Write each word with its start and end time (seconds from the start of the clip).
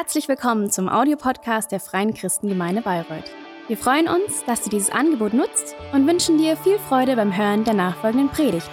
Herzlich 0.00 0.28
willkommen 0.28 0.70
zum 0.70 0.88
Audiopodcast 0.88 1.72
der 1.72 1.80
Freien 1.80 2.14
Christengemeinde 2.14 2.82
Bayreuth. 2.82 3.32
Wir 3.66 3.76
freuen 3.76 4.06
uns, 4.06 4.44
dass 4.46 4.62
du 4.62 4.70
dieses 4.70 4.90
Angebot 4.90 5.34
nutzt 5.34 5.74
und 5.92 6.06
wünschen 6.06 6.38
dir 6.38 6.56
viel 6.56 6.78
Freude 6.78 7.16
beim 7.16 7.36
Hören 7.36 7.64
der 7.64 7.74
nachfolgenden 7.74 8.28
Predigt. 8.28 8.70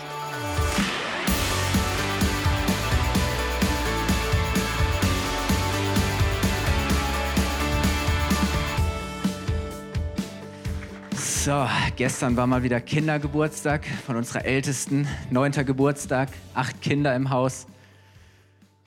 So, 11.15 11.67
gestern 11.96 12.37
war 12.37 12.46
mal 12.46 12.62
wieder 12.62 12.79
Kindergeburtstag 12.81 13.83
von 14.05 14.15
unserer 14.15 14.46
Ältesten, 14.46 15.07
neunter 15.31 15.63
Geburtstag, 15.63 16.30
acht 16.53 16.84
Kinder 16.84 17.16
im 17.16 17.31
Haus. 17.31 17.66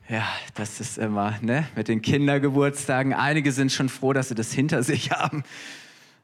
Ja, 0.09 0.27
das 0.55 0.81
ist 0.81 0.97
immer, 0.97 1.35
ne, 1.41 1.67
mit 1.75 1.87
den 1.87 2.01
Kindergeburtstagen. 2.01 3.13
Einige 3.13 3.51
sind 3.51 3.71
schon 3.71 3.89
froh, 3.89 4.11
dass 4.11 4.29
sie 4.29 4.35
das 4.35 4.51
hinter 4.51 4.83
sich 4.83 5.11
haben. 5.13 5.43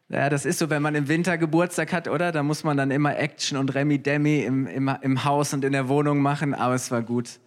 Ja, 0.09 0.29
das 0.29 0.45
ist 0.45 0.59
so, 0.59 0.69
wenn 0.69 0.81
man 0.81 0.95
im 0.95 1.07
Winter 1.07 1.37
Geburtstag 1.37 1.93
hat, 1.93 2.07
oder? 2.07 2.31
Da 2.31 2.43
muss 2.43 2.63
man 2.63 2.77
dann 2.77 2.91
immer 2.91 3.17
Action 3.17 3.57
und 3.57 3.73
Remi 3.73 3.99
Demi 3.99 4.41
im, 4.41 4.67
im, 4.67 4.89
im 5.01 5.23
Haus 5.23 5.53
und 5.53 5.63
in 5.63 5.71
der 5.71 5.87
Wohnung 5.87 6.19
machen, 6.19 6.53
aber 6.53 6.75
es 6.75 6.91
war 6.91 7.03
gut. 7.03 7.39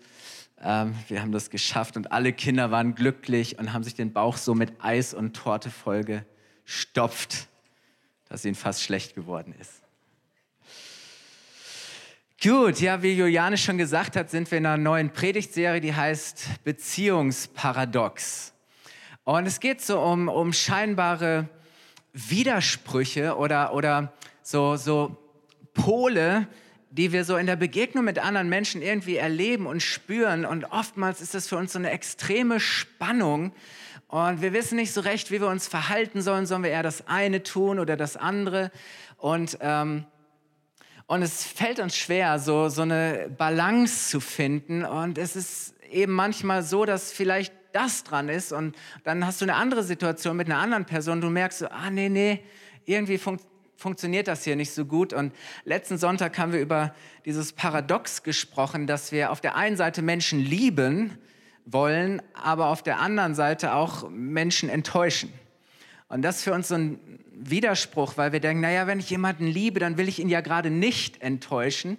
Ähm, 0.63 0.95
wir 1.09 1.21
haben 1.21 1.33
das 1.33 1.51
geschafft 1.51 1.97
und 1.97 2.13
alle 2.13 2.33
Kinder 2.33 2.71
waren 2.71 2.95
glücklich 2.95 3.59
und 3.59 3.73
haben 3.73 3.85
sich 3.85 3.95
den 3.95 4.13
Bauch 4.13 4.37
so 4.37 4.55
mit 4.55 4.73
Eis 4.81 5.15
und 5.15 5.37
Torte 5.37 5.71
vollgestopft 5.71 7.49
dass 8.29 8.45
ihnen 8.45 8.55
fast 8.55 8.83
schlecht 8.83 9.15
geworden 9.15 9.55
ist. 9.59 9.83
Gut, 12.41 12.79
ja, 12.79 13.03
wie 13.03 13.15
Juliane 13.15 13.59
schon 13.59 13.79
gesagt 13.79 14.15
hat, 14.15 14.31
sind 14.31 14.49
wir 14.53 14.59
in 14.59 14.67
einer 14.67 14.77
neuen 14.77 15.13
Predigtserie, 15.13 15.81
die 15.81 15.93
heißt 15.93 16.63
Beziehungsparadox. 16.63 18.53
Und 19.25 19.47
es 19.47 19.59
geht 19.59 19.81
so 19.81 20.01
um, 20.01 20.29
um 20.29 20.53
scheinbare 20.53 21.49
Widersprüche 22.13 23.37
oder, 23.37 23.75
oder 23.75 24.13
so, 24.41 24.77
so 24.77 25.17
Pole, 25.75 26.47
die 26.93 27.11
wir 27.11 27.25
so 27.25 27.37
in 27.37 27.47
der 27.47 27.57
Begegnung 27.57 28.05
mit 28.05 28.21
anderen 28.21 28.49
Menschen 28.49 28.83
irgendwie 28.83 29.17
erleben 29.17 29.67
und 29.67 29.83
spüren. 29.83 30.45
Und 30.45 30.67
oftmals 30.67 31.21
ist 31.21 31.35
das 31.35 31.49
für 31.49 31.57
uns 31.57 31.73
so 31.73 31.81
eine 31.81 31.91
extreme 31.91 32.61
Spannung, 32.61 33.53
und 34.07 34.41
wir 34.41 34.55
wissen 34.55 34.77
nicht 34.77 34.95
so 34.95 35.03
recht, 35.03 35.31
wie 35.31 35.41
wir 35.41 35.49
uns 35.49 35.69
verhalten 35.69 36.23
sollen. 36.23 36.47
Sollen 36.47 36.63
wir 36.63 36.71
eher 36.71 36.83
das 36.83 37.07
eine 37.09 37.43
tun 37.43 37.79
oder 37.79 37.95
das 37.95 38.17
andere? 38.17 38.71
Und, 39.19 39.59
ähm, 39.61 40.07
und 41.09 41.23
es 41.23 41.43
fällt 41.43 41.81
uns 41.81 41.97
schwer, 41.97 42.39
so, 42.39 42.69
so 42.69 42.83
eine 42.83 43.31
Balance 43.37 44.11
zu 44.11 44.21
finden. 44.21 44.85
Und 44.85 45.17
es 45.17 45.37
ist 45.37 45.75
eben 45.91 46.13
manchmal 46.13 46.63
so, 46.63 46.85
dass 46.85 47.13
vielleicht 47.13 47.55
das 47.73 48.05
dran 48.05 48.29
ist. 48.29 48.53
Und 48.53 48.77
dann 49.05 49.27
hast 49.27 49.41
du 49.41 49.47
eine 49.47 49.55
andere 49.55 49.83
Situation 49.83 50.37
mit 50.37 50.49
einer 50.49 50.59
anderen 50.59 50.85
Person. 50.85 51.23
Du 51.23 51.31
merkst 51.31 51.61
so, 51.61 51.69
ah, 51.69 51.89
nee, 51.91 52.11
nee, 52.11 52.45
irgendwie 52.85 53.17
fun 53.17 53.39
funktioniert 53.75 54.27
das 54.27 54.45
hier 54.45 54.57
nicht 54.57 54.73
so 54.73 54.85
gut. 54.85 55.13
Und 55.15 55.33
letzten 55.65 55.97
Sonntag 55.99 56.37
haben 56.37 56.53
wir 56.53 56.61
über 56.61 56.95
dieses 57.25 57.53
Paradox 57.53 58.23
gesprochen, 58.25 58.87
dass 58.87 59.11
wir 59.13 59.31
auf 59.31 59.41
der 59.41 59.55
einen 59.57 59.77
Seite 59.77 60.03
Menschen 60.03 60.41
lieben, 60.41 61.17
wollen, 61.65 62.21
aber 62.35 62.67
auf 62.67 62.83
der 62.83 62.99
anderen 62.99 63.35
Seite 63.35 63.75
auch 63.75 64.11
Menschen 64.11 64.69
enttäuschen. 64.69 65.33
Und 66.09 66.23
das 66.23 66.39
ist 66.39 66.45
für 66.45 66.53
uns 66.53 66.69
so 66.69 66.75
ein 66.75 66.99
Widerspruch, 67.33 68.17
weil 68.17 68.33
wir 68.33 68.41
denken, 68.41 68.63
naja, 68.63 68.87
wenn 68.87 68.99
ich 68.99 69.11
jemanden 69.11 69.47
liebe, 69.47 69.79
dann 69.79 69.99
will 69.99 70.09
ich 70.09 70.19
ihn 70.19 70.29
ja 70.29 70.41
gerade 70.41 70.71
nicht 70.71 71.21
enttäuschen. 71.23 71.99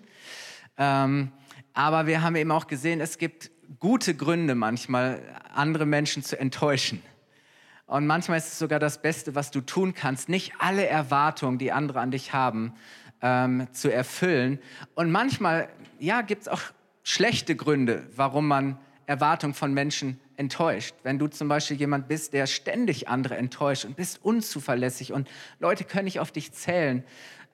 Ähm, 0.77 1.31
aber 1.73 2.07
wir 2.07 2.21
haben 2.23 2.35
eben 2.35 2.51
auch 2.51 2.67
gesehen, 2.67 3.01
es 3.01 3.17
gibt 3.17 3.51
gute 3.79 4.16
Gründe 4.16 4.55
manchmal, 4.55 5.21
andere 5.53 5.85
Menschen 5.85 6.23
zu 6.23 6.39
enttäuschen. 6.39 7.01
Und 7.85 8.05
manchmal 8.07 8.38
ist 8.38 8.47
es 8.47 8.59
sogar 8.59 8.79
das 8.79 9.01
Beste, 9.01 9.35
was 9.35 9.51
du 9.51 9.61
tun 9.61 9.93
kannst, 9.93 10.29
nicht 10.29 10.53
alle 10.59 10.85
Erwartungen, 10.88 11.57
die 11.57 11.71
andere 11.71 11.99
an 11.99 12.11
dich 12.11 12.33
haben, 12.33 12.73
ähm, 13.21 13.67
zu 13.71 13.91
erfüllen. 13.91 14.59
Und 14.95 15.11
manchmal, 15.11 15.69
ja, 16.00 16.22
gibt 16.22 16.44
es 16.44 16.47
auch 16.47 16.61
schlechte 17.03 17.55
Gründe, 17.55 18.07
warum 18.16 18.47
man 18.47 18.78
Erwartung 19.09 19.56
von 19.56 19.74
Menschen 19.74 20.20
enttäuscht. 20.38 20.94
Wenn 21.02 21.18
du 21.18 21.25
zum 21.25 21.47
Beispiel 21.47 21.78
jemand 21.78 22.08
bist, 22.08 22.31
der 22.31 22.46
ständig 22.46 23.08
andere 23.08 23.38
enttäuscht 23.38 23.84
und 23.84 23.96
bist 23.96 24.24
unzuverlässig 24.24 25.14
und 25.14 25.28
Leute 25.59 25.84
können 25.84 26.06
nicht 26.06 26.20
auf 26.20 26.31
dich 26.31 26.52
zählen, 26.52 27.03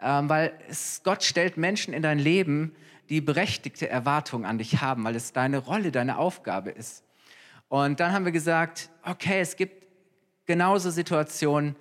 ähm, 0.02 0.28
weil 0.28 0.52
es, 0.68 1.00
Gott 1.06 1.24
stellt 1.24 1.56
Menschen 1.56 1.94
in 1.94 2.02
dein 2.02 2.20
Leben, 2.20 2.76
die 3.08 3.22
berechtigte 3.22 3.88
Erwartungen 3.88 4.44
an 4.44 4.58
dich 4.58 4.82
haben, 4.82 5.06
weil 5.06 5.16
es 5.16 5.32
deine 5.32 5.60
Rolle, 5.60 5.94
deine 5.94 6.18
Aufgabe 6.18 6.72
ist. 6.72 7.06
Und 7.70 8.02
dann 8.02 8.12
haben 8.12 8.26
wir 8.26 8.34
gesagt, 8.34 8.90
okay, 9.04 9.40
es 9.40 9.56
gibt 9.56 9.88
genauso 10.46 10.90
Situationen, 10.90 11.78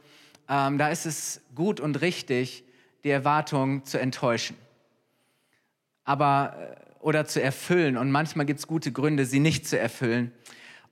ähm, 0.48 0.78
da 0.78 0.88
ist 0.88 1.04
es 1.04 1.40
gut 1.56 1.80
und 1.80 2.00
richtig, 2.00 2.62
die 3.02 3.10
Erwartungen 3.10 3.84
zu 3.84 3.98
enttäuschen. 3.98 4.56
Aber 6.04 6.54
äh, 6.56 6.93
oder 7.04 7.26
zu 7.26 7.42
erfüllen. 7.42 7.98
Und 7.98 8.10
manchmal 8.10 8.46
gibt 8.46 8.60
es 8.60 8.66
gute 8.66 8.90
Gründe, 8.90 9.26
sie 9.26 9.38
nicht 9.38 9.68
zu 9.68 9.78
erfüllen. 9.78 10.32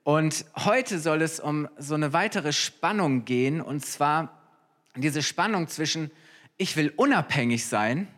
Und 0.04 0.44
heute 0.56 0.98
soll 0.98 1.22
es 1.22 1.40
um 1.40 1.68
so 1.78 1.94
eine 1.94 2.12
weitere 2.12 2.52
Spannung 2.52 3.24
gehen, 3.24 3.62
und 3.62 3.84
zwar 3.86 4.38
diese 4.94 5.22
Spannung 5.22 5.68
zwischen, 5.68 6.10
ich 6.58 6.76
will 6.76 6.92
unabhängig 6.96 7.66
sein 7.66 8.08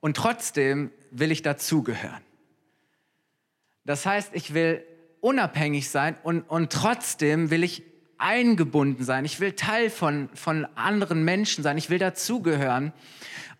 und 0.00 0.16
trotzdem 0.16 0.90
will 1.12 1.30
ich 1.30 1.42
dazugehören. 1.42 2.22
Das 3.84 4.04
heißt, 4.04 4.30
ich 4.32 4.52
will 4.52 4.82
unabhängig 5.20 5.90
sein 5.90 6.16
und, 6.24 6.42
und 6.42 6.72
trotzdem 6.72 7.50
will 7.50 7.62
ich 7.62 7.84
eingebunden 8.18 9.04
sein. 9.04 9.24
Ich 9.24 9.38
will 9.38 9.52
Teil 9.52 9.90
von, 9.90 10.28
von 10.34 10.66
anderen 10.74 11.24
Menschen 11.24 11.62
sein. 11.62 11.78
Ich 11.78 11.88
will 11.88 12.00
dazugehören. 12.00 12.92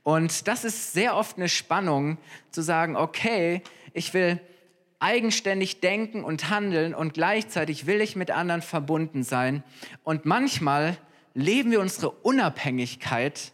Und 0.03 0.49
das 0.49 0.65
ist 0.65 0.93
sehr 0.93 1.17
oft 1.17 1.37
eine 1.37 1.49
Spannung, 1.49 2.19
zu 2.51 2.63
sagen, 2.63 2.97
okay, 2.97 3.63
ich 3.93 4.15
will 4.15 4.41
eigenständig 5.01 5.81
denken 5.81 6.25
und 6.25 6.51
handeln 6.51 6.95
und 6.95 7.15
gleichzeitig 7.15 7.87
will 7.87 8.01
ich 8.01 8.17
mit 8.17 8.31
anderen 8.31 8.63
verbunden 8.63 9.23
sein. 9.23 9.63
Und 10.03 10.25
manchmal 10.25 10.97
leben 11.35 11.71
wir 11.71 11.81
unsere 11.81 12.11
Unabhängigkeit 12.11 13.53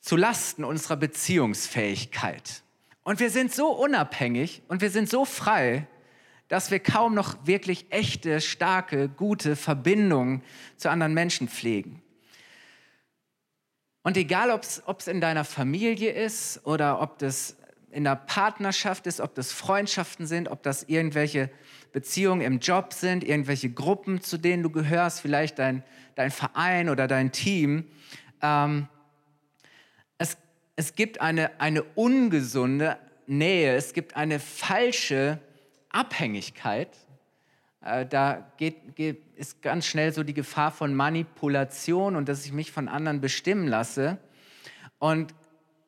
zu 0.00 0.16
Lasten 0.16 0.64
unserer 0.64 0.96
Beziehungsfähigkeit. 0.96 2.62
Und 3.02 3.20
wir 3.20 3.30
sind 3.30 3.52
so 3.52 3.70
unabhängig 3.70 4.62
und 4.68 4.80
wir 4.80 4.90
sind 4.90 5.10
so 5.10 5.24
frei, 5.24 5.86
dass 6.48 6.70
wir 6.70 6.78
kaum 6.78 7.14
noch 7.14 7.36
wirklich 7.44 7.86
echte, 7.90 8.40
starke, 8.40 9.08
gute 9.08 9.56
Verbindungen 9.56 10.42
zu 10.76 10.90
anderen 10.90 11.12
Menschen 11.12 11.48
pflegen. 11.48 12.02
Und 14.06 14.16
egal, 14.16 14.52
ob 14.52 14.62
es 15.00 15.08
in 15.08 15.20
deiner 15.20 15.42
Familie 15.44 16.12
ist 16.12 16.64
oder 16.64 17.00
ob 17.00 17.18
das 17.18 17.56
in 17.90 18.04
der 18.04 18.14
Partnerschaft 18.14 19.04
ist, 19.08 19.20
ob 19.20 19.34
das 19.34 19.50
Freundschaften 19.50 20.28
sind, 20.28 20.46
ob 20.46 20.62
das 20.62 20.84
irgendwelche 20.84 21.50
Beziehungen 21.90 22.40
im 22.40 22.60
Job 22.60 22.92
sind, 22.92 23.24
irgendwelche 23.24 23.68
Gruppen, 23.68 24.20
zu 24.20 24.38
denen 24.38 24.62
du 24.62 24.70
gehörst, 24.70 25.22
vielleicht 25.22 25.58
dein, 25.58 25.82
dein 26.14 26.30
Verein 26.30 26.88
oder 26.88 27.08
dein 27.08 27.32
Team. 27.32 27.86
Ähm, 28.42 28.86
es, 30.18 30.36
es 30.76 30.94
gibt 30.94 31.20
eine, 31.20 31.60
eine 31.60 31.82
ungesunde 31.82 32.98
Nähe, 33.26 33.74
es 33.74 33.92
gibt 33.92 34.14
eine 34.14 34.38
falsche 34.38 35.40
Abhängigkeit 35.88 36.96
da 37.86 38.50
geht, 38.56 38.96
geht, 38.96 39.22
ist 39.36 39.62
ganz 39.62 39.86
schnell 39.86 40.12
so 40.12 40.22
die 40.22 40.34
Gefahr 40.34 40.72
von 40.72 40.94
Manipulation 40.94 42.16
und 42.16 42.28
dass 42.28 42.44
ich 42.44 42.52
mich 42.52 42.72
von 42.72 42.88
anderen 42.88 43.20
bestimmen 43.20 43.68
lasse. 43.68 44.18
Und 44.98 45.34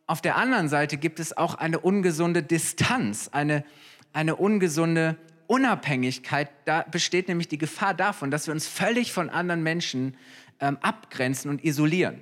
auf 0.07 0.21
der 0.21 0.37
anderen 0.37 0.69
Seite 0.69 0.97
gibt 0.97 1.21
es 1.21 1.37
auch 1.37 1.55
eine 1.55 1.81
ungesunde 1.81 2.43
Distanz, 2.43 3.29
eine, 3.33 3.65
eine 4.13 4.37
ungesunde 4.37 5.17
Unabhängigkeit. 5.47 6.51
Da 6.65 6.83
besteht 6.83 7.29
nämlich 7.29 7.49
die 7.49 7.59
Gefahr 7.59 7.95
davon, 7.95 8.31
dass 8.31 8.47
wir 8.47 8.55
uns 8.55 8.69
völlig 8.69 9.13
von 9.13 9.29
anderen 9.29 9.63
Menschen 9.63 10.17
ähm, 10.61 10.79
abgrenzen 10.81 11.51
und 11.51 11.65
isolieren. 11.65 12.21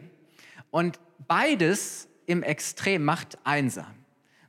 Und 0.70 0.98
beides 1.28 2.08
im 2.26 2.42
Extrem 2.42 3.04
macht 3.04 3.38
einsam. 3.44 3.94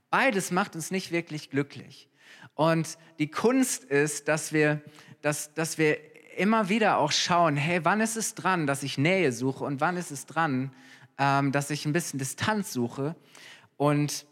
Beides 0.10 0.52
macht 0.52 0.75
uns 0.75 0.90
nicht 0.90 1.12
wirklich 1.12 1.50
glücklich. 1.50 2.10
Und 2.56 2.98
die 3.19 3.30
Kunst 3.30 3.84
ist, 3.84 4.28
dass 4.28 4.52
wir 4.52 4.81
dass, 5.28 5.54
dass 5.54 5.78
wir 5.78 5.98
immer 6.38 6.70
wieder 6.70 7.00
auch 7.00 7.12
schauen, 7.12 7.58
hey, 7.58 7.84
wann 7.84 8.00
ist 8.00 8.16
es 8.16 8.34
dran, 8.34 8.66
dass 8.66 8.82
ich 8.82 8.98
Nähe 8.98 9.34
suche 9.34 9.66
und 9.66 9.82
wann 9.82 9.98
ist 9.98 10.10
es 10.10 10.26
dran, 10.26 10.72
ähm, 11.18 11.52
dass 11.52 11.70
ich 11.70 11.86
ein 11.86 11.92
bisschen 11.92 12.18
Distanz 12.18 12.72
suche. 12.72 13.14
Und 13.76 14.26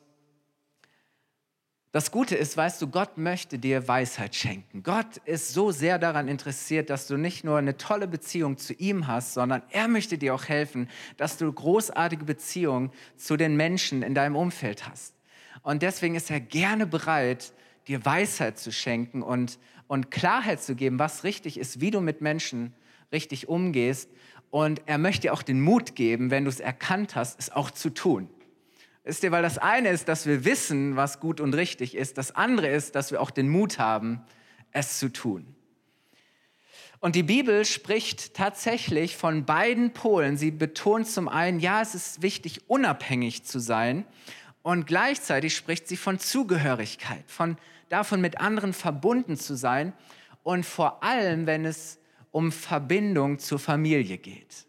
das 1.91 2.11
Gute 2.11 2.37
ist, 2.37 2.55
weißt 2.55 2.81
du, 2.81 2.87
Gott 2.87 3.17
möchte 3.17 3.59
dir 3.59 3.89
Weisheit 3.89 4.35
schenken. 4.35 4.83
Gott 4.83 5.17
ist 5.25 5.53
so 5.53 5.71
sehr 5.71 5.99
daran 5.99 6.29
interessiert, 6.29 6.89
dass 6.89 7.07
du 7.07 7.17
nicht 7.17 7.43
nur 7.43 7.57
eine 7.57 7.75
tolle 7.75 8.07
Beziehung 8.07 8.57
zu 8.57 8.71
ihm 8.73 9.07
hast, 9.07 9.33
sondern 9.33 9.63
er 9.71 9.89
möchte 9.89 10.17
dir 10.17 10.33
auch 10.33 10.45
helfen, 10.45 10.89
dass 11.17 11.37
du 11.37 11.51
großartige 11.51 12.23
Beziehungen 12.23 12.93
zu 13.17 13.35
den 13.35 13.57
Menschen 13.57 14.01
in 14.01 14.15
deinem 14.15 14.37
Umfeld 14.37 14.87
hast. 14.87 15.13
Und 15.61 15.81
deswegen 15.81 16.15
ist 16.15 16.31
er 16.31 16.39
gerne 16.39 16.87
bereit, 16.87 17.51
dir 17.89 18.05
Weisheit 18.05 18.57
zu 18.57 18.71
schenken 18.71 19.21
und, 19.21 19.59
und 19.87 20.11
Klarheit 20.11 20.61
zu 20.61 20.75
geben, 20.75 20.99
was 20.99 21.23
richtig 21.23 21.59
ist, 21.59 21.81
wie 21.81 21.91
du 21.91 22.01
mit 22.01 22.21
Menschen 22.21 22.73
richtig 23.11 23.47
umgehst. 23.47 24.09
Und 24.49 24.81
er 24.85 24.97
möchte 24.97 25.23
dir 25.23 25.33
auch 25.33 25.43
den 25.43 25.61
Mut 25.61 25.95
geben, 25.95 26.31
wenn 26.31 26.45
du 26.45 26.49
es 26.49 26.59
erkannt 26.59 27.15
hast, 27.15 27.39
es 27.39 27.51
auch 27.51 27.71
zu 27.71 27.89
tun. 27.89 28.29
Ist 29.03 29.21
dir, 29.21 29.31
weil 29.31 29.43
das 29.43 29.57
eine 29.57 29.89
ist, 29.89 30.07
dass 30.07 30.25
wir 30.25 30.45
wissen, 30.45 30.95
was 30.95 31.19
gut 31.19 31.39
und 31.39 31.53
richtig 31.53 31.95
ist. 31.95 32.17
Das 32.17 32.33
andere 32.33 32.67
ist, 32.67 32.95
dass 32.95 33.11
wir 33.11 33.21
auch 33.21 33.29
den 33.29 33.49
Mut 33.49 33.77
haben, 33.77 34.21
es 34.71 34.97
zu 34.97 35.09
tun. 35.13 35.55
Und 36.99 37.15
die 37.15 37.23
Bibel 37.23 37.65
spricht 37.65 38.33
tatsächlich 38.33 39.15
von 39.15 39.45
beiden 39.45 39.91
Polen. 39.93 40.37
Sie 40.37 40.49
betont 40.49 41.07
zum 41.07 41.27
einen, 41.27 41.59
ja, 41.59 41.81
es 41.81 41.93
ist 41.93 42.23
wichtig, 42.23 42.67
unabhängig 42.67 43.43
zu 43.43 43.59
sein. 43.59 44.05
Und 44.65 44.87
gleichzeitig 44.87 45.55
spricht 45.55 45.87
sie 45.87 45.95
von 45.95 46.17
Zugehörigkeit, 46.17 47.23
von 47.27 47.55
davon, 47.89 48.19
mit 48.19 48.39
anderen 48.39 48.73
verbunden 48.73 49.37
zu 49.37 49.53
sein. 49.55 49.93
Und 50.41 50.65
vor 50.65 51.03
allem, 51.03 51.45
wenn 51.45 51.65
es 51.65 51.99
um 52.31 52.51
Verbindung 52.51 53.37
zur 53.37 53.59
Familie 53.59 54.17
geht. 54.17 54.65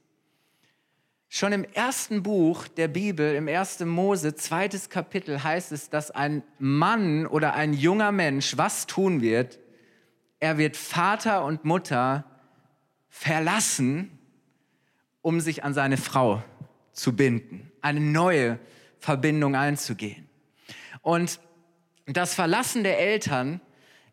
Schon 1.30 1.54
im 1.54 1.64
ersten 1.64 2.22
Buch 2.22 2.68
der 2.68 2.88
Bibel, 2.88 3.36
im 3.36 3.48
1. 3.48 3.80
Mose, 3.86 4.34
zweites 4.34 4.90
Kapitel, 4.90 5.42
heißt 5.42 5.72
es, 5.72 5.88
dass 5.88 6.10
ein 6.10 6.42
Mann 6.58 7.26
oder 7.26 7.54
ein 7.54 7.72
junger 7.72 8.12
Mensch 8.12 8.58
was 8.58 8.86
tun 8.86 9.22
wird? 9.22 9.58
Er 10.40 10.58
wird 10.58 10.76
Vater 10.76 11.42
und 11.42 11.64
Mutter 11.64 12.26
verlassen, 13.08 14.10
um 15.22 15.40
sich 15.40 15.64
an 15.64 15.72
seine 15.72 15.96
Frau 15.96 16.42
zu 16.92 17.16
binden, 17.16 17.72
eine 17.80 18.00
neue 18.00 18.58
Verbindung 18.58 18.75
einzugehen. 19.54 20.28
Und 21.02 21.40
das 22.06 22.34
Verlassen 22.34 22.84
der 22.84 22.98
Eltern 22.98 23.60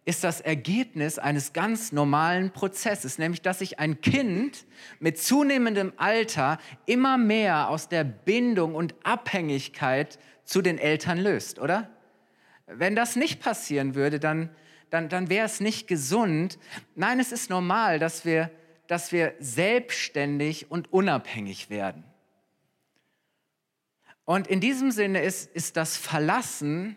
ist 0.05 0.23
das 0.23 0.41
Ergebnis 0.41 1.17
eines 1.17 1.53
ganz 1.53 1.91
normalen 1.91 2.51
Prozesses, 2.51 3.17
nämlich 3.17 3.41
dass 3.41 3.59
sich 3.59 3.79
ein 3.79 4.01
Kind 4.01 4.65
mit 4.99 5.17
zunehmendem 5.17 5.93
Alter 5.97 6.57
immer 6.85 7.17
mehr 7.17 7.69
aus 7.69 7.87
der 7.87 8.03
Bindung 8.03 8.75
und 8.75 8.95
Abhängigkeit 9.03 10.19
zu 10.43 10.61
den 10.61 10.77
Eltern 10.77 11.17
löst, 11.17 11.59
oder? 11.59 11.89
Wenn 12.67 12.95
das 12.95 13.15
nicht 13.15 13.41
passieren 13.41 13.95
würde, 13.95 14.19
dann, 14.19 14.49
dann, 14.89 15.07
dann 15.09 15.29
wäre 15.29 15.45
es 15.45 15.59
nicht 15.59 15.87
gesund. 15.87 16.57
Nein, 16.95 17.19
es 17.19 17.31
ist 17.31 17.49
normal, 17.49 17.99
dass 17.99 18.25
wir, 18.25 18.51
dass 18.87 19.11
wir 19.11 19.35
selbstständig 19.39 20.69
und 20.69 20.91
unabhängig 20.91 21.69
werden. 21.69 22.03
Und 24.25 24.47
in 24.47 24.59
diesem 24.59 24.91
Sinne 24.91 25.21
ist, 25.21 25.53
ist 25.53 25.75
das 25.77 25.97
Verlassen 25.97 26.95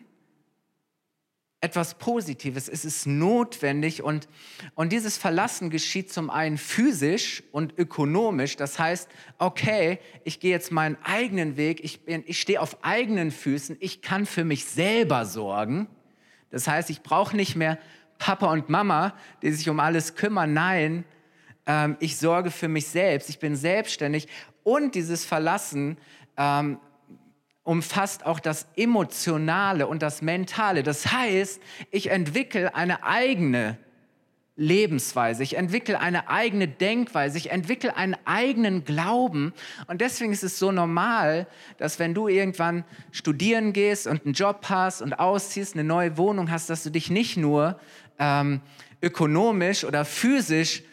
etwas 1.62 1.94
Positives, 1.94 2.68
es 2.68 2.84
ist 2.84 3.06
notwendig 3.06 4.02
und, 4.02 4.28
und 4.74 4.92
dieses 4.92 5.16
Verlassen 5.16 5.70
geschieht 5.70 6.12
zum 6.12 6.30
einen 6.30 6.58
physisch 6.58 7.42
und 7.50 7.76
ökonomisch. 7.78 8.56
Das 8.56 8.78
heißt, 8.78 9.08
okay, 9.38 9.98
ich 10.22 10.38
gehe 10.38 10.50
jetzt 10.50 10.70
meinen 10.70 10.96
eigenen 11.02 11.56
Weg, 11.56 11.82
ich, 11.82 12.04
bin, 12.04 12.22
ich 12.26 12.40
stehe 12.40 12.60
auf 12.60 12.84
eigenen 12.84 13.30
Füßen, 13.30 13.76
ich 13.80 14.02
kann 14.02 14.26
für 14.26 14.44
mich 14.44 14.66
selber 14.66 15.24
sorgen. 15.24 15.88
Das 16.50 16.68
heißt, 16.68 16.90
ich 16.90 17.02
brauche 17.02 17.34
nicht 17.34 17.56
mehr 17.56 17.78
Papa 18.18 18.52
und 18.52 18.68
Mama, 18.68 19.14
die 19.42 19.50
sich 19.50 19.68
um 19.68 19.80
alles 19.80 20.14
kümmern. 20.14 20.52
Nein, 20.52 21.04
ähm, 21.66 21.96
ich 22.00 22.18
sorge 22.18 22.50
für 22.50 22.68
mich 22.68 22.86
selbst, 22.86 23.30
ich 23.30 23.38
bin 23.38 23.56
selbstständig 23.56 24.28
und 24.62 24.94
dieses 24.94 25.24
Verlassen 25.24 25.96
ähm, 26.36 26.78
umfasst 27.66 28.24
auch 28.24 28.38
das 28.38 28.68
Emotionale 28.76 29.88
und 29.88 30.00
das 30.00 30.22
Mentale. 30.22 30.84
Das 30.84 31.12
heißt, 31.12 31.60
ich 31.90 32.10
entwickle 32.10 32.74
eine 32.76 33.02
eigene 33.02 33.76
Lebensweise, 34.54 35.42
ich 35.42 35.56
entwickle 35.56 36.00
eine 36.00 36.30
eigene 36.30 36.68
Denkweise, 36.68 37.36
ich 37.36 37.50
entwickle 37.50 37.96
einen 37.96 38.16
eigenen 38.24 38.84
Glauben. 38.84 39.52
Und 39.88 40.00
deswegen 40.00 40.32
ist 40.32 40.44
es 40.44 40.60
so 40.60 40.70
normal, 40.70 41.48
dass 41.76 41.98
wenn 41.98 42.14
du 42.14 42.28
irgendwann 42.28 42.84
studieren 43.10 43.72
gehst 43.72 44.06
und 44.06 44.24
einen 44.24 44.34
Job 44.34 44.66
hast 44.68 45.02
und 45.02 45.14
ausziehst, 45.14 45.74
eine 45.74 45.84
neue 45.84 46.16
Wohnung 46.16 46.50
hast, 46.52 46.70
dass 46.70 46.84
du 46.84 46.90
dich 46.90 47.10
nicht 47.10 47.36
nur 47.36 47.80
ähm, 48.20 48.60
ökonomisch 49.02 49.84
oder 49.84 50.04
physisch 50.04 50.84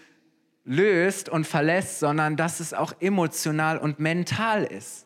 löst 0.65 1.29
und 1.29 1.45
verlässt, 1.45 1.99
sondern 1.99 2.35
dass 2.35 2.59
es 2.59 2.73
auch 2.73 2.93
emotional 2.99 3.77
und 3.77 3.99
mental 3.99 4.63
ist. 4.63 5.05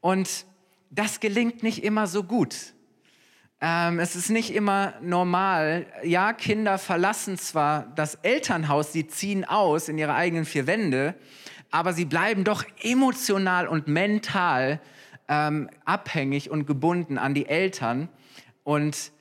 Und 0.00 0.46
das 0.92 1.20
gelingt 1.20 1.62
nicht 1.62 1.82
immer 1.82 2.06
so 2.06 2.22
gut. 2.22 2.74
Ähm, 3.60 3.98
es 3.98 4.14
ist 4.14 4.28
nicht 4.28 4.54
immer 4.54 4.94
normal. 5.00 5.86
Ja, 6.04 6.32
Kinder 6.32 6.78
verlassen 6.78 7.38
zwar 7.38 7.86
das 7.94 8.16
Elternhaus, 8.16 8.92
sie 8.92 9.06
ziehen 9.06 9.44
aus 9.44 9.88
in 9.88 9.98
ihre 9.98 10.14
eigenen 10.14 10.44
vier 10.44 10.66
Wände, 10.66 11.14
aber 11.70 11.94
sie 11.94 12.04
bleiben 12.04 12.44
doch 12.44 12.64
emotional 12.82 13.66
und 13.66 13.88
mental 13.88 14.80
ähm, 15.28 15.70
abhängig 15.84 16.50
und 16.50 16.66
gebunden 16.66 17.16
an 17.16 17.32
die 17.32 17.46
Eltern. 17.46 18.08
Und 18.62 19.12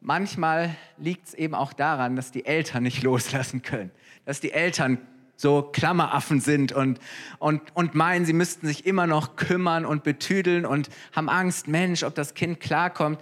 manchmal 0.00 0.74
liegt 0.98 1.28
es 1.28 1.34
eben 1.34 1.54
auch 1.54 1.72
daran, 1.72 2.16
dass 2.16 2.32
die 2.32 2.44
Eltern 2.44 2.82
nicht 2.82 3.02
loslassen 3.04 3.62
können, 3.62 3.92
dass 4.24 4.40
die 4.40 4.50
Eltern 4.50 4.98
so 5.40 5.62
Klammeraffen 5.62 6.40
sind 6.40 6.72
und, 6.72 6.98
und, 7.38 7.62
und 7.74 7.94
meinen, 7.94 8.26
sie 8.26 8.32
müssten 8.32 8.66
sich 8.66 8.84
immer 8.86 9.06
noch 9.06 9.36
kümmern 9.36 9.86
und 9.86 10.04
betüdeln 10.04 10.66
und 10.66 10.90
haben 11.12 11.28
Angst, 11.28 11.66
Mensch, 11.66 12.02
ob 12.02 12.14
das 12.14 12.34
Kind 12.34 12.60
klarkommt. 12.60 13.20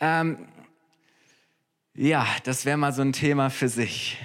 Ähm, 0.00 0.48
ja, 1.94 2.26
das 2.44 2.64
wäre 2.64 2.76
mal 2.76 2.92
so 2.92 3.02
ein 3.02 3.12
Thema 3.12 3.50
für 3.50 3.68
sich. 3.68 4.18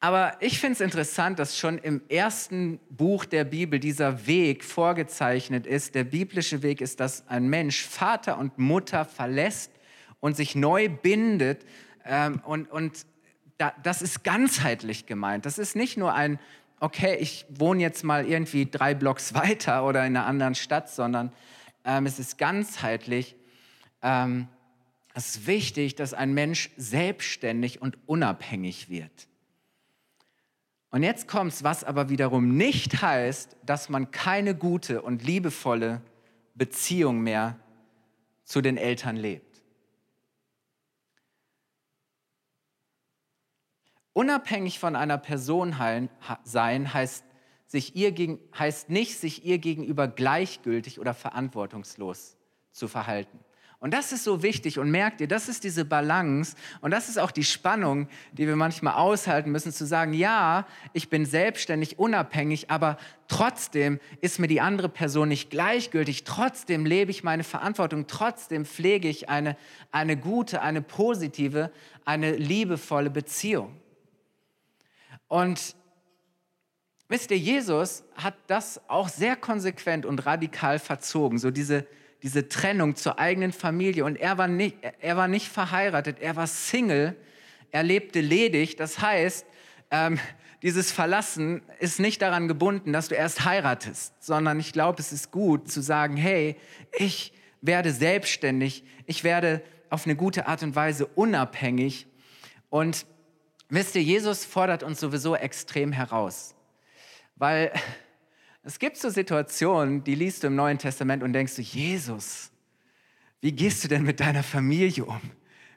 Aber 0.00 0.36
ich 0.40 0.58
finde 0.58 0.72
es 0.74 0.80
interessant, 0.80 1.38
dass 1.38 1.56
schon 1.56 1.78
im 1.78 2.02
ersten 2.08 2.80
Buch 2.90 3.24
der 3.24 3.44
Bibel 3.44 3.78
dieser 3.78 4.26
Weg 4.26 4.64
vorgezeichnet 4.64 5.64
ist. 5.64 5.94
Der 5.94 6.02
biblische 6.02 6.62
Weg 6.62 6.80
ist, 6.80 6.98
dass 6.98 7.28
ein 7.28 7.48
Mensch 7.48 7.82
Vater 7.82 8.36
und 8.36 8.58
Mutter 8.58 9.04
verlässt 9.04 9.70
und 10.18 10.36
sich 10.36 10.56
neu 10.56 10.88
bindet 10.88 11.64
ähm, 12.04 12.42
und, 12.44 12.68
und 12.70 13.06
das 13.70 14.02
ist 14.02 14.24
ganzheitlich 14.24 15.06
gemeint. 15.06 15.46
Das 15.46 15.58
ist 15.58 15.76
nicht 15.76 15.96
nur 15.96 16.14
ein, 16.14 16.38
okay, 16.80 17.16
ich 17.16 17.46
wohne 17.48 17.80
jetzt 17.80 18.02
mal 18.02 18.26
irgendwie 18.26 18.66
drei 18.66 18.94
Blocks 18.94 19.34
weiter 19.34 19.84
oder 19.84 20.04
in 20.04 20.16
einer 20.16 20.26
anderen 20.26 20.54
Stadt, 20.54 20.90
sondern 20.90 21.32
ähm, 21.84 22.06
es 22.06 22.18
ist 22.18 22.38
ganzheitlich. 22.38 23.36
Ähm, 24.02 24.48
es 25.14 25.36
ist 25.36 25.46
wichtig, 25.46 25.94
dass 25.94 26.14
ein 26.14 26.32
Mensch 26.32 26.70
selbstständig 26.76 27.82
und 27.82 27.98
unabhängig 28.06 28.88
wird. 28.88 29.28
Und 30.90 31.02
jetzt 31.02 31.26
kommt 31.26 31.52
es, 31.52 31.64
was 31.64 31.84
aber 31.84 32.10
wiederum 32.10 32.56
nicht 32.56 33.00
heißt, 33.00 33.56
dass 33.64 33.88
man 33.88 34.10
keine 34.10 34.54
gute 34.54 35.02
und 35.02 35.22
liebevolle 35.22 36.02
Beziehung 36.54 37.22
mehr 37.22 37.58
zu 38.44 38.60
den 38.60 38.76
Eltern 38.76 39.16
lebt. 39.16 39.51
Unabhängig 44.12 44.78
von 44.78 44.94
einer 44.94 45.18
Person 45.18 45.74
sein 46.44 46.94
heißt, 46.94 47.24
sich 47.66 47.96
ihr 47.96 48.12
gegen, 48.12 48.38
heißt 48.58 48.90
nicht, 48.90 49.18
sich 49.18 49.44
ihr 49.44 49.58
gegenüber 49.58 50.06
gleichgültig 50.06 51.00
oder 51.00 51.14
verantwortungslos 51.14 52.36
zu 52.72 52.88
verhalten. 52.88 53.38
Und 53.82 53.92
das 53.92 54.12
ist 54.12 54.22
so 54.22 54.44
wichtig 54.44 54.78
und 54.78 54.92
merkt 54.92 55.20
ihr, 55.20 55.26
das 55.26 55.48
ist 55.48 55.64
diese 55.64 55.84
Balance 55.84 56.54
und 56.82 56.92
das 56.92 57.08
ist 57.08 57.18
auch 57.18 57.32
die 57.32 57.42
Spannung, 57.42 58.06
die 58.30 58.46
wir 58.46 58.54
manchmal 58.54 58.94
aushalten 58.94 59.50
müssen, 59.50 59.72
zu 59.72 59.86
sagen, 59.86 60.12
ja, 60.14 60.68
ich 60.92 61.10
bin 61.10 61.26
selbstständig, 61.26 61.98
unabhängig, 61.98 62.70
aber 62.70 62.96
trotzdem 63.26 63.98
ist 64.20 64.38
mir 64.38 64.46
die 64.46 64.60
andere 64.60 64.88
Person 64.88 65.30
nicht 65.30 65.50
gleichgültig, 65.50 66.22
trotzdem 66.22 66.86
lebe 66.86 67.10
ich 67.10 67.24
meine 67.24 67.42
Verantwortung, 67.42 68.06
trotzdem 68.06 68.66
pflege 68.66 69.08
ich 69.08 69.28
eine, 69.28 69.56
eine 69.90 70.16
gute, 70.16 70.62
eine 70.62 70.80
positive, 70.80 71.72
eine 72.04 72.36
liebevolle 72.36 73.10
Beziehung. 73.10 73.80
Und 75.32 75.76
wisst 77.08 77.30
ihr, 77.30 77.38
Jesus 77.38 78.04
hat 78.16 78.34
das 78.48 78.82
auch 78.90 79.08
sehr 79.08 79.34
konsequent 79.34 80.04
und 80.04 80.26
radikal 80.26 80.78
verzogen, 80.78 81.38
so 81.38 81.50
diese, 81.50 81.86
diese 82.22 82.50
Trennung 82.50 82.96
zur 82.96 83.18
eigenen 83.18 83.54
Familie. 83.54 84.04
Und 84.04 84.16
er 84.16 84.36
war, 84.36 84.46
nicht, 84.46 84.76
er 85.00 85.16
war 85.16 85.28
nicht 85.28 85.48
verheiratet, 85.48 86.18
er 86.20 86.36
war 86.36 86.46
Single, 86.46 87.16
er 87.70 87.82
lebte 87.82 88.20
ledig. 88.20 88.76
Das 88.76 89.00
heißt, 89.00 89.46
ähm, 89.90 90.20
dieses 90.60 90.92
Verlassen 90.92 91.62
ist 91.78 91.98
nicht 91.98 92.20
daran 92.20 92.46
gebunden, 92.46 92.92
dass 92.92 93.08
du 93.08 93.14
erst 93.14 93.46
heiratest, 93.46 94.22
sondern 94.22 94.60
ich 94.60 94.74
glaube, 94.74 95.00
es 95.00 95.12
ist 95.12 95.30
gut 95.30 95.72
zu 95.72 95.80
sagen, 95.80 96.18
hey, 96.18 96.56
ich 96.98 97.32
werde 97.62 97.90
selbstständig, 97.94 98.84
ich 99.06 99.24
werde 99.24 99.62
auf 99.88 100.04
eine 100.04 100.14
gute 100.14 100.46
Art 100.46 100.62
und 100.62 100.76
Weise 100.76 101.06
unabhängig. 101.06 102.06
Und 102.68 103.06
Wisst 103.72 103.94
ihr, 103.94 104.02
Jesus 104.02 104.44
fordert 104.44 104.82
uns 104.82 105.00
sowieso 105.00 105.34
extrem 105.34 105.92
heraus, 105.92 106.54
weil 107.36 107.72
es 108.62 108.78
gibt 108.78 108.98
so 108.98 109.08
Situationen, 109.08 110.04
die 110.04 110.14
liest 110.14 110.42
du 110.42 110.48
im 110.48 110.56
Neuen 110.56 110.76
Testament 110.76 111.22
und 111.22 111.32
denkst 111.32 111.56
du, 111.56 111.62
Jesus, 111.62 112.50
wie 113.40 113.50
gehst 113.50 113.82
du 113.82 113.88
denn 113.88 114.02
mit 114.02 114.20
deiner 114.20 114.42
Familie 114.42 115.06
um? 115.06 115.22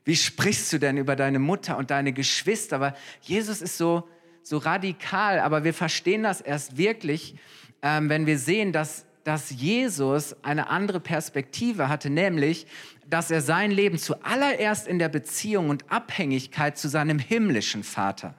Wie 0.04 0.18
sprichst 0.18 0.74
du 0.74 0.78
denn 0.78 0.98
über 0.98 1.16
deine 1.16 1.40
Mutter 1.40 1.78
und 1.78 1.90
deine 1.90 2.12
Geschwister? 2.12 2.76
Aber 2.76 2.96
Jesus 3.22 3.62
ist 3.62 3.78
so, 3.78 4.10
so 4.44 4.58
radikal, 4.58 5.40
aber 5.40 5.64
wir 5.64 5.74
verstehen 5.74 6.24
das 6.24 6.42
erst 6.42 6.76
wirklich, 6.76 7.36
ähm, 7.82 8.10
wenn 8.10 8.26
wir 8.26 8.38
sehen, 8.38 8.74
dass, 8.74 9.06
dass 9.26 9.50
Jesus 9.50 10.36
eine 10.44 10.70
andere 10.70 11.00
Perspektive 11.00 11.90
hatte, 11.90 12.12
nämlich, 12.12 12.68
dass 13.08 13.32
er 13.32 13.42
sein 13.42 13.72
Leben 13.72 13.98
zuallererst 13.98 14.88
in 14.88 15.00
der 15.00 15.10
Beziehung 15.10 15.70
und 15.70 15.92
Abhängigkeit 15.92 16.78
zu 16.78 16.88
seinem 16.88 17.18
himmlischen 17.18 17.84
Vater 17.84 18.36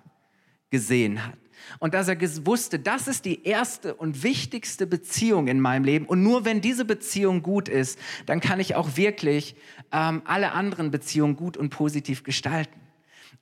gesehen 0.70 1.26
hat. 1.26 1.36
Und 1.80 1.92
dass 1.92 2.06
er 2.06 2.16
wusste, 2.46 2.78
das 2.78 3.08
ist 3.08 3.24
die 3.24 3.44
erste 3.44 3.96
und 3.96 4.22
wichtigste 4.22 4.86
Beziehung 4.86 5.48
in 5.48 5.58
meinem 5.60 5.82
Leben. 5.82 6.06
Und 6.06 6.22
nur 6.22 6.44
wenn 6.44 6.60
diese 6.60 6.84
Beziehung 6.84 7.42
gut 7.42 7.68
ist, 7.68 7.98
dann 8.26 8.40
kann 8.40 8.60
ich 8.60 8.76
auch 8.76 8.96
wirklich 8.96 9.56
ähm, 9.90 10.22
alle 10.24 10.52
anderen 10.52 10.92
Beziehungen 10.92 11.34
gut 11.34 11.56
und 11.56 11.70
positiv 11.70 12.22
gestalten. 12.22 12.80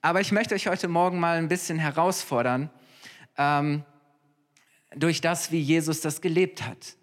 Aber 0.01 0.23
ich 0.23 0.33
möchte 0.33 0.55
euch 0.55 0.67
heute 0.67 0.89
Morgen 0.89 1.21
mal 1.21 1.37
ein 1.37 1.49
bisschen 1.49 1.79
herausfordern 1.79 2.71
ähm, 3.37 3.85
durch 4.97 5.21
das, 5.21 5.53
wie 5.53 5.61
Jesus 5.61 6.01
das 6.01 6.23
gelebt 6.23 6.67
hat. 6.67 6.97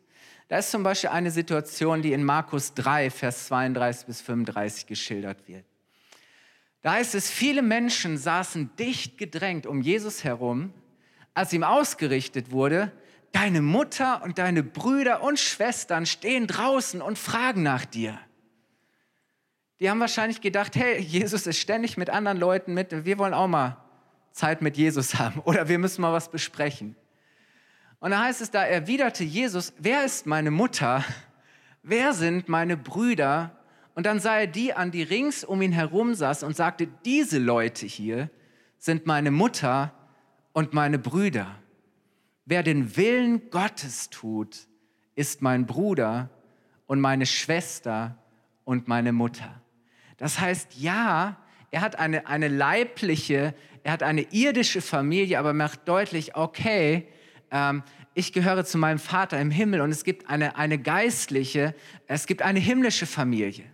Da 0.52 0.58
ist 0.58 0.70
zum 0.70 0.84
Beispiel 0.84 1.12
eine 1.12 1.32
Situation, 1.32 2.02
die 2.02 2.12
in 2.12 2.26
Markus 2.26 2.74
3, 2.74 3.10
Vers 3.10 3.46
32 3.46 4.06
bis 4.06 4.20
35 4.20 4.86
geschildert 4.86 5.48
wird. 5.48 5.64
Da 6.82 6.92
heißt 6.92 7.16
es, 7.16 7.32
viele 7.32 7.62
Menschen 7.62 8.18
saßen 8.18 8.70
dicht 8.76 9.18
gedrängt 9.18 9.66
um 9.66 9.80
Jesus 9.82 10.26
herum, 10.26 10.74
als 11.34 11.54
ihm 11.54 11.64
ausgerichtet 11.64 12.52
wurde, 12.52 12.92
deine 13.32 13.62
Mutter 13.62 14.24
und 14.24 14.40
deine 14.40 14.62
Brüder 14.62 15.24
und 15.24 15.40
Schwestern 15.40 16.06
stehen 16.06 16.48
draußen 16.48 17.02
und 17.02 17.18
fragen 17.18 17.64
nach 17.64 17.86
dir. 17.86 18.20
Die 19.80 19.90
haben 19.90 20.02
wahrscheinlich 20.02 20.42
gedacht, 20.42 20.76
hey, 20.76 21.00
Jesus 21.00 21.48
ist 21.48 21.60
ständig 21.60 21.96
mit 21.96 22.10
anderen 22.10 22.38
Leuten 22.38 22.74
mit, 22.74 23.06
wir 23.06 23.18
wollen 23.20 23.34
auch 23.34 23.48
mal 23.48 23.78
Zeit 24.34 24.62
mit 24.62 24.76
Jesus 24.76 25.16
haben 25.16 25.40
oder 25.46 25.70
wir 25.70 25.80
müssen 25.80 26.02
mal 26.02 26.12
was 26.12 26.30
besprechen. 26.30 26.98
Und 28.02 28.12
da 28.12 28.24
heißt 28.24 28.42
es, 28.42 28.50
da 28.50 28.64
erwiderte 28.64 29.24
Jesus, 29.24 29.74
wer 29.78 30.04
ist 30.04 30.26
meine 30.26 30.50
Mutter? 30.50 31.06
Wer 31.84 32.14
sind 32.14 32.50
meine 32.50 32.76
Brüder? 32.76 33.56
Und 33.94 34.08
dann 34.08 34.20
sah 34.20 34.40
er 34.40 34.48
die 34.48 34.74
an, 34.74 34.90
die 34.90 35.04
rings 35.04 35.44
um 35.44 35.62
ihn 35.62 35.72
herum 35.72 36.16
saß 36.16 36.42
und 36.42 36.56
sagte, 36.56 36.88
diese 37.06 37.38
Leute 37.38 37.86
hier 37.86 38.32
sind 38.80 39.06
meine 39.06 39.30
Mutter 39.30 39.94
und 40.52 40.74
meine 40.74 40.98
Brüder. 40.98 41.56
Wer 42.46 42.64
den 42.64 42.98
Willen 42.98 43.52
Gottes 43.52 44.10
tut, 44.10 44.68
ist 45.14 45.44
mein 45.44 45.68
Bruder 45.68 46.32
und 46.88 47.00
meine 47.02 47.28
Schwester 47.28 48.18
und 48.64 48.88
meine 48.88 49.12
Mutter. 49.12 49.62
Das 50.18 50.40
heißt, 50.40 50.76
ja, 50.76 51.38
er 51.70 51.82
hat 51.82 52.00
eine, 52.00 52.26
eine 52.26 52.48
leibliche, 52.48 53.54
er 53.84 53.92
hat 53.92 54.02
eine 54.02 54.24
irdische 54.32 54.82
Familie, 54.82 55.38
aber 55.38 55.54
macht 55.54 55.88
deutlich, 55.88 56.36
okay, 56.36 57.08
ähm, 57.52 57.84
ich 58.14 58.34
gehöre 58.34 58.66
zu 58.66 58.78
meinem 58.78 59.00
Vater 59.00 59.40
im 59.40 59.52
Himmel 59.52 59.82
und 59.82 59.92
es 59.92 60.04
gibt 60.04 60.30
eine, 60.30 60.56
eine 60.56 60.80
geistliche, 60.80 61.76
es 62.08 62.26
gibt 62.26 62.42
eine 62.42 62.60
himmlische 62.60 63.06
Familie. 63.06 63.66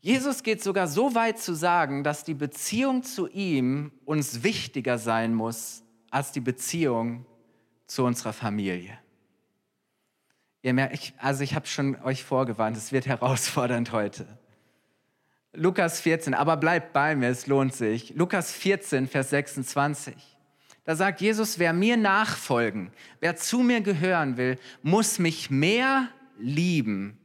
Jesus 0.00 0.42
geht 0.42 0.62
sogar 0.62 0.88
so 0.88 1.14
weit 1.14 1.38
zu 1.38 1.54
sagen, 1.54 2.02
dass 2.02 2.24
die 2.24 2.34
Beziehung 2.34 3.04
zu 3.04 3.28
ihm 3.28 3.92
uns 4.04 4.42
wichtiger 4.42 4.98
sein 4.98 5.32
muss 5.32 5.84
als 6.10 6.32
die 6.32 6.40
Beziehung 6.40 7.24
zu 7.86 8.04
unserer 8.04 8.32
Familie. 8.32 8.98
Ihr 10.62 10.74
merkt, 10.74 11.14
also 11.18 11.44
ich 11.44 11.54
habe 11.54 11.66
schon 11.66 11.96
euch 12.02 12.24
vorgewarnt, 12.24 12.76
es 12.76 12.90
wird 12.90 13.06
herausfordernd 13.06 13.92
heute. 13.92 14.38
Lukas 15.54 16.00
14, 16.00 16.34
aber 16.34 16.56
bleibt 16.56 16.92
bei 16.92 17.14
mir, 17.14 17.28
es 17.28 17.46
lohnt 17.46 17.74
sich. 17.74 18.14
Lukas 18.14 18.52
14, 18.52 19.06
Vers 19.06 19.30
26. 19.30 20.14
Da 20.84 20.96
sagt 20.96 21.20
Jesus, 21.20 21.58
wer 21.58 21.72
mir 21.72 21.96
nachfolgen, 21.96 22.90
wer 23.20 23.36
zu 23.36 23.58
mir 23.60 23.82
gehören 23.82 24.36
will, 24.36 24.58
muss 24.82 25.18
mich 25.18 25.50
mehr 25.50 26.08
lieben 26.38 27.18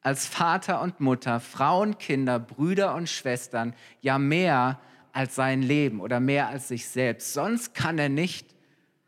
als 0.00 0.26
Vater 0.26 0.80
und 0.82 1.00
Mutter, 1.00 1.38
Frauen, 1.38 1.98
Kinder, 1.98 2.38
Brüder 2.38 2.94
und 2.94 3.08
Schwestern, 3.08 3.74
ja 4.00 4.18
mehr 4.18 4.80
als 5.12 5.34
sein 5.34 5.62
Leben 5.62 6.00
oder 6.00 6.18
mehr 6.18 6.48
als 6.48 6.68
sich 6.68 6.88
selbst. 6.88 7.32
Sonst 7.32 7.74
kann 7.74 7.98
er 7.98 8.08
nicht 8.08 8.54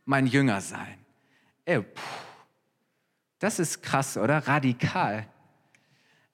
mein 0.05 0.27
Jünger 0.27 0.61
sein. 0.61 0.99
Ey, 1.65 1.81
puh. 1.81 2.01
Das 3.39 3.59
ist 3.59 3.83
krass, 3.83 4.17
oder? 4.17 4.47
Radikal. 4.47 5.27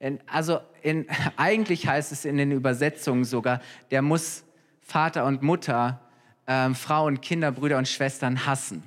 In, 0.00 0.18
also 0.26 0.60
in, 0.82 1.06
eigentlich 1.36 1.86
heißt 1.86 2.10
es 2.10 2.24
in 2.24 2.38
den 2.38 2.50
Übersetzungen 2.50 3.24
sogar, 3.24 3.60
der 3.92 4.02
muss 4.02 4.44
Vater 4.80 5.24
und 5.26 5.42
Mutter, 5.42 6.00
ähm, 6.48 6.74
Frauen, 6.74 7.20
Kinder, 7.20 7.52
Brüder 7.52 7.78
und 7.78 7.86
Schwestern 7.86 8.46
hassen. 8.46 8.82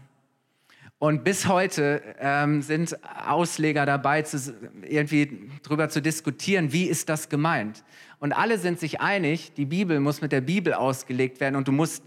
Und 1.00 1.24
bis 1.24 1.48
heute 1.48 2.02
ähm, 2.20 2.62
sind 2.62 2.98
Ausleger 3.28 3.86
dabei, 3.86 4.22
zu, 4.22 4.54
irgendwie 4.84 5.50
darüber 5.62 5.90
zu 5.90 6.02
diskutieren, 6.02 6.72
wie 6.72 6.86
ist 6.86 7.10
das 7.10 7.30
gemeint. 7.30 7.84
Und 8.20 8.32
alle 8.32 8.58
sind 8.58 8.80
sich 8.80 9.02
einig, 9.02 9.54
die 9.54 9.66
Bibel 9.66 10.00
muss 10.00 10.22
mit 10.22 10.32
der 10.32 10.42
Bibel 10.42 10.74
ausgelegt 10.74 11.42
werden 11.42 11.56
und 11.56 11.68
du 11.68 11.74
musst 11.74 12.04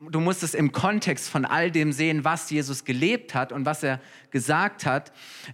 du 0.00 0.20
musst 0.20 0.42
es 0.42 0.54
im 0.54 0.72
Kontext 0.72 1.28
von 1.28 1.44
all 1.44 1.70
dem 1.70 1.92
sehen, 1.92 2.24
was 2.24 2.50
Jesus 2.50 2.84
gelebt 2.84 3.34
hat 3.34 3.52
und 3.52 3.66
was 3.66 3.82
er 3.82 4.00
gesagt 4.30 4.86
hat. 4.86 5.12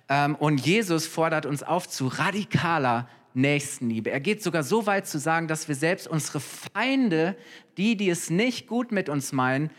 Ähm, 0.09 0.35
und 0.35 0.65
Jesus 0.65 1.07
fordert 1.07 1.47
uns 1.47 1.63
auf 1.63 1.89
zu 1.89 2.09
radikaler 2.09 3.09
Nächstenliebe. 3.33 4.11
Er 4.11 4.21
geht 4.21 4.43
sogar 4.43 4.63
so 4.63 4.87
weit 4.87 5.07
zu 5.07 5.19
sagen, 5.19 5.49
dass 5.49 5.67
wir 5.67 5.75
selbst 5.75 6.07
unsere 6.07 6.41
Feinde, 6.41 7.37
die, 7.77 7.97
die 7.97 8.09
es 8.09 8.31
nicht 8.31 8.67
gut 8.69 8.93
mit 8.93 9.09
uns 9.09 9.33
meinen, 9.33 9.71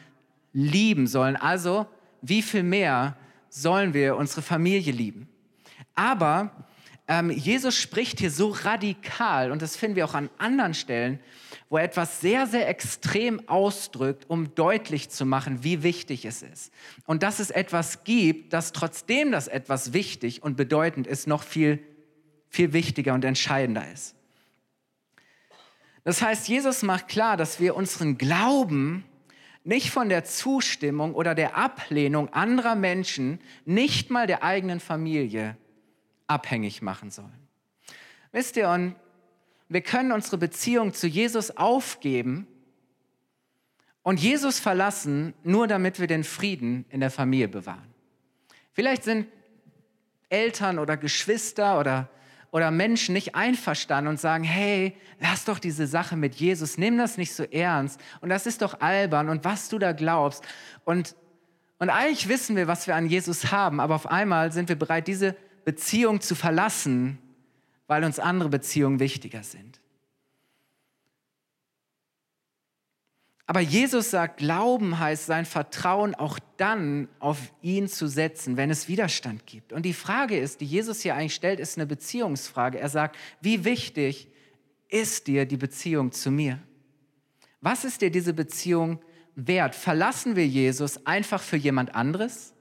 lieben 0.52 1.08
sollen. 1.08 1.36
Also, 1.36 1.86
wie 2.22 2.42
viel 2.42 2.64
mehr 2.64 3.16
sollen 3.50 3.94
wir 3.94 4.18
unsere 4.18 4.42
Familie 4.42 4.92
lieben? 4.92 5.30
Aber 5.94 6.52
ähm, 7.08 7.30
Jesus 7.30 7.76
spricht 7.78 8.20
hier 8.20 8.32
so 8.32 8.50
radikal, 8.50 9.52
und 9.52 9.62
das 9.62 9.76
finden 9.76 9.96
wir 9.96 10.06
auch 10.06 10.16
an 10.16 10.30
anderen 10.38 10.74
Stellen, 10.74 11.20
wo 11.70 11.78
er 11.78 11.84
etwas 11.84 12.20
sehr, 12.20 12.48
sehr 12.48 12.68
extrem 12.68 13.48
ausdrückt, 13.48 14.26
um 14.28 14.56
deutlich 14.56 15.10
zu 15.10 15.26
machen, 15.26 15.64
wie 15.64 15.84
wichtig 15.84 16.26
es 16.26 16.42
ist. 16.42 16.74
Und 17.06 17.22
dass 17.22 17.40
es 17.40 17.52
etwas 17.52 18.04
gibt, 18.04 18.54
das 18.54 18.72
trotzdem 18.72 19.32
das 19.32 19.48
etwas 19.48 19.94
wichtig 19.94 20.42
und 20.42 20.58
bedeutend 20.58 21.06
ist, 21.06 21.28
noch 21.28 21.44
viel, 21.44 21.80
viel 22.50 22.74
wichtiger 22.74 23.14
und 23.14 23.24
entscheidender 23.24 23.92
ist. 23.92 24.16
Das 26.04 26.22
heißt, 26.22 26.48
Jesus 26.48 26.84
macht 26.84 27.08
klar, 27.08 27.36
dass 27.38 27.60
wir 27.60 27.76
unseren 27.76 28.18
Glauben 28.18 29.04
nicht 29.64 29.90
von 29.90 30.10
der 30.10 30.24
Zustimmung 30.24 31.16
oder 31.16 31.34
der 31.34 31.58
Ablehnung 31.58 32.32
anderer 32.32 32.76
Menschen, 32.76 33.40
nicht 33.66 34.12
mal 34.12 34.28
der 34.28 34.44
eigenen 34.44 34.80
Familie, 34.80 35.58
abhängig 36.28 36.82
machen 36.82 37.12
sollen. 37.12 37.48
Wisst 38.32 38.58
ihr, 38.58 38.70
und 38.70 38.96
wir 39.70 39.82
können 39.82 40.12
unsere 40.12 40.38
Beziehung 40.38 40.94
zu 40.94 41.08
Jesus 41.08 41.56
aufgeben 41.58 42.48
und 44.04 44.20
Jesus 44.20 44.60
verlassen, 44.60 45.34
nur 45.44 45.68
damit 45.68 46.00
wir 46.00 46.08
den 46.08 46.24
Frieden 46.24 46.86
in 46.90 47.00
der 47.00 47.10
Familie 47.10 47.48
bewahren. 47.48 47.94
Vielleicht 48.74 49.04
sind 49.04 49.28
Eltern 50.30 50.80
oder 50.80 50.98
Geschwister 50.98 51.80
oder, 51.80 52.10
oder 52.52 52.70
Menschen 52.72 53.14
nicht 53.14 53.36
einverstanden 53.36 54.10
und 54.10 54.20
sagen, 54.20 54.44
hey, 54.44 54.96
lass 55.20 55.46
doch 55.46 55.58
diese 55.58 55.88
Sache 55.88 56.16
mit 56.16 56.36
Jesus, 56.36 56.78
nimm 56.78 56.98
das 56.98 57.18
nicht 57.18 57.34
so 57.34 57.44
ernst 57.44 58.00
und 58.22 58.30
das 58.30 58.46
ist 58.46 58.62
doch 58.62 58.82
albern 58.82 59.30
und 59.30 59.44
was 59.44 59.70
du 59.70 59.80
da 59.80 59.94
glaubst. 59.94 60.44
Und, 60.84 61.16
und 61.80 61.90
eigentlich 61.90 62.28
wissen 62.28 62.56
wir, 62.56 62.68
was 62.68 62.86
wir 62.86 62.96
an 62.96 63.08
Jesus 63.08 63.52
haben, 63.52 63.80
aber 63.80 63.96
auf 63.96 64.08
einmal 64.08 64.52
sind 64.52 64.70
wir 64.70 64.76
bereit, 64.76 65.08
diese 65.08 65.36
Beziehung 65.66 66.22
zu 66.22 66.36
verlassen, 66.36 67.18
weil 67.88 68.04
uns 68.04 68.20
andere 68.20 68.50
Beziehungen 68.50 69.00
wichtiger 69.00 69.44
sind. 69.44 69.82
Aber 73.48 73.60
Jesus 73.60 74.10
sagt, 74.10 74.38
Glauben 74.38 74.98
heißt 74.98 75.28
sein 75.28 75.46
Vertrauen 75.46 76.16
auch 76.16 76.40
dann 76.58 77.08
auf 77.20 77.54
ihn 77.62 77.88
zu 77.88 78.08
setzen, 78.08 78.58
wenn 78.58 78.72
es 78.72 78.88
Widerstand 78.88 79.46
gibt. 79.46 79.72
Und 79.72 79.84
die 79.84 79.94
Frage 79.94 80.38
ist, 80.38 80.62
die 80.62 80.66
Jesus 80.66 81.02
hier 81.02 81.16
eigentlich 81.16 81.36
stellt, 81.36 81.60
ist 81.60 81.78
eine 81.78 81.86
Beziehungsfrage. 81.86 82.80
Er 82.80 82.90
sagt, 82.90 83.18
wie 83.42 83.64
wichtig 83.64 84.30
ist 84.90 85.28
dir 85.28 85.46
die 85.46 85.58
Beziehung 85.58 86.12
zu 86.12 86.32
mir? 86.32 86.60
Was 87.62 87.86
ist 87.86 88.02
dir 88.02 88.10
diese 88.10 88.34
Beziehung 88.34 89.00
wert? 89.36 89.76
Verlassen 89.76 90.36
wir 90.36 90.48
Jesus 90.48 91.06
einfach 91.06 91.42
für 91.42 91.58
jemand 91.58 91.94
anderes? 91.94 92.55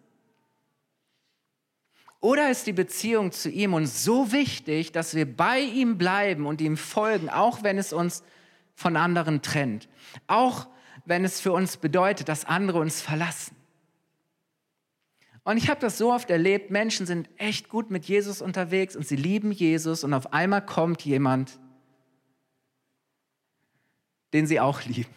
Oder 2.24 2.50
ist 2.50 2.66
die 2.66 2.72
Beziehung 2.72 3.32
zu 3.32 3.50
ihm 3.50 3.74
uns 3.74 4.02
so 4.02 4.32
wichtig, 4.32 4.92
dass 4.92 5.14
wir 5.14 5.30
bei 5.30 5.60
ihm 5.60 5.98
bleiben 5.98 6.46
und 6.46 6.62
ihm 6.62 6.78
folgen, 6.78 7.28
auch 7.28 7.62
wenn 7.62 7.76
es 7.76 7.92
uns 7.92 8.22
von 8.74 8.96
anderen 8.96 9.42
trennt? 9.42 9.90
Auch 10.26 10.66
wenn 11.04 11.26
es 11.26 11.42
für 11.42 11.52
uns 11.52 11.76
bedeutet, 11.76 12.30
dass 12.30 12.46
andere 12.46 12.78
uns 12.78 13.02
verlassen? 13.02 13.54
Und 15.42 15.58
ich 15.58 15.68
habe 15.68 15.82
das 15.82 15.98
so 15.98 16.14
oft 16.14 16.30
erlebt, 16.30 16.70
Menschen 16.70 17.04
sind 17.04 17.28
echt 17.36 17.68
gut 17.68 17.90
mit 17.90 18.06
Jesus 18.06 18.40
unterwegs 18.40 18.96
und 18.96 19.06
sie 19.06 19.16
lieben 19.16 19.52
Jesus 19.52 20.02
und 20.02 20.14
auf 20.14 20.32
einmal 20.32 20.64
kommt 20.64 21.02
jemand, 21.02 21.60
den 24.32 24.46
sie 24.46 24.60
auch 24.60 24.80
lieben. 24.86 25.14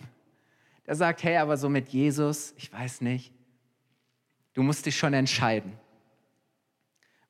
Der 0.86 0.98
sagt, 0.98 1.24
hey, 1.24 1.38
aber 1.38 1.56
so 1.56 1.70
mit 1.70 1.88
Jesus, 1.88 2.54
ich 2.58 2.70
weiß 2.70 3.00
nicht, 3.00 3.32
du 4.56 4.62
musst 4.62 4.86
dich 4.86 4.98
schon 4.98 5.14
entscheiden, 5.14 5.72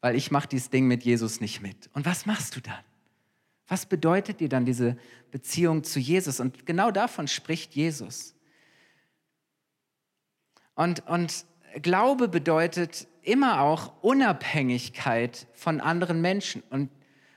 weil 0.08 0.16
ich 0.16 0.32
mache 0.32 0.48
dieses 0.48 0.70
Ding 0.70 0.88
mit 0.88 1.04
Jesus 1.04 1.42
nicht 1.42 1.62
mit. 1.62 1.90
Und 1.94 2.06
was 2.06 2.26
machst 2.26 2.56
du 2.56 2.62
dann? 2.62 2.80
Was 3.68 3.86
bedeutet 3.86 4.40
dir 4.40 4.48
dann 4.48 4.64
diese 4.64 4.96
Beziehung 5.32 5.84
zu 5.84 6.00
Jesus? 6.00 6.40
Und 6.40 6.66
genau 6.66 6.92
davon 6.92 7.28
spricht 7.28 7.76
Jesus. 7.76 8.34
Und, 10.76 11.06
und 11.08 11.46
Glaube 11.82 12.30
bedeutet 12.30 13.06
immer 13.22 13.60
auch 13.60 14.02
Unabhängigkeit 14.02 15.46
von 15.52 15.82
anderen 15.82 16.22
Menschen. 16.22 16.64
Und, 16.70 16.90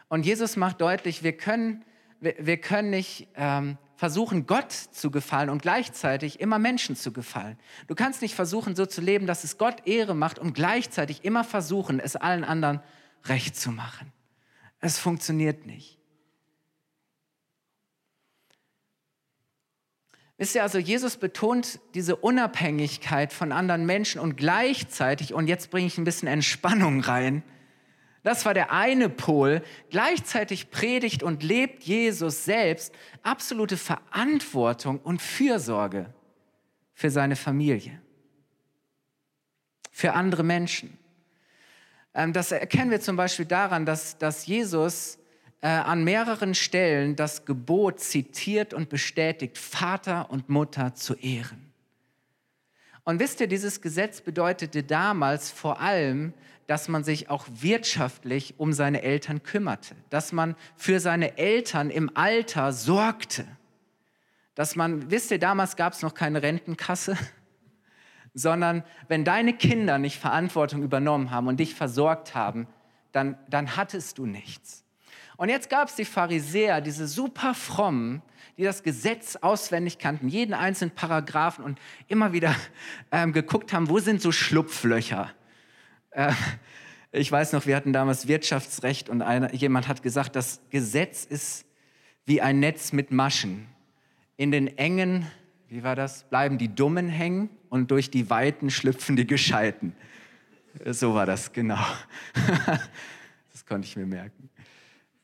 und 0.09 0.25
Jesus 0.25 0.55
macht 0.57 0.81
deutlich, 0.81 1.25
wir 1.25 1.37
können, 1.37 1.85
wir, 2.21 2.37
wir 2.39 2.59
können 2.59 2.91
nicht 2.91 3.27
ähm, 3.35 3.79
versuchen, 4.01 4.47
Gott 4.47 4.73
zu 4.73 5.11
gefallen 5.11 5.51
und 5.51 5.61
gleichzeitig 5.61 6.41
immer 6.41 6.59
Menschen 6.59 6.97
zu 6.97 7.13
gefallen. 7.13 7.59
Du 7.87 7.95
kannst 7.95 8.23
nicht 8.23 8.35
versuchen, 8.35 8.75
so 8.75 8.87
zu 8.87 9.03
leben, 9.03 9.27
dass 9.27 9.45
es 9.45 9.59
Gott 9.59 9.87
Ehre 9.87 10.15
macht 10.15 10.39
und 10.39 10.55
gleichzeitig 10.55 11.23
immer 11.23 11.45
versuchen, 11.45 12.01
es 12.01 12.17
allen 12.17 12.43
anderen 12.43 12.81
recht 13.27 13.57
zu 13.57 13.71
machen. 13.71 14.11
Es 14.81 14.99
funktioniert 14.99 15.67
nicht. 15.67 15.99
Wisst 20.39 20.55
ihr 20.55 20.63
also, 20.63 20.79
Jesus 20.79 21.19
betont 21.19 21.79
diese 21.93 22.17
Unabhängigkeit 22.17 23.35
von 23.35 23.53
anderen 23.53 23.85
Menschen 23.85 24.19
und 24.19 24.39
gleichzeitig, 24.39 25.35
und 25.35 25.47
jetzt 25.47 25.71
bringe 25.71 25.87
ich 25.87 25.99
ein 25.99 26.05
bisschen 26.05 26.27
Entspannung 26.27 27.01
rein, 27.01 27.43
das 28.23 28.45
war 28.45 28.53
der 28.53 28.71
eine 28.73 29.09
Pol, 29.09 29.63
gleichzeitig 29.89 30.71
predigt 30.71 31.23
und 31.23 31.43
lebt 31.43 31.85
Jesus 31.85 32.45
selbst 32.45 32.95
absolute 33.23 33.77
Verantwortung 33.77 34.99
und 35.01 35.23
Fürsorge 35.23 36.13
für 36.93 37.11
seine 37.11 37.37
Familie, 37.37 38.01
für 39.91 40.13
andere 40.13 40.43
Menschen. 40.43 40.99
Ähm, 42.15 42.33
das 42.33 42.53
erkennen 42.53 42.91
wir 42.91 43.01
zum 43.01 43.17
Beispiel 43.17 43.47
daran, 43.47 43.87
dass, 43.87 44.19
dass 44.19 44.47
Jesus 44.47 45.19
äh, 45.63 45.69
an 45.69 46.05
mehreren 46.05 46.55
Stellen 46.55 47.17
das 47.17 47.47
Gebot 47.47 48.01
zitiert 48.01 48.75
und 48.75 48.91
bestätigt, 48.91 49.57
Vater 49.57 50.31
und 50.31 50.49
Mutter 50.49 50.95
zu 50.95 51.15
ehren. 51.15 51.73
Und 53.05 53.19
wisst 53.19 53.41
ihr, 53.41 53.47
dieses 53.47 53.81
Gesetz 53.81 54.21
bedeutete 54.21 54.83
damals 54.83 55.51
vor 55.51 55.81
allem, 55.81 56.35
dass 56.71 56.87
man 56.87 57.03
sich 57.03 57.29
auch 57.31 57.47
wirtschaftlich 57.51 58.55
um 58.59 58.73
seine 58.73 59.03
Eltern 59.03 59.43
kümmerte, 59.43 59.97
dass 60.09 60.31
man 60.31 60.55
für 60.77 61.01
seine 61.01 61.37
Eltern 61.37 61.91
im 61.91 62.17
Alter 62.17 62.73
sorgte, 62.73 63.45
dass 64.55 64.77
man, 64.77 65.11
wisst 65.11 65.33
ihr, 65.33 65.41
damals 65.41 65.75
gab 65.75 65.95
es 65.95 66.03
noch 66.03 66.15
keine 66.15 66.43
Rentenkasse, 66.43 67.17
sondern 68.35 68.85
wenn 69.09 69.25
deine 69.25 69.53
Kinder 69.53 69.99
nicht 69.99 70.21
Verantwortung 70.21 70.85
übernommen 70.85 71.33
haben 71.33 71.49
und 71.49 71.59
dich 71.59 71.75
versorgt 71.75 72.37
haben, 72.37 72.69
dann, 73.11 73.37
dann 73.49 73.75
hattest 73.75 74.19
du 74.19 74.27
nichts. 74.27 74.85
Und 75.37 75.49
jetzt 75.49 75.71
gab 75.71 75.89
es 75.89 75.97
die 75.97 76.05
Pharisäer, 76.05 76.81
diese 76.81 77.09
super 77.09 77.55
frommen, 77.55 78.23
die 78.57 78.63
das 78.63 78.85
Gesetz 78.85 79.35
auswendig 79.35 79.99
kannten, 79.99 80.29
jeden 80.29 80.55
einzelnen 80.55 80.95
Paragraphen 80.95 81.65
und 81.65 81.81
immer 82.07 82.33
wieder 82.33 82.55
ähm, 83.11 83.33
geguckt 83.33 83.73
haben, 83.73 83.89
wo 83.89 83.99
sind 83.99 84.23
so 84.23 84.31
Schlupflöcher. 84.31 85.35
Äh, 86.11 86.33
ich 87.13 87.31
weiß 87.31 87.53
noch, 87.53 87.67
wir 87.67 87.77
hatten 87.77 87.93
damals 87.93 88.29
Wirtschaftsrecht 88.29 89.09
und 89.09 89.23
einer, 89.23 89.55
jemand 89.55 89.89
hat 89.89 90.03
gesagt, 90.03 90.37
das 90.37 90.61
Gesetz 90.71 91.25
ist 91.25 91.67
wie 92.27 92.41
ein 92.41 92.61
Netz 92.61 92.93
mit 92.93 93.11
Maschen. 93.11 93.67
In 94.37 94.51
den 94.51 94.79
engen, 94.79 95.27
wie 95.69 95.83
war 95.83 95.97
das, 95.97 96.25
bleiben 96.25 96.59
die 96.59 96.75
Dummen 96.75 97.09
hängen 97.09 97.51
und 97.69 97.91
durch 97.91 98.11
die 98.11 98.31
Weiten 98.31 98.71
schlüpfen 98.71 99.17
die 99.17 99.27
Gescheiten. 99.27 99.95
So 100.87 101.15
war 101.15 101.27
das, 101.27 101.53
genau. 101.53 101.81
das 103.53 103.67
konnte 103.67 103.87
ich 103.87 103.97
mir 103.97 104.07
merken. 104.07 104.49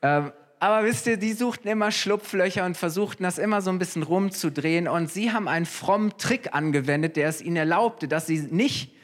Ähm, 0.02 0.32
aber 0.58 0.84
wisst 0.84 1.06
ihr, 1.06 1.16
die 1.16 1.32
suchten 1.32 1.68
immer 1.68 1.90
Schlupflöcher 1.90 2.64
und 2.64 2.76
versuchten 2.76 3.22
das 3.22 3.38
immer 3.38 3.60
so 3.60 3.70
ein 3.70 3.78
bisschen 3.78 4.02
rumzudrehen. 4.02 4.88
Und 4.88 5.10
sie 5.10 5.32
haben 5.32 5.48
einen 5.48 5.66
frommen 5.66 6.16
Trick 6.16 6.54
angewendet, 6.54 7.16
der 7.16 7.28
es 7.28 7.42
ihnen 7.42 7.56
erlaubte, 7.56 8.08
dass 8.08 8.26
sie 8.26 8.38
nicht 8.38 8.95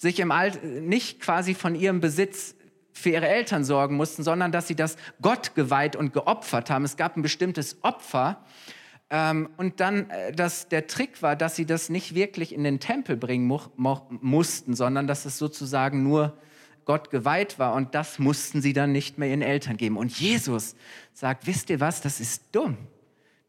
sich 0.00 0.18
im 0.18 0.30
Alt, 0.30 0.64
nicht 0.64 1.20
quasi 1.20 1.54
von 1.54 1.74
ihrem 1.74 2.00
Besitz 2.00 2.54
für 2.90 3.10
ihre 3.10 3.28
Eltern 3.28 3.64
sorgen 3.64 3.96
mussten, 3.96 4.22
sondern 4.22 4.50
dass 4.50 4.66
sie 4.66 4.74
das 4.74 4.96
Gott 5.20 5.54
geweiht 5.54 5.94
und 5.94 6.14
geopfert 6.14 6.70
haben. 6.70 6.86
Es 6.86 6.96
gab 6.96 7.18
ein 7.18 7.22
bestimmtes 7.22 7.76
Opfer. 7.82 8.42
Ähm, 9.10 9.50
und 9.58 9.80
dann, 9.80 10.08
äh, 10.08 10.32
dass 10.32 10.70
der 10.70 10.86
Trick 10.86 11.20
war, 11.20 11.36
dass 11.36 11.54
sie 11.54 11.66
das 11.66 11.90
nicht 11.90 12.14
wirklich 12.14 12.54
in 12.54 12.64
den 12.64 12.80
Tempel 12.80 13.18
bringen 13.18 13.46
mu 13.46 13.58
mussten, 13.76 14.74
sondern 14.74 15.06
dass 15.06 15.26
es 15.26 15.36
sozusagen 15.36 16.02
nur 16.02 16.38
Gott 16.86 17.10
geweiht 17.10 17.58
war 17.58 17.74
und 17.74 17.94
das 17.94 18.18
mussten 18.18 18.62
sie 18.62 18.72
dann 18.72 18.92
nicht 18.92 19.18
mehr 19.18 19.28
ihren 19.28 19.42
Eltern 19.42 19.76
geben. 19.76 19.98
Und 19.98 20.18
Jesus 20.18 20.76
sagt, 21.12 21.46
wisst 21.46 21.68
ihr 21.68 21.78
was, 21.78 22.00
das 22.00 22.20
ist 22.20 22.44
dumm. 22.52 22.78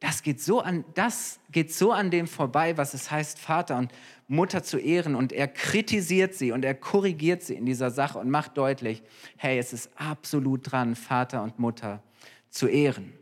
Das 0.01 0.21
geht 0.21 0.41
so 0.41 0.59
an, 0.59 0.83
das 0.95 1.39
geht 1.49 1.73
so 1.73 1.91
an 1.93 2.11
dem 2.11 2.27
vorbei, 2.27 2.75
was 2.75 2.93
es 2.93 3.09
heißt, 3.09 3.39
Vater 3.39 3.77
und 3.77 3.93
Mutter 4.31 4.63
zu 4.63 4.77
ehren. 4.77 5.15
Und 5.15 5.33
er 5.33 5.47
kritisiert 5.47 6.33
sie 6.33 6.51
und 6.51 6.65
er 6.65 6.73
korrigiert 6.73 7.43
sie 7.43 7.55
in 7.55 7.65
dieser 7.65 7.91
Sache 7.91 8.17
und 8.17 8.29
macht 8.29 8.57
deutlich, 8.57 9.03
hey, 9.37 9.59
es 9.59 9.73
ist 9.73 9.89
absolut 9.95 10.71
dran, 10.71 10.95
Vater 10.95 11.43
und 11.43 11.59
Mutter 11.59 12.01
zu 12.49 12.67
ehren. 12.67 13.13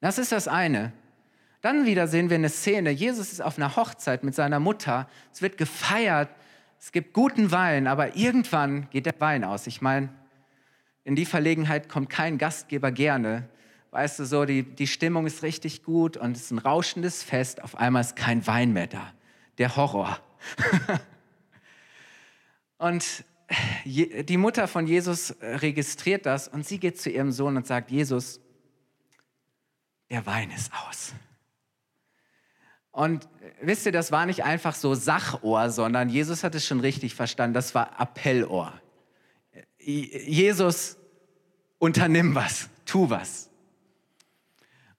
Das 0.00 0.18
ist 0.18 0.32
das 0.32 0.48
eine. 0.48 0.92
Dann 1.60 1.84
wieder 1.84 2.08
sehen 2.08 2.30
wir 2.30 2.36
eine 2.36 2.48
Szene. 2.48 2.90
Jesus 2.90 3.32
ist 3.32 3.42
auf 3.42 3.58
einer 3.58 3.76
Hochzeit 3.76 4.24
mit 4.24 4.34
seiner 4.34 4.60
Mutter. 4.60 5.08
Es 5.32 5.42
wird 5.42 5.58
gefeiert 5.58 6.30
es 6.80 6.92
gibt 6.92 7.12
guten 7.12 7.52
Wein, 7.52 7.86
aber 7.86 8.16
irgendwann 8.16 8.88
geht 8.88 9.04
der 9.04 9.20
Wein 9.20 9.44
aus. 9.44 9.66
Ich 9.66 9.82
meine, 9.82 10.08
in 11.04 11.14
die 11.14 11.26
Verlegenheit 11.26 11.90
kommt 11.90 12.08
kein 12.08 12.38
Gastgeber 12.38 12.90
gerne. 12.90 13.48
Weißt 13.90 14.18
du, 14.18 14.24
so 14.24 14.46
die, 14.46 14.62
die 14.62 14.86
Stimmung 14.86 15.26
ist 15.26 15.42
richtig 15.42 15.82
gut 15.82 16.16
und 16.16 16.36
es 16.36 16.44
ist 16.44 16.52
ein 16.52 16.58
rauschendes 16.58 17.22
Fest. 17.22 17.62
Auf 17.62 17.76
einmal 17.76 18.00
ist 18.00 18.16
kein 18.16 18.46
Wein 18.46 18.72
mehr 18.72 18.86
da. 18.86 19.12
Der 19.60 19.76
Horror. 19.76 20.18
und 22.78 23.24
die 23.84 24.36
Mutter 24.38 24.66
von 24.66 24.86
Jesus 24.86 25.34
registriert 25.42 26.24
das 26.24 26.48
und 26.48 26.66
sie 26.66 26.78
geht 26.78 26.98
zu 26.98 27.10
ihrem 27.10 27.30
Sohn 27.30 27.58
und 27.58 27.66
sagt, 27.66 27.90
Jesus, 27.90 28.40
der 30.08 30.24
Wein 30.24 30.50
ist 30.50 30.72
aus. 30.72 31.12
Und 32.90 33.28
wisst 33.60 33.84
ihr, 33.84 33.92
das 33.92 34.10
war 34.10 34.24
nicht 34.24 34.44
einfach 34.44 34.74
so 34.74 34.94
Sachohr, 34.94 35.68
sondern 35.68 36.08
Jesus 36.08 36.42
hat 36.42 36.54
es 36.54 36.66
schon 36.66 36.80
richtig 36.80 37.14
verstanden, 37.14 37.52
das 37.52 37.74
war 37.74 38.00
Appellohr. 38.00 38.72
Jesus, 39.78 40.96
unternimm 41.78 42.34
was, 42.34 42.70
tu 42.86 43.10
was. 43.10 43.50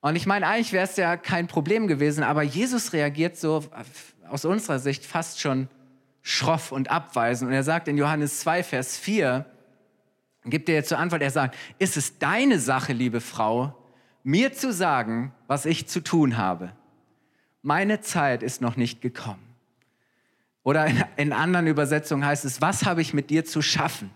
Und 0.01 0.15
ich 0.15 0.27
meine, 0.27 0.45
eigentlich 0.45 0.71
wäre 0.71 0.85
es 0.85 0.97
ja 0.97 1.17
kein 1.17 1.47
Problem 1.47 1.87
gewesen, 1.87 2.23
aber 2.23 2.43
Jesus 2.43 2.93
reagiert 2.93 3.37
so 3.37 3.63
aus 4.31 4.45
unserer 4.45 4.79
Sicht 4.79 5.05
fast 5.05 5.39
schon 5.39 5.67
schroff 6.21 6.71
und 6.71 6.89
abweisend. 6.89 7.49
Und 7.49 7.55
er 7.55 7.63
sagt 7.63 7.87
in 7.87 7.97
Johannes 7.97 8.39
2, 8.41 8.63
Vers 8.63 8.97
4, 8.97 9.45
gibt 10.45 10.69
er 10.69 10.83
zur 10.83 10.97
Antwort, 10.97 11.21
er 11.21 11.31
sagt, 11.31 11.55
ist 11.79 11.97
es 11.97 12.17
deine 12.17 12.59
Sache, 12.59 12.93
liebe 12.93 13.21
Frau, 13.21 13.77
mir 14.23 14.53
zu 14.53 14.71
sagen, 14.71 15.33
was 15.47 15.65
ich 15.65 15.87
zu 15.87 16.01
tun 16.01 16.37
habe? 16.37 16.73
meine 17.61 18.01
Zeit 18.01 18.43
ist 18.43 18.61
noch 18.61 18.75
nicht 18.75 19.01
gekommen. 19.01 19.55
Oder 20.63 20.87
in 21.17 21.33
anderen 21.33 21.67
Übersetzungen 21.67 22.25
heißt 22.25 22.45
es, 22.45 22.61
was 22.61 22.85
habe 22.85 23.01
ich 23.01 23.13
mit 23.13 23.29
dir 23.29 23.45
zu 23.45 23.61
schaffen? 23.61 24.11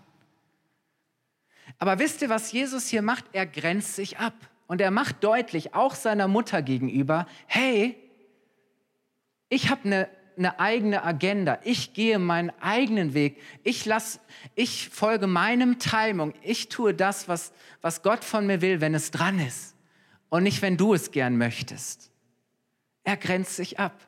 Aber 1.78 1.98
wisst 1.98 2.22
ihr, 2.22 2.28
was 2.28 2.52
Jesus 2.52 2.88
hier 2.88 3.02
macht? 3.02 3.24
Er 3.32 3.46
grenzt 3.46 3.96
sich 3.96 4.18
ab. 4.18 4.34
Und 4.66 4.80
er 4.80 4.90
macht 4.90 5.22
deutlich, 5.22 5.74
auch 5.74 5.94
seiner 5.94 6.26
Mutter 6.26 6.62
gegenüber, 6.62 7.26
hey, 7.46 7.96
ich 9.48 9.70
habe 9.70 9.84
eine, 9.84 10.08
eine 10.36 10.58
eigene 10.60 11.04
Agenda. 11.04 11.58
Ich 11.64 11.92
gehe 11.94 12.18
meinen 12.18 12.50
eigenen 12.60 13.14
Weg. 13.14 13.40
Ich, 13.64 13.84
lass, 13.86 14.20
ich 14.54 14.88
folge 14.88 15.26
meinem 15.26 15.78
Timing. 15.78 16.34
Ich 16.42 16.68
tue 16.68 16.94
das, 16.94 17.28
was, 17.28 17.52
was 17.80 18.02
Gott 18.02 18.24
von 18.24 18.46
mir 18.46 18.60
will, 18.60 18.80
wenn 18.80 18.94
es 18.94 19.10
dran 19.10 19.38
ist. 19.38 19.74
Und 20.28 20.42
nicht, 20.42 20.62
wenn 20.62 20.76
du 20.76 20.94
es 20.94 21.12
gern 21.12 21.36
möchtest. 21.36 22.10
Er 23.04 23.16
grenzt 23.16 23.56
sich 23.56 23.78
ab. 23.78 24.06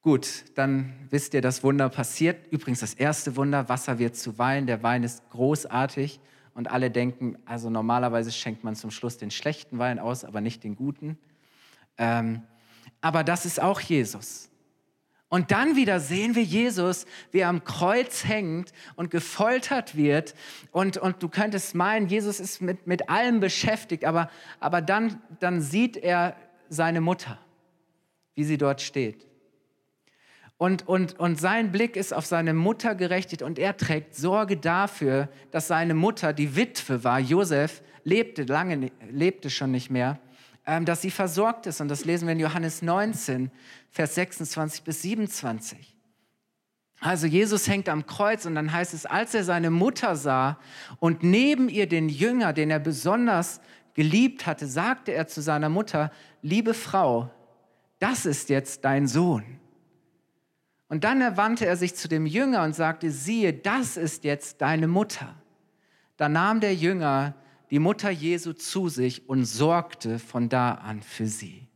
Gut, 0.00 0.44
dann 0.56 0.92
wisst 1.10 1.32
ihr, 1.34 1.42
das 1.42 1.62
Wunder 1.62 1.88
passiert. 1.88 2.50
Übrigens 2.50 2.80
das 2.80 2.94
erste 2.94 3.36
Wunder, 3.36 3.68
Wasser 3.68 3.98
wird 3.98 4.16
zu 4.16 4.38
Wein. 4.38 4.66
Der 4.66 4.82
Wein 4.82 5.04
ist 5.04 5.28
großartig 5.30 6.18
und 6.54 6.70
alle 6.70 6.90
denken, 6.90 7.38
also 7.44 7.70
normalerweise 7.70 8.32
schenkt 8.32 8.64
man 8.64 8.74
zum 8.74 8.90
Schluss 8.90 9.16
den 9.16 9.30
schlechten 9.30 9.78
Wein 9.78 9.98
aus, 9.98 10.24
aber 10.24 10.40
nicht 10.40 10.64
den 10.64 10.74
guten. 10.74 11.18
Ähm, 11.98 12.42
aber 13.02 13.24
das 13.24 13.44
ist 13.44 13.60
auch 13.60 13.80
Jesus. 13.80 14.48
Und 15.28 15.50
dann 15.50 15.76
wieder 15.76 15.98
sehen 15.98 16.34
wir 16.34 16.42
Jesus, 16.42 17.06
wie 17.30 17.38
er 17.38 17.48
am 17.48 17.64
Kreuz 17.64 18.24
hängt 18.26 18.72
und 18.96 19.10
gefoltert 19.10 19.96
wird. 19.96 20.34
Und, 20.72 20.98
und 20.98 21.22
du 21.22 21.28
könntest 21.30 21.74
meinen, 21.74 22.06
Jesus 22.06 22.38
ist 22.38 22.60
mit, 22.60 22.86
mit 22.86 23.08
allem 23.08 23.40
beschäftigt, 23.40 24.04
aber, 24.04 24.30
aber 24.60 24.82
dann, 24.82 25.22
dann 25.40 25.62
sieht 25.62 25.96
er 25.96 26.36
seine 26.68 27.00
Mutter, 27.00 27.38
wie 28.34 28.44
sie 28.44 28.58
dort 28.58 28.82
steht. 28.82 29.26
Und, 30.58 30.86
und, 30.86 31.18
und 31.18 31.40
sein 31.40 31.72
Blick 31.72 31.96
ist 31.96 32.12
auf 32.12 32.26
seine 32.26 32.52
Mutter 32.52 32.94
gerechtigt 32.94 33.42
und 33.42 33.58
er 33.58 33.76
trägt 33.76 34.14
Sorge 34.14 34.58
dafür, 34.58 35.28
dass 35.50 35.66
seine 35.66 35.94
Mutter, 35.94 36.32
die 36.34 36.56
Witwe 36.56 37.04
war, 37.04 37.18
Josef, 37.18 37.82
lebte 38.04 38.44
lange, 38.44 38.92
lebte 39.10 39.50
schon 39.50 39.70
nicht 39.70 39.90
mehr, 39.90 40.20
dass 40.64 41.02
sie 41.02 41.10
versorgt 41.10 41.66
ist. 41.66 41.80
Und 41.80 41.88
das 41.88 42.04
lesen 42.04 42.26
wir 42.26 42.32
in 42.32 42.40
Johannes 42.40 42.82
19, 42.82 43.50
Vers 43.90 44.14
26 44.14 44.82
bis 44.82 45.02
27. 45.02 45.96
Also 47.00 47.26
Jesus 47.26 47.66
hängt 47.66 47.88
am 47.88 48.06
Kreuz 48.06 48.46
und 48.46 48.54
dann 48.54 48.72
heißt 48.72 48.94
es, 48.94 49.06
als 49.06 49.34
er 49.34 49.42
seine 49.42 49.70
Mutter 49.70 50.14
sah 50.14 50.58
und 51.00 51.24
neben 51.24 51.68
ihr 51.68 51.88
den 51.88 52.08
Jünger, 52.08 52.52
den 52.52 52.70
er 52.70 52.78
besonders 52.78 53.60
geliebt 53.94 54.46
hatte, 54.46 54.66
sagte 54.68 55.12
er 55.12 55.26
zu 55.26 55.42
seiner 55.42 55.68
Mutter, 55.68 56.12
liebe 56.42 56.74
Frau, 56.74 57.28
das 57.98 58.24
ist 58.24 58.50
jetzt 58.50 58.84
dein 58.84 59.08
Sohn. 59.08 59.44
Und 60.88 61.02
dann 61.04 61.36
wandte 61.36 61.66
er 61.66 61.76
sich 61.76 61.96
zu 61.96 62.06
dem 62.06 62.24
Jünger 62.24 62.62
und 62.62 62.74
sagte, 62.74 63.10
siehe, 63.10 63.52
das 63.52 63.96
ist 63.96 64.22
jetzt 64.24 64.60
deine 64.60 64.86
Mutter. 64.86 65.34
Da 66.16 66.28
nahm 66.28 66.60
der 66.60 66.74
Jünger 66.74 67.34
die 67.72 67.78
Mutter 67.78 68.10
Jesu 68.10 68.52
zu 68.52 68.90
sich 68.90 69.30
und 69.30 69.46
sorgte 69.46 70.18
von 70.18 70.50
da 70.50 70.74
an 70.74 71.00
für 71.00 71.26
sie. 71.26 71.66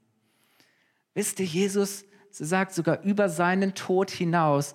Wisst 1.15 1.41
ihr, 1.41 1.47
Jesus 1.47 2.05
sagt 2.31 2.75
sogar 2.75 3.03
über 3.03 3.31
seinen 3.31 3.75
Tod 3.75 4.11
hinaus, 4.11 4.75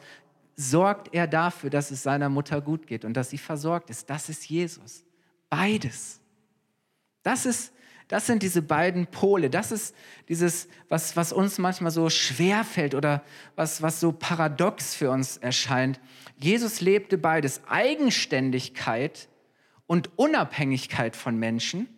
sorgt 0.55 1.13
er 1.13 1.27
dafür, 1.27 1.69
dass 1.69 1.91
es 1.91 2.01
seiner 2.01 2.29
Mutter 2.29 2.59
gut 2.59 2.87
geht 2.87 3.05
und 3.05 3.13
dass 3.13 3.29
sie 3.29 3.37
versorgt 3.37 3.91
ist. 3.91 4.09
Das 4.09 4.29
ist 4.29 4.49
Jesus. 4.49 5.05
Beides. 5.47 6.19
Das 7.21 7.45
ist, 7.45 7.71
das 8.07 8.25
sind 8.25 8.41
diese 8.41 8.63
beiden 8.63 9.05
Pole. 9.05 9.51
Das 9.51 9.71
ist 9.71 9.95
dieses, 10.27 10.67
was, 10.89 11.15
was 11.15 11.31
uns 11.31 11.59
manchmal 11.59 11.91
so 11.91 12.09
schwer 12.09 12.63
fällt 12.63 12.95
oder 12.95 13.23
was, 13.55 13.83
was 13.83 13.99
so 13.99 14.11
paradox 14.11 14.95
für 14.95 15.11
uns 15.11 15.37
erscheint. 15.37 15.99
Jesus 16.37 16.81
lebte 16.81 17.19
beides. 17.19 17.61
Eigenständigkeit 17.67 19.29
und 19.91 20.09
Unabhängigkeit 20.17 21.17
von 21.17 21.35
Menschen 21.35 21.89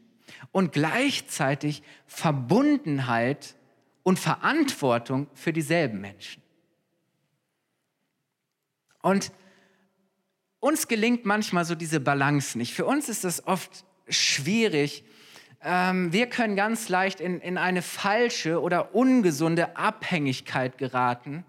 und 0.51 0.71
gleichzeitig 0.71 1.83
Verbundenheit 2.07 3.53
und 4.01 4.17
Verantwortung 4.17 5.27
für 5.35 5.53
dieselben 5.53 6.01
Menschen. 6.01 6.41
Und 9.03 9.31
uns 10.59 10.87
gelingt 10.87 11.25
manchmal 11.25 11.65
so 11.65 11.75
diese 11.75 11.99
Balance 11.99 12.57
nicht. 12.57 12.73
Für 12.73 12.85
uns 12.87 13.09
ist 13.09 13.25
das 13.25 13.45
oft 13.45 13.85
schwierig. 14.07 15.03
Ähm, 15.61 16.11
wir 16.11 16.25
können 16.25 16.55
ganz 16.55 16.89
leicht 16.89 17.19
in, 17.19 17.41
in 17.41 17.59
eine 17.59 17.83
falsche 17.83 18.59
oder 18.59 18.95
ungesunde 18.95 19.77
Abhängigkeit 19.77 20.79
geraten. 20.79 21.45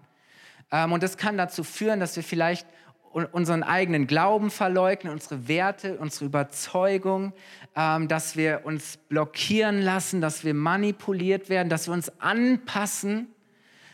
Ähm, 0.71 0.91
und 0.91 1.01
das 1.01 1.17
kann 1.17 1.39
dazu 1.39 1.63
führen, 1.63 1.99
dass 1.99 2.15
wir 2.15 2.23
vielleicht 2.23 2.67
unseren 3.23 3.63
eigenen 3.63 4.07
Glauben 4.07 4.51
verleugnen, 4.51 5.13
unsere 5.13 5.47
Werte, 5.47 5.97
unsere 5.97 6.25
Überzeugung, 6.25 7.31
ähm, 7.73 8.09
dass 8.09 8.35
wir 8.35 8.61
uns 8.65 8.97
blockieren 8.97 9.81
lassen, 9.81 10.19
dass 10.19 10.43
wir 10.43 10.53
manipuliert 10.53 11.47
werden, 11.47 11.69
dass 11.69 11.87
wir 11.87 11.93
uns 11.93 12.11
anpassen, 12.19 13.27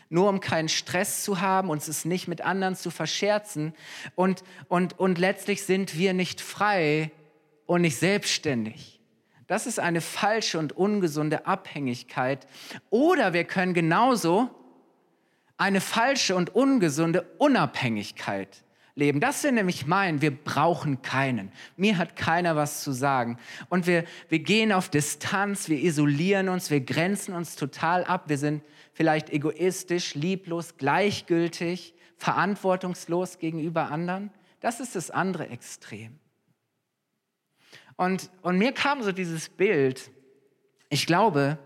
nur 0.08 0.28
um 0.28 0.40
keinen 0.40 0.68
Stress 0.68 1.22
zu 1.22 1.40
haben, 1.40 1.70
uns 1.70 1.86
es 1.86 2.04
nicht 2.04 2.26
mit 2.26 2.40
anderen 2.40 2.74
zu 2.74 2.90
verscherzen. 2.90 3.74
Und, 4.16 4.42
und, 4.68 4.98
und 4.98 5.18
letztlich 5.18 5.62
sind 5.64 5.96
wir 5.96 6.14
nicht 6.14 6.40
frei 6.40 7.12
und 7.66 7.82
nicht 7.82 7.98
selbstständig. 7.98 9.00
Das 9.46 9.68
ist 9.68 9.78
eine 9.78 10.00
falsche 10.00 10.58
und 10.58 10.72
ungesunde 10.72 11.46
Abhängigkeit. 11.46 12.46
Oder 12.90 13.32
wir 13.32 13.44
können 13.44 13.72
genauso 13.72 14.50
eine 15.56 15.80
falsche 15.80 16.34
und 16.34 16.54
ungesunde 16.56 17.22
Unabhängigkeit 17.38 18.64
leben. 18.94 19.20
Das 19.20 19.42
wir 19.42 19.52
nämlich 19.52 19.86
meinen, 19.86 20.20
wir 20.20 20.30
brauchen 20.30 21.02
keinen. 21.02 21.50
Mir 21.76 21.98
hat 21.98 22.16
keiner 22.16 22.56
was 22.56 22.82
zu 22.82 22.92
sagen. 22.92 23.38
Und 23.68 23.86
wir, 23.86 24.04
wir 24.28 24.40
gehen 24.40 24.72
auf 24.72 24.88
Distanz, 24.88 25.68
wir 25.68 25.78
isolieren 25.78 26.48
uns, 26.48 26.70
wir 26.70 26.80
grenzen 26.80 27.34
uns 27.34 27.56
total 27.56 28.04
ab. 28.04 28.24
Wir 28.28 28.38
sind 28.38 28.62
vielleicht 28.92 29.30
egoistisch, 29.30 30.14
lieblos, 30.14 30.76
gleichgültig, 30.76 31.94
verantwortungslos 32.16 33.38
gegenüber 33.38 33.90
anderen. 33.90 34.30
Das 34.60 34.80
ist 34.80 34.94
das 34.94 35.10
andere 35.10 35.48
Extrem. 35.48 36.18
Und, 37.96 38.30
und 38.42 38.58
mir 38.58 38.72
kam 38.72 39.02
so 39.02 39.12
dieses 39.12 39.48
Bild, 39.48 40.10
ich 40.88 41.06
glaube, 41.06 41.58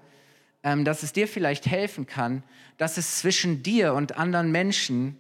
ähm, 0.63 0.85
dass 0.85 1.03
es 1.03 1.13
dir 1.13 1.29
vielleicht 1.29 1.67
helfen 1.67 2.07
kann, 2.07 2.43
dass 2.79 2.97
es 2.99 3.19
zwischen 3.19 3.63
dir 3.63 3.95
und 3.95 4.17
anderen 4.17 4.51
Menschen 4.51 5.19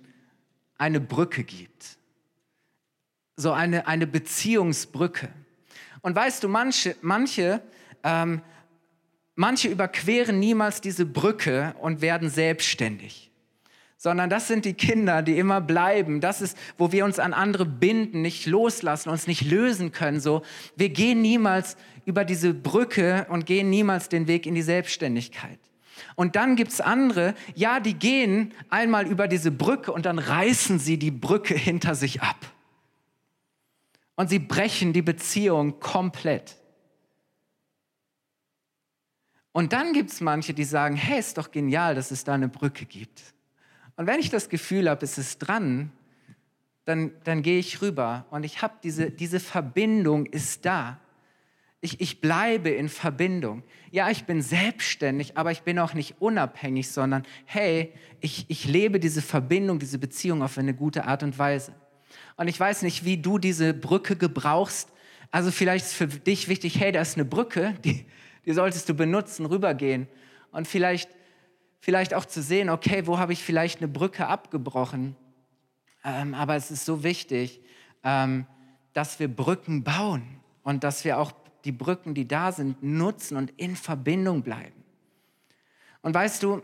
eine 0.78 1.00
Brücke 1.00 1.44
gibt. 1.44 1.98
So 3.36 3.52
eine, 3.52 3.86
eine 3.86 4.06
Beziehungsbrücke. 4.06 5.28
Und 6.02 6.14
weißt 6.14 6.42
du, 6.44 6.48
manche, 6.48 6.96
manche, 7.02 7.60
ähm, 8.02 8.40
manche 9.34 9.68
überqueren 9.68 10.38
niemals 10.38 10.80
diese 10.80 11.04
Brücke 11.04 11.74
und 11.80 12.00
werden 12.00 12.30
selbstständig. 12.30 13.30
Sondern 13.98 14.30
das 14.30 14.46
sind 14.46 14.64
die 14.64 14.74
Kinder, 14.74 15.22
die 15.22 15.38
immer 15.38 15.60
bleiben. 15.60 16.20
Das 16.20 16.40
ist, 16.42 16.56
wo 16.78 16.92
wir 16.92 17.04
uns 17.04 17.18
an 17.18 17.32
andere 17.32 17.66
binden, 17.66 18.22
nicht 18.22 18.46
loslassen, 18.46 19.08
uns 19.08 19.26
nicht 19.26 19.42
lösen 19.42 19.90
können. 19.90 20.20
So, 20.20 20.42
wir 20.76 20.90
gehen 20.90 21.22
niemals 21.22 21.76
über 22.04 22.24
diese 22.24 22.54
Brücke 22.54 23.26
und 23.30 23.46
gehen 23.46 23.68
niemals 23.68 24.08
den 24.08 24.28
Weg 24.28 24.46
in 24.46 24.54
die 24.54 24.62
Selbstständigkeit. 24.62 25.58
Und 26.16 26.34
dann 26.34 26.56
gibt 26.56 26.72
es 26.72 26.80
andere, 26.80 27.34
ja, 27.54 27.78
die 27.78 27.94
gehen 27.94 28.52
einmal 28.70 29.06
über 29.06 29.28
diese 29.28 29.50
Brücke 29.50 29.92
und 29.92 30.06
dann 30.06 30.18
reißen 30.18 30.78
sie 30.78 30.98
die 30.98 31.10
Brücke 31.10 31.54
hinter 31.54 31.94
sich 31.94 32.22
ab. 32.22 32.52
Und 34.16 34.30
sie 34.30 34.38
brechen 34.38 34.94
die 34.94 35.02
Beziehung 35.02 35.78
komplett. 35.78 36.56
Und 39.52 39.72
dann 39.72 39.92
gibt 39.92 40.10
es 40.10 40.20
manche, 40.20 40.54
die 40.54 40.64
sagen, 40.64 40.96
hey, 40.96 41.18
ist 41.18 41.38
doch 41.38 41.50
genial, 41.50 41.94
dass 41.94 42.10
es 42.10 42.24
da 42.24 42.34
eine 42.34 42.48
Brücke 42.48 42.86
gibt. 42.86 43.22
Und 43.96 44.06
wenn 44.06 44.20
ich 44.20 44.30
das 44.30 44.48
Gefühl 44.48 44.88
habe, 44.88 45.04
es 45.04 45.18
ist 45.18 45.38
dran, 45.38 45.92
dann, 46.84 47.12
dann 47.24 47.42
gehe 47.42 47.58
ich 47.58 47.82
rüber 47.82 48.26
und 48.30 48.44
ich 48.44 48.62
habe 48.62 48.74
diese, 48.82 49.10
diese 49.10 49.40
Verbindung 49.40 50.26
ist 50.26 50.64
da. 50.64 51.00
Ich, 51.86 52.00
ich 52.00 52.20
bleibe 52.20 52.70
in 52.70 52.88
Verbindung. 52.88 53.62
Ja, 53.92 54.10
ich 54.10 54.24
bin 54.24 54.42
selbstständig, 54.42 55.38
aber 55.38 55.52
ich 55.52 55.62
bin 55.62 55.78
auch 55.78 55.94
nicht 55.94 56.16
unabhängig, 56.18 56.90
sondern 56.90 57.22
hey, 57.44 57.92
ich, 58.20 58.44
ich 58.48 58.64
lebe 58.64 58.98
diese 58.98 59.22
Verbindung, 59.22 59.78
diese 59.78 60.00
Beziehung 60.00 60.42
auf 60.42 60.58
eine 60.58 60.74
gute 60.74 61.04
Art 61.04 61.22
und 61.22 61.38
Weise. 61.38 61.76
Und 62.36 62.48
ich 62.48 62.58
weiß 62.58 62.82
nicht, 62.82 63.04
wie 63.04 63.18
du 63.18 63.38
diese 63.38 63.72
Brücke 63.72 64.16
gebrauchst. 64.16 64.90
Also 65.30 65.52
vielleicht 65.52 65.86
ist 65.86 65.94
für 65.94 66.08
dich 66.08 66.48
wichtig, 66.48 66.80
hey, 66.80 66.90
da 66.90 67.00
ist 67.00 67.14
eine 67.14 67.24
Brücke, 67.24 67.76
die, 67.84 68.04
die 68.44 68.52
solltest 68.52 68.88
du 68.88 68.94
benutzen, 68.94 69.46
rübergehen. 69.46 70.08
Und 70.50 70.66
vielleicht, 70.66 71.08
vielleicht 71.78 72.14
auch 72.14 72.24
zu 72.24 72.42
sehen, 72.42 72.68
okay, 72.68 73.06
wo 73.06 73.20
habe 73.20 73.32
ich 73.32 73.44
vielleicht 73.44 73.78
eine 73.78 73.86
Brücke 73.86 74.26
abgebrochen. 74.26 75.14
Ähm, 76.04 76.34
aber 76.34 76.56
es 76.56 76.72
ist 76.72 76.84
so 76.84 77.04
wichtig, 77.04 77.60
ähm, 78.02 78.44
dass 78.92 79.20
wir 79.20 79.28
Brücken 79.28 79.84
bauen 79.84 80.40
und 80.64 80.82
dass 80.82 81.04
wir 81.04 81.20
auch 81.20 81.30
die 81.66 81.72
Brücken, 81.72 82.14
die 82.14 82.26
da 82.26 82.52
sind, 82.52 82.82
nutzen 82.82 83.36
und 83.36 83.52
in 83.56 83.76
Verbindung 83.76 84.42
bleiben. 84.42 84.84
Und 86.02 86.14
weißt 86.14 86.42
du, 86.42 86.62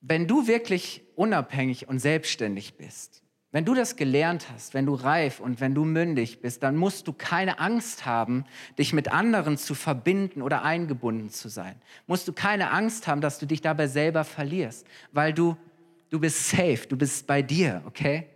wenn 0.00 0.26
du 0.26 0.46
wirklich 0.46 1.02
unabhängig 1.14 1.88
und 1.88 1.98
selbstständig 1.98 2.78
bist, 2.78 3.22
wenn 3.52 3.64
du 3.64 3.74
das 3.74 3.96
gelernt 3.96 4.46
hast, 4.52 4.74
wenn 4.74 4.86
du 4.86 4.94
reif 4.94 5.40
und 5.40 5.60
wenn 5.60 5.74
du 5.74 5.84
mündig 5.84 6.40
bist, 6.40 6.62
dann 6.62 6.76
musst 6.76 7.08
du 7.08 7.12
keine 7.12 7.58
Angst 7.58 8.06
haben, 8.06 8.44
dich 8.78 8.92
mit 8.92 9.12
anderen 9.12 9.58
zu 9.58 9.74
verbinden 9.74 10.40
oder 10.40 10.62
eingebunden 10.62 11.30
zu 11.30 11.48
sein. 11.48 11.74
Musst 12.06 12.28
du 12.28 12.32
keine 12.32 12.70
Angst 12.70 13.08
haben, 13.08 13.20
dass 13.20 13.40
du 13.40 13.46
dich 13.46 13.60
dabei 13.60 13.88
selber 13.88 14.24
verlierst, 14.24 14.86
weil 15.10 15.34
du, 15.34 15.56
du 16.10 16.20
bist 16.20 16.48
safe, 16.48 16.86
du 16.88 16.96
bist 16.96 17.26
bei 17.26 17.42
dir, 17.42 17.82
okay? 17.86 18.29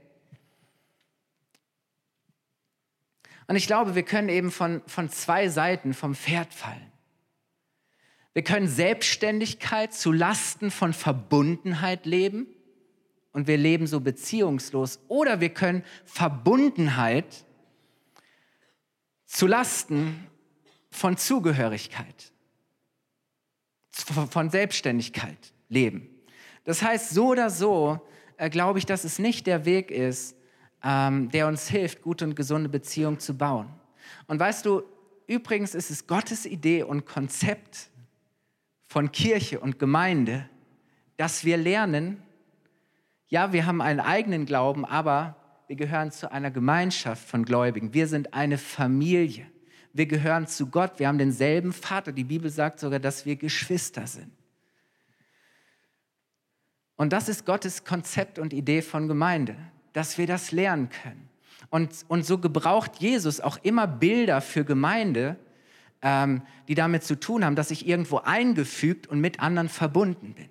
Und 3.47 3.57
ich 3.57 3.67
glaube, 3.67 3.95
wir 3.95 4.03
können 4.03 4.29
eben 4.29 4.51
von, 4.51 4.83
von 4.87 5.11
zwei 5.11 5.49
Seiten 5.49 5.95
vom 5.95 6.15
Pferd 6.15 6.53
fallen. 6.55 6.93
Wir 8.33 8.43
können 8.43 8.67
Selbstständigkeit 8.67 9.95
zu 9.95 10.11
Lasten 10.11 10.71
von 10.71 10.93
Verbundenheit 10.93 12.05
leben 12.07 12.47
und 13.33 13.47
wir 13.47 13.57
leben 13.57 13.87
so 13.87 14.01
beziehungslos. 14.01 15.01
Oder 15.09 15.41
wir 15.41 15.51
können 15.51 15.85
Verbundenheit 16.05 17.45
zu 19.27 19.47
Lasten 19.47 20.27
von 20.91 21.17
Zugehörigkeit, 21.17 22.33
von 24.31 24.51
Selbstständigkeit. 24.51 25.55
leben. 25.69 26.09
Das 26.65 26.83
heißt, 26.83 27.11
so 27.11 27.29
oder 27.29 27.51
so 27.51 28.01
äh, 28.37 28.49
glaube 28.49 28.79
ich, 28.79 28.87
dass 28.87 29.05
es 29.05 29.19
nicht 29.19 29.47
der 29.47 29.65
Weg 29.65 29.91
ist, 29.91 30.37
ähm, 30.85 31.31
der 31.31 31.49
uns 31.49 31.69
hilft, 31.69 32.03
gute 32.03 32.25
und 32.25 32.37
gesunde 32.37 32.69
Beziehungen 32.69 33.19
zu 33.19 33.37
bauen. 33.37 33.69
Und 34.27 34.39
weißt 34.39 34.67
du, 34.67 34.83
übrigens 35.27 35.75
ist 35.75 35.91
es 35.91 36.07
Gottes 36.07 36.45
Idee 36.45 36.83
und 36.83 37.07
Konzept 37.07 37.89
von 38.83 39.11
Kirche 39.11 39.59
und 39.59 39.79
Gemeinde, 39.79 40.49
dass 41.17 41.45
wir 41.45 41.57
lernen, 41.57 42.23
ja, 43.29 43.53
wir 43.53 43.67
haben 43.67 43.81
einen 43.81 44.01
eigenen 44.01 44.47
Glauben, 44.47 44.85
aber 44.85 45.37
wir 45.67 45.77
gehören 45.77 46.13
zu 46.13 46.31
einer 46.31 46.51
Gemeinschaft 46.51 47.27
von 47.27 47.45
Gläubigen. 47.45 47.95
Wir 47.95 48.07
sind 48.07 48.35
eine 48.35 48.59
Familie. 48.59 49.47
Wir 49.95 50.07
gehören 50.07 50.47
zu 50.47 50.67
Gott. 50.67 50.99
Wir 50.99 51.09
haben 51.09 51.19
denselben 51.19 51.73
Vater. 51.73 52.13
Die 52.13 52.25
Bibel 52.25 52.51
sagt 52.51 52.81
sogar, 52.81 52.99
dass 52.99 53.25
wir 53.25 53.37
Geschwister 53.37 54.07
sind. 54.07 54.31
Und 56.97 57.13
das 57.13 57.29
ist 57.29 57.47
Gottes 57.47 57.85
Konzept 57.85 58.39
und 58.39 58.53
Idee 58.53 58.83
von 58.83 59.09
Gemeinde, 59.09 59.57
dass 59.95 60.19
wir 60.19 60.27
das 60.27 60.53
lernen 60.53 60.91
können. 60.91 61.31
Und, 61.71 62.05
und 62.09 62.27
so 62.27 62.37
gebraucht 62.39 62.97
Jesus 62.99 63.41
auch 63.41 63.59
immer 63.63 63.87
Bilder 63.87 64.43
für 64.43 64.65
Gemeinde, 64.65 65.37
ähm, 66.03 66.43
die 66.69 66.75
damit 66.75 67.03
zu 67.05 67.19
tun 67.19 67.45
haben, 67.45 67.57
dass 67.57 67.71
ich 67.71 67.89
irgendwo 67.89 68.19
eingefügt 68.19 69.07
und 69.07 69.21
mit 69.21 69.41
anderen 69.41 69.71
verbunden 69.71 70.35
bin. 70.35 70.51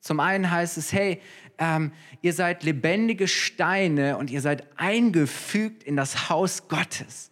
Zum 0.00 0.20
einen 0.20 0.50
heißt 0.50 0.76
es, 0.76 0.92
hey, 0.92 1.20
ähm, 1.58 1.92
ihr 2.22 2.32
seid 2.32 2.62
lebendige 2.62 3.28
Steine 3.28 4.16
und 4.16 4.30
ihr 4.30 4.40
seid 4.40 4.66
eingefügt 4.76 5.82
in 5.82 5.96
das 5.96 6.28
Haus 6.28 6.68
Gottes. 6.68 7.30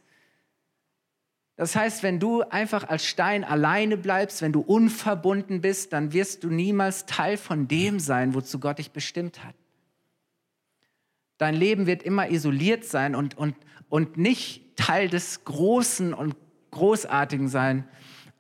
Das 1.56 1.74
heißt, 1.74 2.04
wenn 2.04 2.20
du 2.20 2.42
einfach 2.42 2.88
als 2.88 3.04
Stein 3.04 3.42
alleine 3.42 3.96
bleibst, 3.96 4.42
wenn 4.42 4.52
du 4.52 4.60
unverbunden 4.60 5.60
bist, 5.60 5.92
dann 5.92 6.12
wirst 6.12 6.44
du 6.44 6.50
niemals 6.50 7.04
Teil 7.06 7.36
von 7.36 7.66
dem 7.66 7.98
sein, 7.98 8.34
wozu 8.34 8.60
Gott 8.60 8.78
dich 8.78 8.92
bestimmt 8.92 9.44
hat. 9.44 9.54
Dein 11.38 11.54
Leben 11.54 11.86
wird 11.86 12.02
immer 12.02 12.30
isoliert 12.30 12.84
sein 12.84 13.14
und, 13.14 13.38
und, 13.38 13.54
und 13.88 14.16
nicht 14.16 14.76
Teil 14.76 15.08
des 15.08 15.44
Großen 15.44 16.12
und 16.12 16.36
Großartigen 16.70 17.48
sein, 17.48 17.88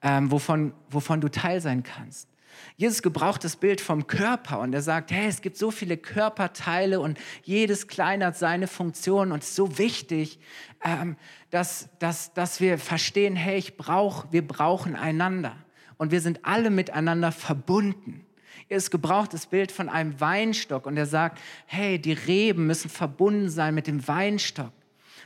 ähm, 0.02 0.30
wovon, 0.30 0.72
wovon 0.90 1.20
du 1.20 1.28
Teil 1.28 1.60
sein 1.60 1.82
kannst. 1.82 2.28
Jesus 2.76 3.02
gebraucht 3.02 3.44
das 3.44 3.56
Bild 3.56 3.80
vom 3.80 4.06
Körper 4.06 4.60
und 4.60 4.74
er 4.74 4.82
sagt, 4.82 5.10
hey, 5.10 5.28
es 5.28 5.42
gibt 5.42 5.56
so 5.56 5.70
viele 5.70 5.96
Körperteile 5.96 7.00
und 7.00 7.18
jedes 7.42 7.88
kleine 7.88 8.26
hat 8.26 8.36
seine 8.36 8.66
Funktion 8.66 9.32
und 9.32 9.42
es 9.42 9.50
ist 9.50 9.56
so 9.56 9.78
wichtig, 9.78 10.38
ähm, 10.84 11.16
dass, 11.50 11.88
dass, 11.98 12.34
dass 12.34 12.60
wir 12.60 12.78
verstehen, 12.78 13.36
hey, 13.36 13.58
ich 13.58 13.76
brauch, 13.76 14.26
wir 14.30 14.46
brauchen 14.46 14.96
einander 14.96 15.56
und 15.96 16.10
wir 16.10 16.20
sind 16.20 16.44
alle 16.44 16.70
miteinander 16.70 17.32
verbunden. 17.32 18.24
Es 18.68 18.90
gebraucht 18.90 19.34
das 19.34 19.46
Bild 19.46 19.72
von 19.72 19.88
einem 19.88 20.20
Weinstock 20.20 20.86
und 20.86 20.96
er 20.96 21.06
sagt, 21.06 21.40
hey, 21.66 21.98
die 21.98 22.12
Reben 22.12 22.66
müssen 22.66 22.90
verbunden 22.90 23.50
sein 23.50 23.74
mit 23.74 23.86
dem 23.86 24.06
Weinstock. 24.06 24.72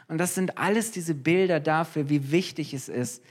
Und 0.09 0.19
das 0.19 0.35
sind 0.35 0.59
alles 0.59 0.91
diese 0.91 1.15
Bilder 1.15 1.61
dafür, 1.61 2.09
wie 2.09 2.31
wichtig 2.31 2.75
es 2.75 2.89
ist, 2.89 3.23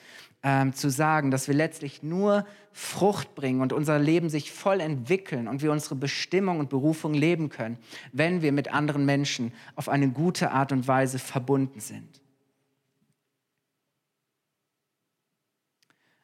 ähm, 0.43 0.73
zu 0.73 0.89
sagen, 0.89 1.29
dass 1.29 1.47
wir 1.47 1.53
letztlich 1.53 2.01
nur 2.01 2.45
Frucht 2.71 3.35
bringen 3.35 3.61
und 3.61 3.73
unser 3.73 3.99
Leben 3.99 4.29
sich 4.29 4.51
voll 4.51 4.79
entwickeln 4.79 5.47
und 5.47 5.61
wir 5.61 5.71
unsere 5.71 5.95
Bestimmung 5.95 6.59
und 6.59 6.69
Berufung 6.69 7.13
leben 7.13 7.49
können, 7.49 7.77
wenn 8.11 8.41
wir 8.41 8.51
mit 8.51 8.73
anderen 8.73 9.05
Menschen 9.05 9.53
auf 9.75 9.89
eine 9.89 10.09
gute 10.09 10.51
Art 10.51 10.71
und 10.71 10.87
Weise 10.87 11.19
verbunden 11.19 11.79
sind. 11.79 12.20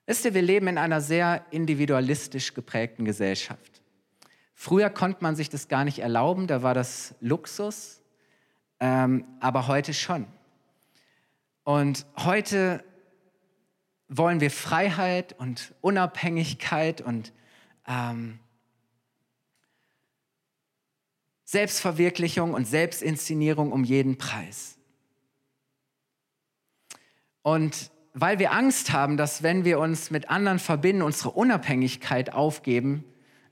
Wisst 0.08 0.24
ihr, 0.24 0.34
wir 0.34 0.42
leben 0.42 0.68
in 0.68 0.78
einer 0.78 1.02
sehr 1.02 1.46
individualistisch 1.52 2.54
geprägten 2.54 3.04
Gesellschaft. 3.04 3.82
Früher 4.54 4.90
konnte 4.90 5.22
man 5.22 5.36
sich 5.36 5.50
das 5.50 5.68
gar 5.68 5.84
nicht 5.84 6.00
erlauben, 6.00 6.48
da 6.48 6.64
war 6.64 6.74
das 6.74 7.14
Luxus, 7.20 8.02
ähm, 8.80 9.26
aber 9.42 9.68
heute 9.68 9.94
schon. 9.94 10.26
Und 11.66 12.06
heute 12.16 12.86
wollen 14.08 14.40
wir 14.40 14.50
Freiheit 14.50 15.38
und 15.38 15.76
Unabhängigkeit 15.82 17.02
und 17.02 17.34
ähm, 17.86 18.40
Selbstverwirklichung 21.44 22.54
und 22.54 22.66
Selbstinszenierung 22.66 23.74
um 23.74 23.84
jeden 23.84 24.18
Preis. 24.18 24.78
Und 27.42 27.92
weil 28.20 28.40
wir 28.40 28.52
Angst 28.52 28.94
haben, 28.94 29.16
dass 29.16 29.44
wenn 29.44 29.64
wir 29.64 29.78
uns 29.78 30.10
mit 30.10 30.32
anderen 30.32 30.58
verbinden, 30.58 31.04
unsere 31.04 31.30
Unabhängigkeit 31.30 32.34
aufgeben, 32.34 33.04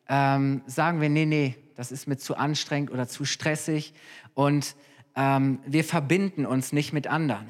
ähm, 0.10 0.64
sagen 0.66 1.02
wir, 1.02 1.10
nee, 1.10 1.28
nee, 1.28 1.56
das 1.76 1.92
ist 1.92 2.08
mir 2.08 2.18
zu 2.18 2.36
anstrengend 2.36 2.90
oder 2.90 3.08
zu 3.08 3.26
stressig 3.26 3.94
und 4.34 4.76
ähm, 5.16 5.60
wir 5.68 5.84
verbinden 5.84 6.48
uns 6.48 6.74
nicht 6.74 6.94
mit 6.94 7.06
anderen 7.06 7.46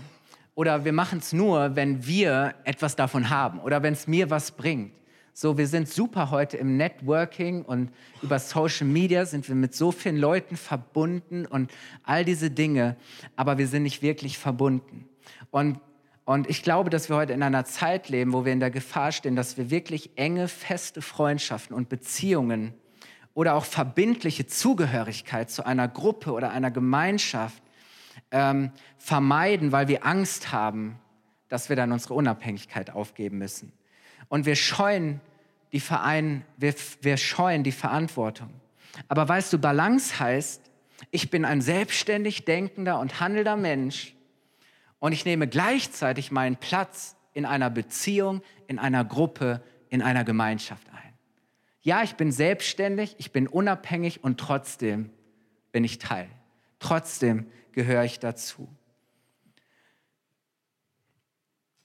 oder 0.55 0.83
wir 0.83 0.91
machen 0.91 1.19
es 1.19 1.31
nur, 1.31 1.77
wenn 1.77 2.05
wir 2.05 2.55
etwas 2.65 2.97
davon 2.97 3.29
haben 3.29 3.59
oder 3.59 3.81
wenn 3.81 3.93
es 3.93 4.07
mir 4.07 4.29
was 4.29 4.51
bringt. 4.51 4.91
So, 5.33 5.57
wir 5.57 5.67
sind 5.67 5.87
super 5.87 6.31
heute 6.31 6.57
im 6.57 6.75
Networking 6.75 7.63
und 7.63 7.91
über 8.21 8.39
Social 8.39 8.87
Media 8.87 9.25
sind 9.25 9.47
wir 9.47 9.55
mit 9.55 9.73
so 9.73 9.91
vielen 9.93 10.17
Leuten 10.17 10.57
verbunden 10.57 11.45
und 11.45 11.71
all 12.03 12.25
diese 12.25 12.51
Dinge, 12.51 12.97
aber 13.37 13.57
wir 13.57 13.67
sind 13.67 13.83
nicht 13.83 14.01
wirklich 14.01 14.37
verbunden. 14.37 15.07
Und, 15.51 15.79
und 16.25 16.49
ich 16.49 16.63
glaube, 16.63 16.89
dass 16.89 17.07
wir 17.07 17.15
heute 17.15 17.33
in 17.33 17.43
einer 17.43 17.65
Zeit 17.65 18.09
leben, 18.09 18.33
wo 18.33 18.45
wir 18.45 18.51
in 18.51 18.59
der 18.59 18.71
Gefahr 18.71 19.11
stehen, 19.11 19.35
dass 19.35 19.57
wir 19.57 19.69
wirklich 19.69 20.17
enge, 20.17 20.47
feste 20.47 21.03
Freundschaften 21.03 21.75
und 21.75 21.87
Beziehungen 21.87 22.73
oder 23.35 23.53
auch 23.53 23.65
verbindliche 23.65 24.47
Zugehörigkeit 24.47 25.51
zu 25.51 25.65
einer 25.65 25.87
Gruppe 25.87 26.31
oder 26.31 26.49
einer 26.49 26.71
Gemeinschaft 26.71 27.61
ähm, 28.31 28.71
vermeiden, 28.97 29.71
weil 29.71 29.87
wir 29.87 30.03
Angst 30.03 30.51
haben, 30.51 30.97
dass 31.47 31.69
wir 31.69 31.75
dann 31.75 31.91
unsere 31.91 32.15
Unabhängigkeit 32.15 32.89
aufgeben 32.89 33.37
müssen. 33.37 33.71
Und 34.27 34.47
wir 34.47 34.55
scheuen 34.55 35.21
die 35.73 35.79
Verein, 35.79 36.43
wir, 36.57 36.73
wir 37.01 37.17
scheuen 37.17 37.63
die 37.63 37.71
Verantwortung. 37.71 38.49
Aber 39.07 39.29
weißt 39.29 39.53
du, 39.53 39.59
Balance 39.59 40.19
heißt, 40.19 40.71
ich 41.11 41.29
bin 41.29 41.45
ein 41.45 41.61
selbstständig 41.61 42.45
denkender 42.45 42.99
und 42.99 43.19
handelnder 43.19 43.57
Mensch 43.57 44.14
und 45.05 45.11
ich 45.11 45.23
nehme 45.23 45.47
gleichzeitig 45.47 46.31
meinen 46.31 46.55
Platz 46.55 47.15
in 47.31 47.45
einer 47.45 47.69
Beziehung, 47.69 48.41
in 48.65 48.79
einer 48.79 49.05
Gruppe, 49.05 49.61
in 49.87 50.01
einer 50.01 50.23
Gemeinschaft 50.23 50.87
ein. 50.89 51.13
Ja, 51.81 52.01
ich 52.01 52.15
bin 52.15 52.31
selbstständig, 52.31 53.13
ich 53.19 53.31
bin 53.31 53.47
unabhängig 53.47 54.23
und 54.23 54.39
trotzdem 54.39 55.11
bin 55.71 55.83
ich 55.83 55.99
Teil. 55.99 56.27
Trotzdem 56.79 57.45
gehöre 57.71 58.03
ich 58.03 58.19
dazu. 58.19 58.67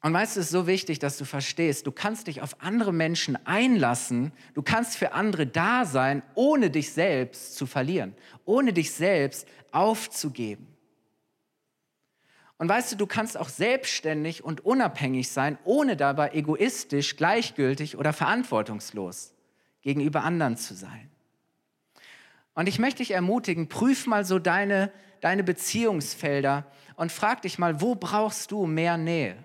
Und 0.00 0.14
weißt 0.14 0.36
du, 0.36 0.40
es 0.40 0.46
ist 0.46 0.52
so 0.52 0.66
wichtig, 0.66 0.98
dass 0.98 1.18
du 1.18 1.26
verstehst, 1.26 1.86
du 1.86 1.92
kannst 1.92 2.26
dich 2.26 2.40
auf 2.40 2.62
andere 2.62 2.94
Menschen 2.94 3.36
einlassen, 3.44 4.32
du 4.54 4.62
kannst 4.62 4.96
für 4.96 5.12
andere 5.12 5.46
da 5.46 5.84
sein, 5.84 6.22
ohne 6.34 6.70
dich 6.70 6.94
selbst 6.94 7.56
zu 7.56 7.66
verlieren, 7.66 8.14
ohne 8.46 8.72
dich 8.72 8.92
selbst 8.92 9.46
aufzugeben. 9.72 10.69
Und 12.60 12.68
weißt 12.68 12.92
du, 12.92 12.96
du 12.96 13.06
kannst 13.06 13.38
auch 13.38 13.48
selbstständig 13.48 14.44
und 14.44 14.64
unabhängig 14.64 15.30
sein, 15.30 15.58
ohne 15.64 15.96
dabei 15.96 16.32
egoistisch, 16.34 17.16
gleichgültig 17.16 17.96
oder 17.96 18.12
verantwortungslos 18.12 19.32
gegenüber 19.80 20.24
anderen 20.24 20.58
zu 20.58 20.74
sein. 20.74 21.10
Und 22.52 22.68
ich 22.68 22.78
möchte 22.78 22.98
dich 22.98 23.12
ermutigen, 23.12 23.68
prüf 23.68 24.06
mal 24.06 24.26
so 24.26 24.38
deine 24.38 24.92
deine 25.20 25.44
Beziehungsfelder 25.44 26.66
und 26.96 27.12
frag 27.12 27.42
dich 27.42 27.58
mal, 27.58 27.80
wo 27.80 27.94
brauchst 27.94 28.50
du 28.50 28.66
mehr 28.66 28.96
Nähe? 28.96 29.36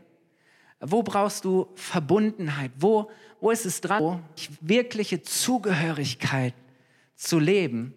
Wo 0.80 1.04
brauchst 1.04 1.46
du 1.46 1.68
Verbundenheit? 1.76 2.72
Wo, 2.78 3.10
wo 3.40 3.52
ist 3.52 3.66
es 3.66 3.82
dran, 3.82 4.24
wirkliche 4.62 5.22
Zugehörigkeit 5.22 6.54
zu 7.16 7.40
leben? 7.40 7.94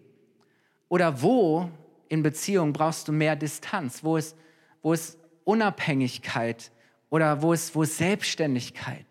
Oder 0.88 1.22
wo 1.22 1.70
in 2.08 2.22
Beziehung 2.22 2.72
brauchst 2.72 3.08
du 3.08 3.12
mehr 3.12 3.36
Distanz? 3.36 4.02
Wo 4.02 4.16
ist, 4.16 4.36
wo 4.82 4.92
ist 4.92 5.18
Unabhängigkeit 5.44 6.70
oder 7.10 7.42
wo 7.42 7.52
ist, 7.52 7.74
wo 7.74 7.82
ist 7.82 7.96
Selbstständigkeit 7.96 9.06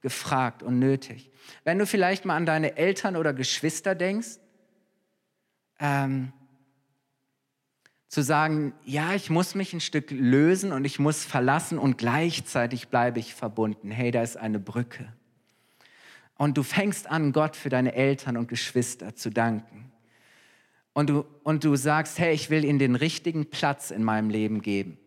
gefragt 0.00 0.62
und 0.62 0.78
nötig? 0.78 1.30
Wenn 1.64 1.78
du 1.78 1.86
vielleicht 1.86 2.24
mal 2.24 2.36
an 2.36 2.46
deine 2.46 2.76
Eltern 2.76 3.16
oder 3.16 3.32
Geschwister 3.32 3.94
denkst, 3.94 4.38
ähm, 5.78 6.32
zu 8.08 8.22
sagen, 8.22 8.74
ja, 8.84 9.14
ich 9.14 9.30
muss 9.30 9.54
mich 9.54 9.72
ein 9.72 9.80
Stück 9.80 10.10
lösen 10.10 10.72
und 10.72 10.84
ich 10.84 10.98
muss 10.98 11.24
verlassen 11.24 11.78
und 11.78 11.96
gleichzeitig 11.96 12.88
bleibe 12.88 13.18
ich 13.18 13.34
verbunden. 13.34 13.90
Hey, 13.90 14.10
da 14.10 14.22
ist 14.22 14.36
eine 14.36 14.58
Brücke. 14.58 15.10
Und 16.36 16.58
du 16.58 16.62
fängst 16.62 17.08
an, 17.08 17.32
Gott 17.32 17.56
für 17.56 17.70
deine 17.70 17.94
Eltern 17.94 18.36
und 18.36 18.48
Geschwister 18.48 19.14
zu 19.14 19.30
danken. 19.30 19.92
Und 20.92 21.08
du, 21.08 21.24
und 21.42 21.64
du 21.64 21.74
sagst, 21.76 22.18
hey, 22.18 22.34
ich 22.34 22.50
will 22.50 22.64
ihnen 22.64 22.78
den 22.78 22.96
richtigen 22.96 23.48
Platz 23.48 23.90
in 23.90 24.04
meinem 24.04 24.28
Leben 24.28 24.60
geben. 24.60 24.98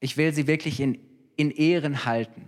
Ich 0.00 0.16
will 0.16 0.32
sie 0.32 0.46
wirklich 0.46 0.80
in, 0.80 0.98
in 1.36 1.50
Ehren 1.50 2.04
halten. 2.04 2.44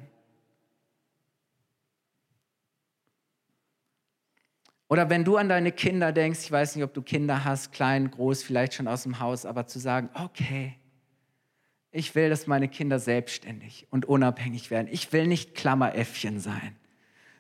Oder 4.91 5.09
wenn 5.09 5.25
du 5.25 5.37
an 5.37 5.49
deine 5.49 5.71
Kinder 5.71 6.11
denkst, 6.11 6.41
ich 6.43 6.51
weiß 6.51 6.75
nicht, 6.75 6.85
ob 6.85 6.93
du 6.93 7.01
Kinder 7.01 7.45
hast, 7.45 7.71
klein, 7.73 8.11
groß, 8.11 8.43
vielleicht 8.43 8.75
schon 8.75 8.89
aus 8.89 9.05
dem 9.05 9.21
Haus, 9.21 9.47
aber 9.47 9.69
zu 9.69 9.79
sagen, 9.79 10.11
okay, 10.15 10.75
ich 11.93 12.15
will, 12.17 12.29
dass 12.29 12.49
meine 12.49 12.69
Kinder 12.69 12.99
selbstständig 12.99 13.87
und 13.91 14.07
unabhängig 14.07 14.71
werden. 14.71 14.89
Ich 14.91 15.13
will 15.13 15.29
nicht 15.29 15.55
Klammeräffchen 15.55 16.41
sein, 16.41 16.77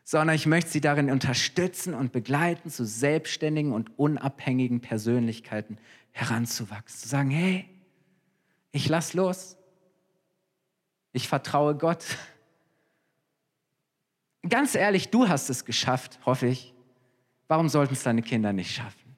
sondern 0.05 0.37
ich 0.37 0.47
möchte 0.47 0.71
sie 0.71 0.81
darin 0.81 1.11
unterstützen 1.11 1.95
und 1.95 2.13
begleiten, 2.13 2.71
zu 2.71 2.85
selbstständigen 2.85 3.73
und 3.73 3.99
unabhängigen 3.99 4.81
Persönlichkeiten 4.81 5.79
heranzuwachsen. 6.13 7.01
Zu 7.01 7.09
sagen, 7.09 7.31
hey, 7.31 7.65
ich 8.71 8.89
lass 8.89 9.15
los. 9.15 9.57
Ich 11.13 11.29
vertraue 11.29 11.75
Gott. 11.77 12.05
Ganz 14.49 14.75
ehrlich, 14.75 15.11
du 15.11 15.29
hast 15.29 15.51
es 15.51 15.65
geschafft, 15.65 16.19
hoffe 16.25 16.47
ich. 16.47 16.75
Warum 17.49 17.69
sollten 17.69 17.95
es 17.95 18.03
deine 18.03 18.23
Kinder 18.23 18.53
nicht 18.53 18.75
schaffen? 18.75 19.11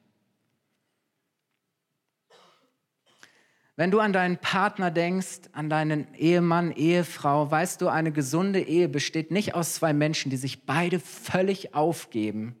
Wenn 3.75 3.89
du 3.89 3.99
an 3.99 4.13
deinen 4.13 4.37
Partner 4.37 4.91
denkst, 4.91 5.49
an 5.51 5.69
deinen 5.69 6.13
Ehemann, 6.13 6.71
Ehefrau, 6.71 7.49
weißt 7.49 7.81
du, 7.81 7.87
eine 7.87 8.11
gesunde 8.11 8.61
Ehe 8.61 8.87
besteht 8.87 9.31
nicht 9.31 9.55
aus 9.55 9.75
zwei 9.75 9.93
Menschen, 9.93 10.29
die 10.29 10.37
sich 10.37 10.65
beide 10.65 10.99
völlig 10.99 11.73
aufgeben 11.73 12.55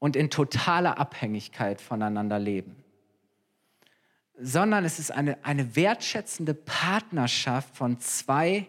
und 0.00 0.16
in 0.16 0.28
totaler 0.28 0.98
Abhängigkeit 0.98 1.80
voneinander 1.80 2.38
leben, 2.38 2.83
sondern 4.38 4.84
es 4.84 4.98
ist 4.98 5.10
eine, 5.10 5.42
eine 5.44 5.76
wertschätzende 5.76 6.54
Partnerschaft 6.54 7.76
von 7.76 8.00
zwei 8.00 8.66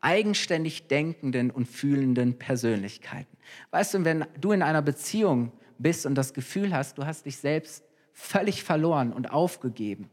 eigenständig 0.00 0.88
denkenden 0.88 1.50
und 1.50 1.66
fühlenden 1.66 2.38
Persönlichkeiten. 2.38 3.36
Weißt 3.70 3.94
du, 3.94 4.04
wenn 4.04 4.26
du 4.40 4.52
in 4.52 4.62
einer 4.62 4.82
Beziehung 4.82 5.52
bist 5.78 6.06
und 6.06 6.14
das 6.14 6.34
Gefühl 6.34 6.74
hast, 6.74 6.98
du 6.98 7.06
hast 7.06 7.26
dich 7.26 7.38
selbst 7.38 7.84
völlig 8.12 8.62
verloren 8.62 9.12
und 9.12 9.30
aufgegeben, 9.30 10.10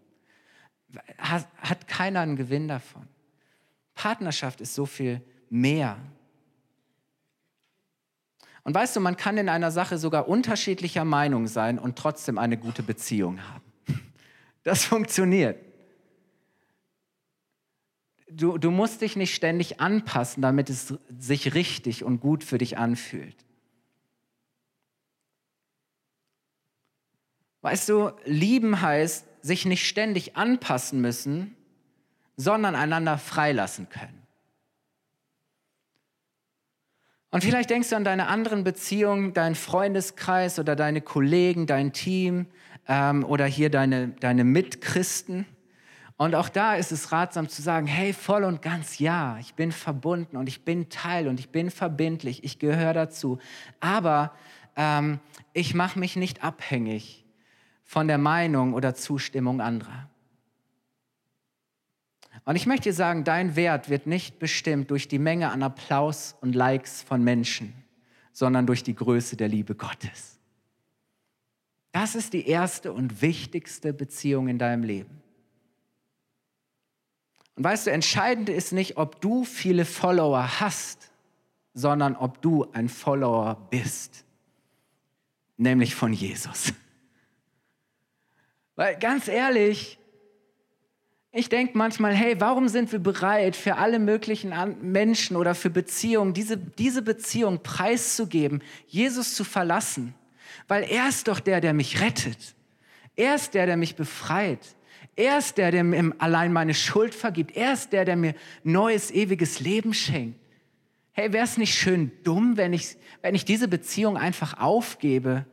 hat, 1.17 1.47
hat 1.57 1.87
keiner 1.87 2.21
einen 2.21 2.35
Gewinn 2.35 2.67
davon. 2.67 3.07
Partnerschaft 3.95 4.61
ist 4.61 4.75
so 4.75 4.85
viel 4.85 5.21
mehr. 5.49 5.97
Und 8.63 8.73
weißt 8.73 8.95
du, 8.95 8.99
man 8.99 9.17
kann 9.17 9.37
in 9.37 9.49
einer 9.49 9.71
Sache 9.71 9.97
sogar 9.97 10.27
unterschiedlicher 10.27 11.05
Meinung 11.05 11.47
sein 11.47 11.79
und 11.79 11.97
trotzdem 11.97 12.37
eine 12.37 12.57
gute 12.57 12.83
Beziehung 12.83 13.39
haben. 13.41 13.62
Das 14.63 14.85
funktioniert. 14.85 15.59
Du, 18.29 18.57
du 18.57 18.71
musst 18.71 19.01
dich 19.01 19.15
nicht 19.15 19.35
ständig 19.35 19.79
anpassen, 19.79 20.41
damit 20.41 20.69
es 20.69 20.93
sich 21.19 21.53
richtig 21.53 22.03
und 22.03 22.19
gut 22.19 22.43
für 22.43 22.57
dich 22.57 22.77
anfühlt. 22.77 23.35
Weißt 27.61 27.87
du, 27.89 28.11
lieben 28.25 28.81
heißt, 28.81 29.25
sich 29.41 29.65
nicht 29.65 29.87
ständig 29.87 30.35
anpassen 30.35 30.99
müssen, 30.99 31.55
sondern 32.35 32.75
einander 32.75 33.17
freilassen 33.17 33.87
können. 33.89 34.23
Und 37.29 37.43
vielleicht 37.43 37.69
denkst 37.69 37.89
du 37.89 37.95
an 37.95 38.03
deine 38.03 38.27
anderen 38.27 38.63
Beziehungen, 38.63 39.33
deinen 39.33 39.55
Freundeskreis 39.55 40.59
oder 40.59 40.75
deine 40.75 41.01
Kollegen, 41.01 41.65
dein 41.65 41.91
Team 41.91 42.47
ähm, 42.87 43.23
oder 43.25 43.45
hier 43.45 43.69
deine, 43.69 44.09
deine 44.09 44.43
Mitchristen. 44.43 45.45
Und 46.17 46.35
auch 46.35 46.49
da 46.49 46.75
ist 46.75 46.91
es 46.91 47.11
ratsam 47.11 47.49
zu 47.49 47.61
sagen, 47.61 47.87
hey, 47.87 48.13
voll 48.13 48.43
und 48.43 48.61
ganz 48.61 48.99
ja, 48.99 49.37
ich 49.39 49.55
bin 49.55 49.71
verbunden 49.71 50.37
und 50.37 50.47
ich 50.47 50.63
bin 50.63 50.89
Teil 50.89 51.27
und 51.27 51.39
ich 51.39 51.49
bin 51.49 51.71
verbindlich, 51.71 52.43
ich 52.43 52.59
gehöre 52.59 52.93
dazu. 52.93 53.39
Aber 53.79 54.33
ähm, 54.75 55.19
ich 55.53 55.73
mache 55.73 55.99
mich 55.99 56.15
nicht 56.15 56.43
abhängig 56.43 57.25
von 57.83 58.07
der 58.07 58.17
Meinung 58.17 58.73
oder 58.73 58.95
Zustimmung 58.95 59.59
anderer. 59.61 60.09
Und 62.45 62.55
ich 62.55 62.65
möchte 62.65 62.89
dir 62.89 62.93
sagen, 62.93 63.23
dein 63.23 63.55
Wert 63.55 63.89
wird 63.89 64.07
nicht 64.07 64.39
bestimmt 64.39 64.91
durch 64.91 65.07
die 65.07 65.19
Menge 65.19 65.51
an 65.51 65.63
Applaus 65.63 66.35
und 66.41 66.55
Likes 66.55 67.01
von 67.01 67.23
Menschen, 67.23 67.73
sondern 68.33 68.65
durch 68.67 68.83
die 68.83 68.95
Größe 68.95 69.37
der 69.37 69.47
Liebe 69.47 69.75
Gottes. 69.75 70.39
Das 71.93 72.15
ist 72.15 72.33
die 72.33 72.47
erste 72.47 72.91
und 72.91 73.21
wichtigste 73.21 73.93
Beziehung 73.93 74.47
in 74.47 74.57
deinem 74.57 74.83
Leben. 74.83 75.21
Und 77.55 77.63
weißt 77.63 77.85
du, 77.85 77.91
entscheidend 77.91 78.49
ist 78.49 78.73
nicht, 78.73 78.97
ob 78.97 79.21
du 79.21 79.45
viele 79.45 79.85
Follower 79.85 80.59
hast, 80.59 81.11
sondern 81.75 82.15
ob 82.15 82.41
du 82.41 82.65
ein 82.73 82.89
Follower 82.89 83.67
bist, 83.69 84.25
nämlich 85.57 85.93
von 85.93 86.13
Jesus. 86.13 86.73
Weil 88.75 88.97
ganz 88.97 89.27
ehrlich, 89.27 89.99
ich 91.31 91.47
denke 91.47 91.77
manchmal, 91.77 92.15
hey, 92.15 92.41
warum 92.41 92.69
sind 92.69 92.91
wir 92.91 92.97
bereit, 92.97 93.55
für 93.55 93.75
alle 93.75 93.99
möglichen 93.99 94.51
Menschen 94.81 95.37
oder 95.37 95.53
für 95.53 95.69
Beziehungen 95.69 96.33
diese, 96.33 96.57
diese 96.57 97.03
Beziehung 97.03 97.61
preiszugeben, 97.61 98.63
Jesus 98.87 99.35
zu 99.35 99.43
verlassen? 99.43 100.15
Weil 100.67 100.83
er 100.83 101.09
ist 101.09 101.27
doch 101.27 101.39
der, 101.39 101.61
der 101.61 101.73
mich 101.73 102.01
rettet. 102.01 102.55
Er 103.15 103.35
ist 103.35 103.53
der, 103.53 103.65
der 103.65 103.77
mich 103.77 103.95
befreit. 103.95 104.75
Er 105.15 105.37
ist 105.37 105.57
der, 105.57 105.71
der 105.71 105.83
mir 105.83 106.13
allein 106.17 106.51
meine 106.51 106.73
Schuld 106.73 107.13
vergibt. 107.13 107.55
Er 107.55 107.73
ist 107.73 107.93
der, 107.93 108.05
der 108.05 108.15
mir 108.15 108.33
neues, 108.63 109.11
ewiges 109.11 109.59
Leben 109.59 109.93
schenkt. 109.93 110.39
Hey, 111.11 111.31
wäre 111.31 111.43
es 111.43 111.57
nicht 111.57 111.75
schön 111.75 112.11
dumm, 112.23 112.57
wenn 112.57 112.73
ich, 112.73 112.97
wenn 113.21 113.35
ich 113.35 113.45
diese 113.45 113.67
Beziehung 113.67 114.17
einfach 114.17 114.59
aufgebe, 114.59 115.45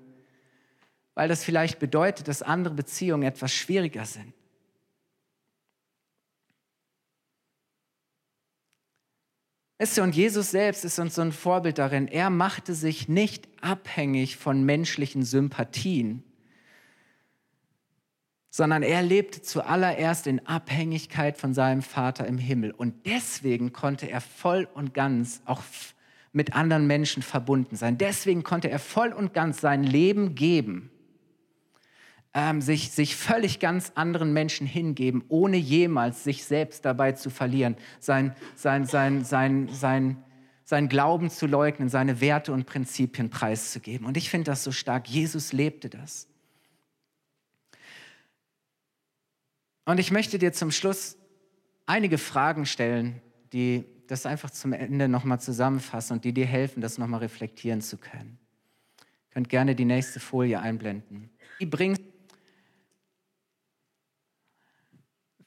weil 1.14 1.28
das 1.28 1.44
vielleicht 1.44 1.78
bedeutet, 1.78 2.28
dass 2.28 2.40
andere 2.40 2.72
Beziehungen 2.72 3.24
etwas 3.24 3.52
schwieriger 3.52 4.06
sind? 4.06 4.32
Weißt 9.80 9.96
du, 9.96 10.02
und 10.02 10.14
Jesus 10.14 10.50
selbst 10.50 10.84
ist 10.84 10.98
uns 10.98 11.14
so 11.14 11.22
ein 11.22 11.32
Vorbild 11.32 11.78
darin. 11.78 12.06
Er 12.06 12.28
machte 12.28 12.74
sich 12.74 13.08
nicht 13.08 13.48
abhängig 13.62 14.36
von 14.36 14.62
menschlichen 14.62 15.22
Sympathien, 15.22 16.22
sondern 18.50 18.82
er 18.82 19.00
lebte 19.00 19.40
zuallererst 19.40 20.26
in 20.26 20.46
Abhängigkeit 20.46 21.38
von 21.38 21.54
seinem 21.54 21.80
Vater 21.80 22.26
im 22.26 22.36
Himmel. 22.36 22.72
Und 22.72 23.06
deswegen 23.06 23.72
konnte 23.72 24.10
er 24.10 24.20
voll 24.20 24.68
und 24.74 24.92
ganz 24.92 25.40
auch 25.46 25.62
mit 26.32 26.54
anderen 26.54 26.86
Menschen 26.86 27.22
verbunden 27.22 27.74
sein. 27.74 27.96
Deswegen 27.96 28.42
konnte 28.42 28.68
er 28.68 28.80
voll 28.80 29.14
und 29.14 29.32
ganz 29.32 29.62
sein 29.62 29.82
Leben 29.82 30.34
geben, 30.34 30.90
ähm, 32.34 32.60
sich, 32.60 32.90
sich 32.92 33.16
völlig 33.16 33.58
ganz 33.58 33.92
anderen 33.94 34.32
Menschen 34.32 34.66
hingeben, 34.66 35.24
ohne 35.28 35.56
jemals 35.56 36.24
sich 36.24 36.44
selbst 36.44 36.84
dabei 36.84 37.12
zu 37.12 37.30
verlieren, 37.30 37.76
sein, 37.98 38.34
sein, 38.54 38.86
sein, 38.86 39.24
sein, 39.24 39.68
sein, 39.68 40.22
sein 40.64 40.88
Glauben 40.88 41.30
zu 41.30 41.46
leugnen, 41.46 41.88
seine 41.88 42.20
Werte 42.20 42.52
und 42.52 42.66
Prinzipien 42.66 43.30
preiszugeben. 43.30 44.06
Und 44.06 44.16
ich 44.16 44.30
finde 44.30 44.50
das 44.50 44.62
so 44.62 44.70
stark. 44.70 45.08
Jesus 45.08 45.52
lebte 45.52 45.88
das. 45.88 46.28
Und 49.84 49.98
ich 49.98 50.12
möchte 50.12 50.38
dir 50.38 50.52
zum 50.52 50.70
Schluss 50.70 51.16
einige 51.86 52.18
Fragen 52.18 52.66
stellen, 52.66 53.20
die 53.52 53.84
das 54.06 54.26
einfach 54.26 54.50
zum 54.50 54.72
Ende 54.72 55.08
nochmal 55.08 55.40
zusammenfassen 55.40 56.14
und 56.14 56.24
die 56.24 56.32
dir 56.32 56.46
helfen, 56.46 56.80
das 56.80 56.98
nochmal 56.98 57.20
reflektieren 57.20 57.80
zu 57.80 57.96
können. 57.96 58.38
Ihr 59.00 59.34
könnt 59.34 59.48
gerne 59.48 59.74
die 59.74 59.84
nächste 59.84 60.20
Folie 60.20 60.60
einblenden. 60.60 61.30
Wie 61.58 61.66
bringst 61.66 62.02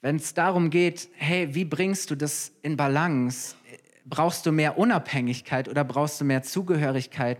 wenn 0.03 0.17
es 0.17 0.33
darum 0.33 0.69
geht, 0.69 1.07
hey, 1.13 1.55
wie 1.55 1.63
bringst 1.63 2.11
du 2.11 2.15
das 2.15 2.51
in 2.61 2.75
Balance? 2.75 3.55
Brauchst 4.03 4.45
du 4.45 4.51
mehr 4.51 4.77
Unabhängigkeit 4.77 5.69
oder 5.69 5.85
brauchst 5.85 6.19
du 6.19 6.25
mehr 6.25 6.43
Zugehörigkeit? 6.43 7.39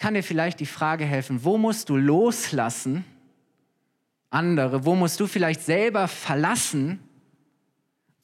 Kann 0.00 0.14
dir 0.14 0.24
vielleicht 0.24 0.58
die 0.58 0.66
Frage 0.66 1.04
helfen, 1.04 1.44
wo 1.44 1.56
musst 1.56 1.88
du 1.88 1.96
loslassen, 1.96 3.04
andere? 4.28 4.84
Wo 4.84 4.96
musst 4.96 5.20
du 5.20 5.28
vielleicht 5.28 5.62
selber 5.62 6.08
verlassen? 6.08 6.98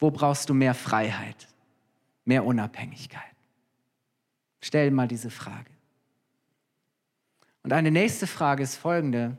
Wo 0.01 0.11
brauchst 0.11 0.49
du 0.49 0.55
mehr 0.55 0.75
Freiheit, 0.75 1.47
mehr 2.25 2.45
Unabhängigkeit? 2.45 3.23
Stell 4.61 4.91
mal 4.91 5.07
diese 5.07 5.31
Frage. 5.31 5.71
Und 7.63 7.73
eine 7.73 7.93
nächste 7.93 8.27
Frage 8.27 8.65
ist 8.65 8.75
folgende. 8.75 9.39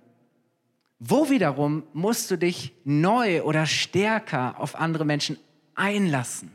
Wo 0.99 1.29
wiederum 1.29 1.83
musst 1.93 2.31
du 2.31 2.37
dich 2.37 2.73
neu 2.83 3.43
oder 3.43 3.65
stärker 3.65 4.59
auf 4.59 4.75
andere 4.75 5.05
Menschen 5.05 5.37
einlassen? 5.75 6.51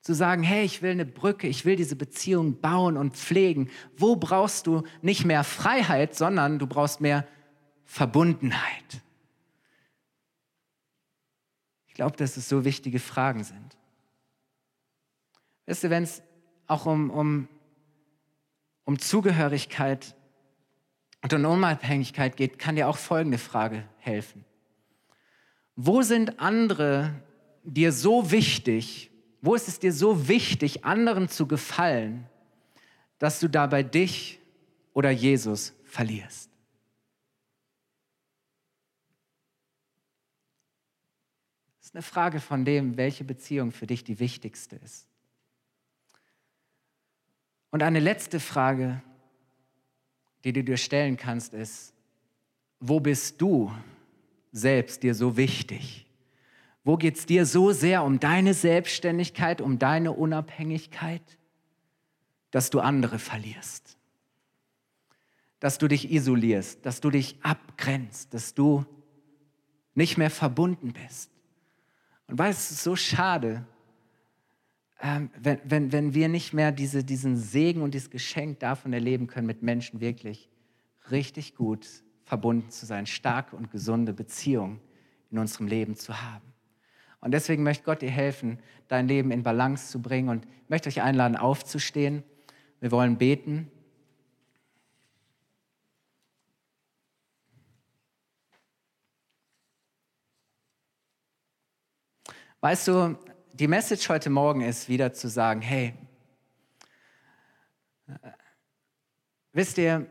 Zu 0.00 0.14
sagen, 0.14 0.42
hey, 0.42 0.64
ich 0.64 0.80
will 0.80 0.92
eine 0.92 1.04
Brücke, 1.04 1.46
ich 1.46 1.66
will 1.66 1.76
diese 1.76 1.96
Beziehung 1.96 2.58
bauen 2.60 2.96
und 2.96 3.16
pflegen. 3.16 3.70
Wo 3.96 4.16
brauchst 4.16 4.66
du 4.66 4.84
nicht 5.02 5.26
mehr 5.26 5.44
Freiheit, 5.44 6.14
sondern 6.14 6.58
du 6.58 6.66
brauchst 6.66 7.02
mehr 7.02 7.26
Verbundenheit? 7.84 9.02
Ich 11.88 11.94
glaube, 11.94 12.16
dass 12.16 12.38
es 12.38 12.48
so 12.48 12.64
wichtige 12.64 12.98
Fragen 12.98 13.44
sind. 13.44 13.76
Weißt 15.66 15.84
du, 15.84 15.90
wenn 15.90 16.04
es 16.04 16.22
auch 16.66 16.86
um, 16.86 17.10
um, 17.10 17.48
um 18.84 18.98
Zugehörigkeit 18.98 20.16
und 21.22 21.32
um 21.32 21.44
Unabhängigkeit 21.44 22.36
geht, 22.36 22.58
kann 22.58 22.76
dir 22.76 22.88
auch 22.88 22.96
folgende 22.96 23.38
Frage 23.38 23.86
helfen. 23.98 24.44
Wo 25.76 26.02
sind 26.02 26.40
andere 26.40 27.22
dir 27.62 27.92
so 27.92 28.30
wichtig, 28.30 29.10
wo 29.42 29.54
ist 29.54 29.68
es 29.68 29.78
dir 29.78 29.92
so 29.92 30.28
wichtig, 30.28 30.84
anderen 30.84 31.28
zu 31.28 31.46
gefallen, 31.46 32.28
dass 33.18 33.40
du 33.40 33.48
dabei 33.48 33.82
dich 33.82 34.40
oder 34.92 35.10
Jesus 35.10 35.74
verlierst? 35.84 36.50
Das 41.78 41.86
ist 41.86 41.94
eine 41.94 42.02
Frage 42.02 42.40
von 42.40 42.64
dem, 42.64 42.96
welche 42.96 43.24
Beziehung 43.24 43.72
für 43.72 43.86
dich 43.86 44.04
die 44.04 44.20
wichtigste 44.20 44.76
ist. 44.76 45.06
Und 47.70 47.82
eine 47.82 48.00
letzte 48.00 48.40
Frage, 48.40 49.02
die 50.44 50.52
du 50.52 50.64
dir 50.64 50.76
stellen 50.76 51.16
kannst, 51.16 51.54
ist, 51.54 51.92
wo 52.80 53.00
bist 53.00 53.40
du 53.40 53.72
selbst 54.52 55.02
dir 55.02 55.14
so 55.14 55.36
wichtig? 55.36 56.06
Wo 56.82 56.96
geht 56.96 57.16
es 57.16 57.26
dir 57.26 57.44
so 57.44 57.72
sehr 57.72 58.02
um 58.02 58.20
deine 58.20 58.54
Selbstständigkeit, 58.54 59.60
um 59.60 59.78
deine 59.78 60.12
Unabhängigkeit, 60.12 61.22
dass 62.50 62.70
du 62.70 62.80
andere 62.80 63.18
verlierst? 63.18 63.98
Dass 65.60 65.76
du 65.76 65.88
dich 65.88 66.10
isolierst, 66.10 66.84
dass 66.86 67.00
du 67.00 67.10
dich 67.10 67.36
abgrenzt, 67.42 68.32
dass 68.32 68.54
du 68.54 68.86
nicht 69.94 70.16
mehr 70.16 70.30
verbunden 70.30 70.94
bist. 70.94 71.30
Und 72.28 72.38
weißt, 72.38 72.58
es 72.58 72.70
ist 72.70 72.84
so 72.84 72.96
schade, 72.96 73.66
ähm, 75.02 75.30
wenn, 75.40 75.58
wenn, 75.64 75.92
wenn 75.92 76.14
wir 76.14 76.28
nicht 76.28 76.52
mehr 76.52 76.72
diese, 76.72 77.04
diesen 77.04 77.36
Segen 77.36 77.82
und 77.82 77.94
dieses 77.94 78.10
Geschenk 78.10 78.60
davon 78.60 78.92
erleben 78.92 79.26
können, 79.26 79.46
mit 79.46 79.62
Menschen 79.62 80.00
wirklich 80.00 80.50
richtig 81.10 81.54
gut 81.54 81.86
verbunden 82.24 82.70
zu 82.70 82.86
sein, 82.86 83.06
starke 83.06 83.56
und 83.56 83.70
gesunde 83.70 84.12
Beziehungen 84.12 84.80
in 85.30 85.38
unserem 85.38 85.66
Leben 85.66 85.96
zu 85.96 86.20
haben. 86.20 86.50
Und 87.20 87.32
deswegen 87.32 87.62
möchte 87.62 87.84
Gott 87.84 88.02
dir 88.02 88.10
helfen, 88.10 88.58
dein 88.88 89.08
Leben 89.08 89.30
in 89.30 89.42
Balance 89.42 89.90
zu 89.90 90.00
bringen. 90.00 90.28
Und 90.28 90.46
möchte 90.68 90.88
euch 90.88 91.02
einladen, 91.02 91.36
aufzustehen. 91.36 92.22
Wir 92.80 92.90
wollen 92.90 93.18
beten. 93.18 93.70
Weißt 102.62 102.88
du, 102.88 103.16
die 103.54 103.68
Message 103.68 104.08
heute 104.08 104.30
Morgen 104.30 104.60
ist 104.60 104.88
wieder 104.88 105.12
zu 105.12 105.28
sagen, 105.28 105.60
hey, 105.60 105.94
wisst 109.52 109.78
ihr, 109.78 110.06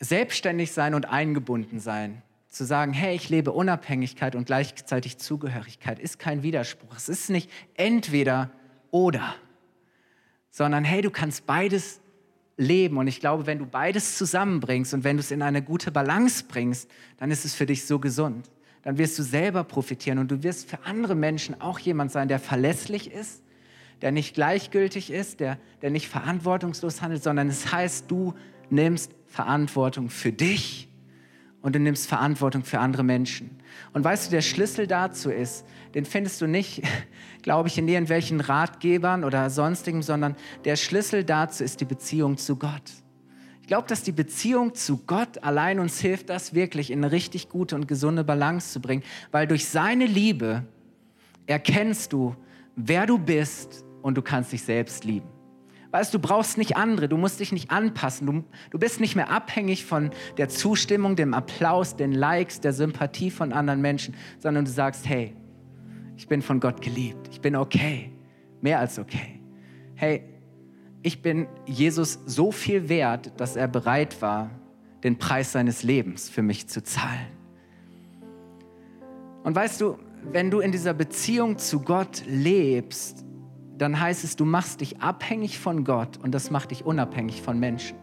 selbstständig 0.00 0.72
sein 0.72 0.94
und 0.94 1.06
eingebunden 1.06 1.80
sein, 1.80 2.22
zu 2.48 2.64
sagen, 2.64 2.92
hey, 2.92 3.14
ich 3.14 3.28
lebe 3.28 3.52
Unabhängigkeit 3.52 4.34
und 4.34 4.46
gleichzeitig 4.46 5.18
Zugehörigkeit, 5.18 5.98
ist 5.98 6.18
kein 6.18 6.42
Widerspruch. 6.42 6.96
Es 6.96 7.08
ist 7.08 7.30
nicht 7.30 7.50
entweder 7.74 8.50
oder, 8.90 9.34
sondern 10.50 10.84
hey, 10.84 11.02
du 11.02 11.10
kannst 11.10 11.46
beides 11.46 12.00
leben. 12.56 12.98
Und 12.98 13.06
ich 13.06 13.20
glaube, 13.20 13.46
wenn 13.46 13.58
du 13.58 13.66
beides 13.66 14.18
zusammenbringst 14.18 14.92
und 14.92 15.04
wenn 15.04 15.16
du 15.16 15.20
es 15.20 15.30
in 15.30 15.42
eine 15.42 15.62
gute 15.62 15.90
Balance 15.90 16.44
bringst, 16.46 16.90
dann 17.18 17.30
ist 17.30 17.44
es 17.44 17.54
für 17.54 17.66
dich 17.66 17.86
so 17.86 17.98
gesund 17.98 18.50
dann 18.82 18.98
wirst 18.98 19.18
du 19.18 19.22
selber 19.22 19.64
profitieren 19.64 20.18
und 20.18 20.30
du 20.30 20.42
wirst 20.42 20.68
für 20.68 20.84
andere 20.84 21.14
Menschen 21.14 21.60
auch 21.60 21.78
jemand 21.78 22.10
sein, 22.10 22.28
der 22.28 22.38
verlässlich 22.38 23.10
ist, 23.10 23.42
der 24.00 24.10
nicht 24.10 24.34
gleichgültig 24.34 25.10
ist, 25.10 25.40
der, 25.40 25.58
der 25.80 25.90
nicht 25.90 26.08
verantwortungslos 26.08 27.00
handelt, 27.02 27.22
sondern 27.22 27.48
es 27.48 27.72
heißt, 27.72 28.10
du 28.10 28.34
nimmst 28.70 29.12
Verantwortung 29.26 30.10
für 30.10 30.32
dich 30.32 30.88
und 31.60 31.76
du 31.76 31.78
nimmst 31.78 32.08
Verantwortung 32.08 32.64
für 32.64 32.80
andere 32.80 33.04
Menschen. 33.04 33.50
Und 33.92 34.02
weißt 34.02 34.26
du, 34.26 34.30
der 34.32 34.42
Schlüssel 34.42 34.88
dazu 34.88 35.30
ist, 35.30 35.64
den 35.94 36.04
findest 36.04 36.40
du 36.40 36.46
nicht, 36.46 36.82
glaube 37.42 37.68
ich, 37.68 37.78
in 37.78 37.86
irgendwelchen 37.86 38.40
Ratgebern 38.40 39.22
oder 39.22 39.48
sonstigem, 39.48 40.02
sondern 40.02 40.36
der 40.64 40.76
Schlüssel 40.76 41.22
dazu 41.24 41.62
ist 41.62 41.80
die 41.80 41.84
Beziehung 41.84 42.36
zu 42.36 42.56
Gott. 42.56 43.01
Glaube, 43.72 43.88
dass 43.88 44.02
die 44.02 44.12
Beziehung 44.12 44.74
zu 44.74 44.98
Gott 45.06 45.42
allein 45.42 45.80
uns 45.80 45.98
hilft, 45.98 46.28
das 46.28 46.52
wirklich 46.52 46.90
in 46.90 47.02
eine 47.02 47.10
richtig 47.10 47.48
gute 47.48 47.74
und 47.74 47.88
gesunde 47.88 48.22
Balance 48.22 48.70
zu 48.70 48.82
bringen, 48.82 49.02
weil 49.30 49.46
durch 49.46 49.66
seine 49.66 50.04
Liebe 50.04 50.64
erkennst 51.46 52.12
du, 52.12 52.36
wer 52.76 53.06
du 53.06 53.16
bist 53.16 53.86
und 54.02 54.18
du 54.18 54.20
kannst 54.20 54.52
dich 54.52 54.62
selbst 54.62 55.04
lieben. 55.04 55.26
Weißt 55.90 56.12
du, 56.12 56.18
brauchst 56.18 56.58
nicht 56.58 56.76
andere, 56.76 57.08
du 57.08 57.16
musst 57.16 57.40
dich 57.40 57.50
nicht 57.50 57.70
anpassen, 57.70 58.26
du, 58.26 58.44
du 58.70 58.78
bist 58.78 59.00
nicht 59.00 59.16
mehr 59.16 59.30
abhängig 59.30 59.86
von 59.86 60.10
der 60.36 60.50
Zustimmung, 60.50 61.16
dem 61.16 61.32
Applaus, 61.32 61.96
den 61.96 62.12
Likes, 62.12 62.60
der 62.60 62.74
Sympathie 62.74 63.30
von 63.30 63.54
anderen 63.54 63.80
Menschen, 63.80 64.14
sondern 64.38 64.66
du 64.66 64.70
sagst, 64.70 65.08
hey, 65.08 65.34
ich 66.18 66.28
bin 66.28 66.42
von 66.42 66.60
Gott 66.60 66.82
geliebt, 66.82 67.26
ich 67.30 67.40
bin 67.40 67.56
okay, 67.56 68.12
mehr 68.60 68.80
als 68.80 68.98
okay. 68.98 69.40
Hey, 69.94 70.31
ich 71.02 71.22
bin 71.22 71.48
Jesus 71.66 72.20
so 72.26 72.52
viel 72.52 72.88
wert, 72.88 73.32
dass 73.38 73.56
er 73.56 73.68
bereit 73.68 74.22
war, 74.22 74.50
den 75.02 75.18
Preis 75.18 75.52
seines 75.52 75.82
Lebens 75.82 76.28
für 76.28 76.42
mich 76.42 76.68
zu 76.68 76.82
zahlen. 76.82 77.26
Und 79.42 79.56
weißt 79.56 79.80
du, 79.80 79.98
wenn 80.30 80.50
du 80.50 80.60
in 80.60 80.70
dieser 80.70 80.94
Beziehung 80.94 81.58
zu 81.58 81.80
Gott 81.80 82.22
lebst, 82.26 83.24
dann 83.76 83.98
heißt 83.98 84.22
es, 84.22 84.36
du 84.36 84.44
machst 84.44 84.80
dich 84.80 85.00
abhängig 85.00 85.58
von 85.58 85.82
Gott 85.82 86.18
und 86.22 86.32
das 86.32 86.52
macht 86.52 86.70
dich 86.70 86.84
unabhängig 86.84 87.42
von 87.42 87.58
Menschen. 87.58 87.96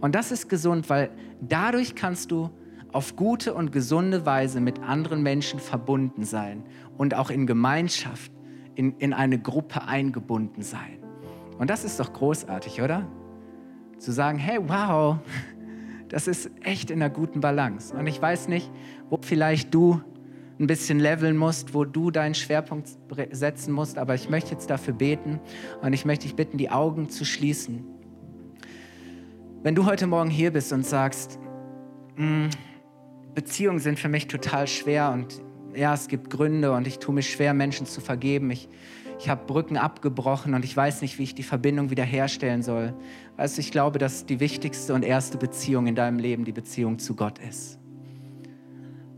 Und 0.00 0.14
das 0.14 0.30
ist 0.30 0.48
gesund, 0.48 0.88
weil 0.88 1.10
dadurch 1.40 1.96
kannst 1.96 2.30
du 2.30 2.50
auf 2.92 3.16
gute 3.16 3.54
und 3.54 3.72
gesunde 3.72 4.24
Weise 4.24 4.60
mit 4.60 4.80
anderen 4.80 5.24
Menschen 5.24 5.58
verbunden 5.58 6.22
sein 6.22 6.62
und 6.96 7.14
auch 7.14 7.30
in 7.30 7.48
Gemeinschaft, 7.48 8.30
in, 8.76 8.96
in 8.98 9.12
eine 9.12 9.40
Gruppe 9.40 9.82
eingebunden 9.82 10.62
sein. 10.62 11.07
Und 11.58 11.70
das 11.70 11.84
ist 11.84 12.00
doch 12.00 12.12
großartig, 12.12 12.80
oder? 12.80 13.06
Zu 13.98 14.12
sagen, 14.12 14.38
hey, 14.38 14.58
wow, 14.62 15.18
das 16.08 16.28
ist 16.28 16.50
echt 16.62 16.90
in 16.90 17.02
einer 17.02 17.10
guten 17.10 17.40
Balance. 17.40 17.94
Und 17.94 18.06
ich 18.06 18.20
weiß 18.20 18.48
nicht, 18.48 18.70
wo 19.10 19.18
vielleicht 19.20 19.74
du 19.74 20.00
ein 20.60 20.66
bisschen 20.66 20.98
leveln 20.98 21.36
musst, 21.36 21.74
wo 21.74 21.84
du 21.84 22.10
deinen 22.10 22.34
Schwerpunkt 22.34 22.88
setzen 23.30 23.72
musst, 23.72 23.96
aber 23.96 24.14
ich 24.14 24.28
möchte 24.28 24.52
jetzt 24.52 24.70
dafür 24.70 24.94
beten 24.94 25.40
und 25.82 25.92
ich 25.92 26.04
möchte 26.04 26.26
dich 26.26 26.34
bitten, 26.34 26.58
die 26.58 26.70
Augen 26.70 27.08
zu 27.08 27.24
schließen. 27.24 27.84
Wenn 29.62 29.74
du 29.74 29.86
heute 29.86 30.06
Morgen 30.06 30.30
hier 30.30 30.52
bist 30.52 30.72
und 30.72 30.84
sagst, 30.84 31.38
hm, 32.16 32.50
Beziehungen 33.34 33.78
sind 33.78 33.98
für 33.98 34.08
mich 34.08 34.26
total 34.26 34.66
schwer 34.66 35.12
und 35.12 35.42
ja, 35.74 35.94
es 35.94 36.08
gibt 36.08 36.30
Gründe 36.30 36.72
und 36.72 36.86
ich 36.86 36.98
tue 36.98 37.14
mich 37.14 37.30
schwer, 37.30 37.54
Menschen 37.54 37.86
zu 37.86 38.00
vergeben. 38.00 38.50
Ich 38.50 38.68
ich 39.18 39.28
habe 39.28 39.44
Brücken 39.46 39.76
abgebrochen 39.76 40.54
und 40.54 40.64
ich 40.64 40.76
weiß 40.76 41.02
nicht, 41.02 41.18
wie 41.18 41.24
ich 41.24 41.34
die 41.34 41.42
Verbindung 41.42 41.90
wiederherstellen 41.90 42.62
soll. 42.62 42.94
Also 43.36 43.58
ich 43.60 43.72
glaube, 43.72 43.98
dass 43.98 44.26
die 44.26 44.38
wichtigste 44.38 44.94
und 44.94 45.04
erste 45.04 45.38
Beziehung 45.38 45.88
in 45.88 45.96
deinem 45.96 46.20
Leben 46.20 46.44
die 46.44 46.52
Beziehung 46.52 47.00
zu 47.00 47.16
Gott 47.16 47.38
ist. 47.38 47.78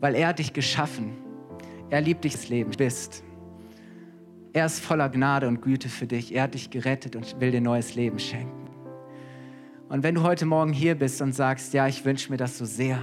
Weil 0.00 0.14
er 0.14 0.32
dich 0.32 0.54
geschaffen. 0.54 1.12
Er 1.90 2.00
liebt 2.00 2.24
dich 2.24 2.32
das 2.32 2.48
Leben, 2.48 2.70
bist. 2.70 3.22
Er 4.54 4.66
ist 4.66 4.80
voller 4.80 5.10
Gnade 5.10 5.46
und 5.46 5.60
Güte 5.60 5.90
für 5.90 6.06
dich. 6.06 6.34
Er 6.34 6.44
hat 6.44 6.54
dich 6.54 6.70
gerettet 6.70 7.14
und 7.14 7.38
will 7.38 7.50
dir 7.50 7.60
neues 7.60 7.94
Leben 7.94 8.18
schenken. 8.18 8.68
Und 9.90 10.02
wenn 10.02 10.14
du 10.14 10.22
heute 10.22 10.46
Morgen 10.46 10.72
hier 10.72 10.94
bist 10.94 11.20
und 11.20 11.34
sagst, 11.34 11.74
ja, 11.74 11.86
ich 11.86 12.04
wünsche 12.06 12.30
mir 12.30 12.38
das 12.38 12.56
so 12.56 12.64
sehr, 12.64 12.98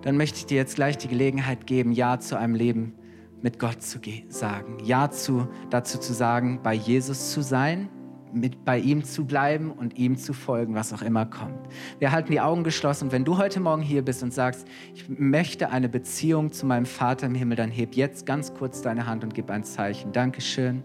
dann 0.00 0.16
möchte 0.16 0.38
ich 0.38 0.46
dir 0.46 0.56
jetzt 0.56 0.76
gleich 0.76 0.96
die 0.96 1.08
Gelegenheit 1.08 1.66
geben, 1.66 1.92
Ja 1.92 2.20
zu 2.20 2.38
einem 2.38 2.54
Leben 2.54 2.94
mit 3.42 3.58
Gott 3.58 3.82
zu 3.82 3.98
sagen. 4.28 4.78
Ja 4.84 5.10
zu, 5.10 5.48
dazu 5.70 5.98
zu 5.98 6.12
sagen, 6.12 6.60
bei 6.62 6.74
Jesus 6.74 7.32
zu 7.32 7.42
sein, 7.42 7.88
mit 8.32 8.64
bei 8.64 8.78
ihm 8.78 9.04
zu 9.04 9.24
bleiben 9.24 9.72
und 9.72 9.98
ihm 9.98 10.16
zu 10.16 10.32
folgen, 10.32 10.74
was 10.74 10.92
auch 10.92 11.02
immer 11.02 11.26
kommt. 11.26 11.58
Wir 11.98 12.12
halten 12.12 12.30
die 12.30 12.40
Augen 12.40 12.64
geschlossen 12.64 13.12
wenn 13.12 13.24
du 13.24 13.38
heute 13.38 13.60
Morgen 13.60 13.82
hier 13.82 14.02
bist 14.02 14.22
und 14.22 14.32
sagst, 14.32 14.66
ich 14.94 15.08
möchte 15.08 15.70
eine 15.70 15.88
Beziehung 15.88 16.52
zu 16.52 16.66
meinem 16.66 16.86
Vater 16.86 17.26
im 17.26 17.34
Himmel, 17.34 17.56
dann 17.56 17.70
heb 17.70 17.94
jetzt 17.94 18.26
ganz 18.26 18.54
kurz 18.54 18.82
deine 18.82 19.06
Hand 19.06 19.24
und 19.24 19.34
gib 19.34 19.50
ein 19.50 19.64
Zeichen. 19.64 20.12
Dankeschön. 20.12 20.82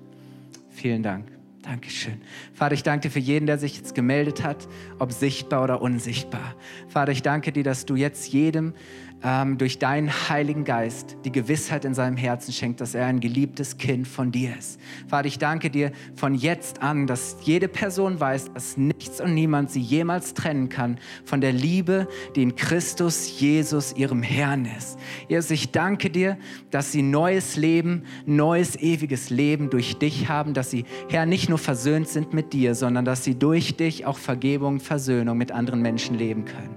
Vielen 0.70 1.04
Dank. 1.04 1.35
Dankeschön. 1.66 2.22
Vater, 2.54 2.76
ich 2.76 2.84
danke 2.84 3.08
dir 3.08 3.12
für 3.12 3.20
jeden, 3.20 3.48
der 3.48 3.58
sich 3.58 3.76
jetzt 3.76 3.96
gemeldet 3.96 4.44
hat, 4.44 4.68
ob 5.00 5.12
sichtbar 5.12 5.64
oder 5.64 5.82
unsichtbar. 5.82 6.54
Vater, 6.88 7.12
ich 7.12 7.24
danke 7.24 7.52
dir, 7.52 7.64
dass 7.64 7.88
du 7.88 7.96
jetzt 7.96 8.32
jedem 8.32 8.76
ähm, 9.24 9.58
durch 9.58 9.80
deinen 9.80 10.12
Heiligen 10.30 10.64
Geist 10.64 11.18
die 11.26 11.32
Gewissheit 11.32 11.84
in 11.84 11.96
seinem 11.96 12.18
Herzen 12.18 12.54
schenkt, 12.54 12.82
dass 12.82 12.94
er 12.94 13.08
ein 13.08 13.20
geliebtes 13.20 13.78
Kind 13.78 14.08
von 14.08 14.32
dir 14.32 14.56
ist. 14.58 14.80
Vater, 15.08 15.28
ich 15.28 15.40
danke 15.40 15.72
dir 15.72 15.92
von 16.16 16.36
jetzt 16.36 16.84
an, 16.84 17.08
dass 17.08 17.38
jede 17.42 17.68
Person 17.68 18.20
weiß, 18.20 18.54
dass 18.54 18.78
nichts 18.78 19.20
und 19.20 19.34
niemand 19.34 19.72
sie 19.72 19.82
jemals 19.82 20.36
trennen 20.36 20.70
kann 20.70 21.00
von 21.24 21.42
der 21.42 21.54
Liebe, 21.54 22.08
die 22.36 22.44
in 22.44 22.56
Christus 22.56 23.40
Jesus 23.40 23.94
ihrem 23.94 24.22
Herrn 24.22 24.66
ist. 24.66 25.00
Jesus, 25.28 25.50
ich 25.50 25.72
danke 25.72 26.12
dir, 26.12 26.38
dass 26.70 26.92
sie 26.92 27.02
neues 27.02 27.56
Leben, 27.56 28.04
neues 28.28 28.76
ewiges 28.76 29.32
Leben 29.32 29.72
durch 29.72 29.98
dich 29.98 30.30
haben, 30.30 30.54
dass 30.54 30.70
sie, 30.70 30.86
Herr, 31.10 31.26
nicht 31.26 31.50
nur 31.56 31.60
versöhnt 31.60 32.10
sind 32.10 32.34
mit 32.34 32.52
dir, 32.52 32.76
sondern 32.76 33.06
dass 33.06 33.24
sie 33.24 33.40
durch 33.40 33.78
dich 33.78 34.06
auch 34.06 34.18
Vergebung, 34.18 34.82
Versöhnung 34.82 35.38
mit 35.38 35.54
anderen 35.54 35.82
Menschen 35.82 36.18
leben 36.18 36.44
können. 36.44 36.76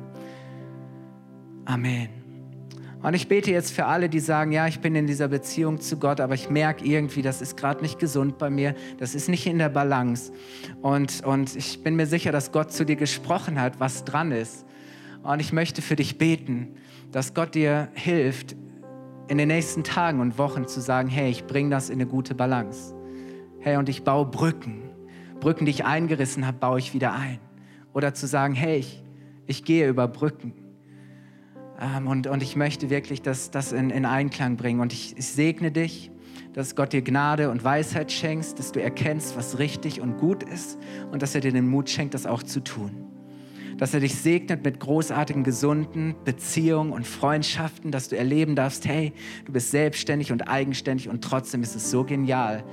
Amen. 1.65 2.11
Und 3.03 3.15
ich 3.15 3.27
bete 3.27 3.51
jetzt 3.51 3.73
für 3.73 3.87
alle, 3.87 4.09
die 4.09 4.21
sagen, 4.21 4.53
ja, 4.53 4.69
ich 4.69 4.79
bin 4.79 4.95
in 4.95 5.09
dieser 5.09 5.27
Beziehung 5.27 5.81
zu 5.81 5.97
Gott, 5.97 6.21
aber 6.21 6.35
ich 6.35 6.49
merke 6.49 6.85
irgendwie, 6.85 7.23
das 7.23 7.43
ist 7.43 7.57
gerade 7.57 7.83
nicht 7.83 7.99
gesund 7.99 8.39
bei 8.39 8.51
mir, 8.51 8.77
das 8.99 9.17
ist 9.17 9.29
nicht 9.29 9.49
in 9.49 9.59
der 9.59 9.69
Balance. 9.69 10.31
Und, 10.81 11.25
und 11.25 11.57
ich 11.57 11.83
bin 11.83 11.97
mir 11.97 12.07
sicher, 12.07 12.31
dass 12.31 12.53
Gott 12.53 12.71
zu 12.71 12.85
dir 12.85 12.95
gesprochen 12.95 13.61
hat, 13.61 13.81
was 13.81 14.05
dran 14.05 14.31
ist. 14.31 14.65
Und 15.25 15.41
ich 15.41 15.53
möchte 15.53 15.83
für 15.83 15.97
dich 15.97 16.19
beten, 16.19 16.69
dass 17.11 17.35
Gott 17.35 17.57
dir 17.57 17.89
hilft, 17.95 18.55
in 19.27 19.39
den 19.39 19.49
nächsten 19.49 19.83
Tagen 19.83 20.21
und 20.21 20.39
Wochen 20.39 20.69
zu 20.69 20.81
sagen, 20.81 21.09
hey, 21.09 21.31
ich 21.31 21.47
bringe 21.47 21.71
das 21.71 21.91
in 21.91 21.97
eine 21.97 22.07
gute 22.07 22.37
Balance. 22.37 22.95
Hey, 23.61 23.77
und 23.77 23.89
ich 23.89 24.05
baue 24.05 24.27
Brücken. 24.27 24.91
Brücken, 25.41 25.65
die 25.65 25.71
ich 25.71 25.85
eingerissen 25.85 26.47
habe, 26.47 26.59
baue 26.59 26.79
ich 26.79 26.95
wieder 26.95 27.13
ein. 27.13 27.39
Oder 27.93 28.15
zu 28.15 28.27
sagen, 28.27 28.55
hey, 28.55 28.79
ich, 28.79 29.03
ich 29.47 29.65
gehe 29.65 29.89
über 29.89 30.07
Brücken. 30.09 30.53
Ähm, 31.81 32.07
und, 32.07 32.27
und 32.27 32.43
ich 32.43 32.57
möchte 32.57 32.91
wirklich 32.91 33.23
das, 33.23 33.51
das 33.51 33.73
in, 33.73 33.91
in 33.91 34.05
Einklang 34.05 34.57
bringen. 34.57 34.81
Und 34.81 34.93
ich, 34.93 35.17
ich 35.17 35.27
segne 35.27 35.73
dich, 35.73 36.11
dass 36.53 36.77
Gott 36.77 36.93
dir 36.93 37.03
Gnade 37.03 37.51
und 37.51 37.65
Weisheit 37.65 38.11
schenkst, 38.13 38.59
dass 38.59 38.73
du 38.73 38.83
erkennst, 38.83 39.37
was 39.37 39.59
richtig 39.59 40.01
und 40.01 40.19
gut 40.19 40.43
ist 40.43 40.79
und 41.13 41.23
dass 41.23 41.35
er 41.35 41.41
dir 41.41 41.53
den 41.53 41.69
Mut 41.69 41.91
schenkt, 41.91 42.15
das 42.15 42.27
auch 42.27 42.43
zu 42.43 42.61
tun. 42.61 43.08
Dass 43.79 43.95
er 43.95 44.01
dich 44.01 44.17
segnet 44.17 44.65
mit 44.65 44.81
großartigen, 44.81 45.45
gesunden 45.45 46.15
Beziehungen 46.25 46.93
und 46.93 47.07
Freundschaften, 47.07 47.91
dass 47.91 48.09
du 48.09 48.17
erleben 48.17 48.57
darfst, 48.57 48.87
hey, 48.87 49.13
du 49.45 49.53
bist 49.53 49.71
selbstständig 49.71 50.33
und 50.33 50.49
eigenständig 50.49 51.09
und 51.09 51.23
trotzdem 51.23 51.63
ist 51.63 51.75
es 51.77 51.91
so 51.91 52.05
genial, 52.05 52.65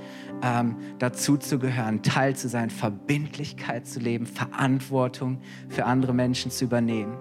ähm, 0.42 0.76
dazu 0.98 1.36
zu 1.36 1.58
gehören, 1.58 2.02
Teil 2.02 2.36
zu 2.36 2.48
sein, 2.48 2.70
Verbindlichkeit 2.70 3.86
zu 3.86 4.00
leben, 4.00 4.26
Verantwortung 4.26 5.38
für 5.68 5.86
andere 5.86 6.12
Menschen 6.12 6.50
zu 6.50 6.64
übernehmen. 6.64 7.16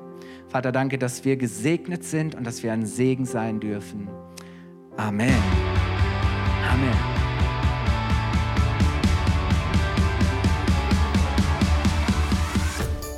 Vater, 0.47 0.71
danke, 0.71 0.97
dass 0.97 1.25
wir 1.25 1.37
gesegnet 1.37 2.03
sind 2.03 2.35
und 2.35 2.45
dass 2.45 2.63
wir 2.63 2.73
ein 2.73 2.85
Segen 2.85 3.25
sein 3.25 3.59
dürfen. 3.59 4.09
Amen. 4.97 5.35
Amen. 6.71 7.14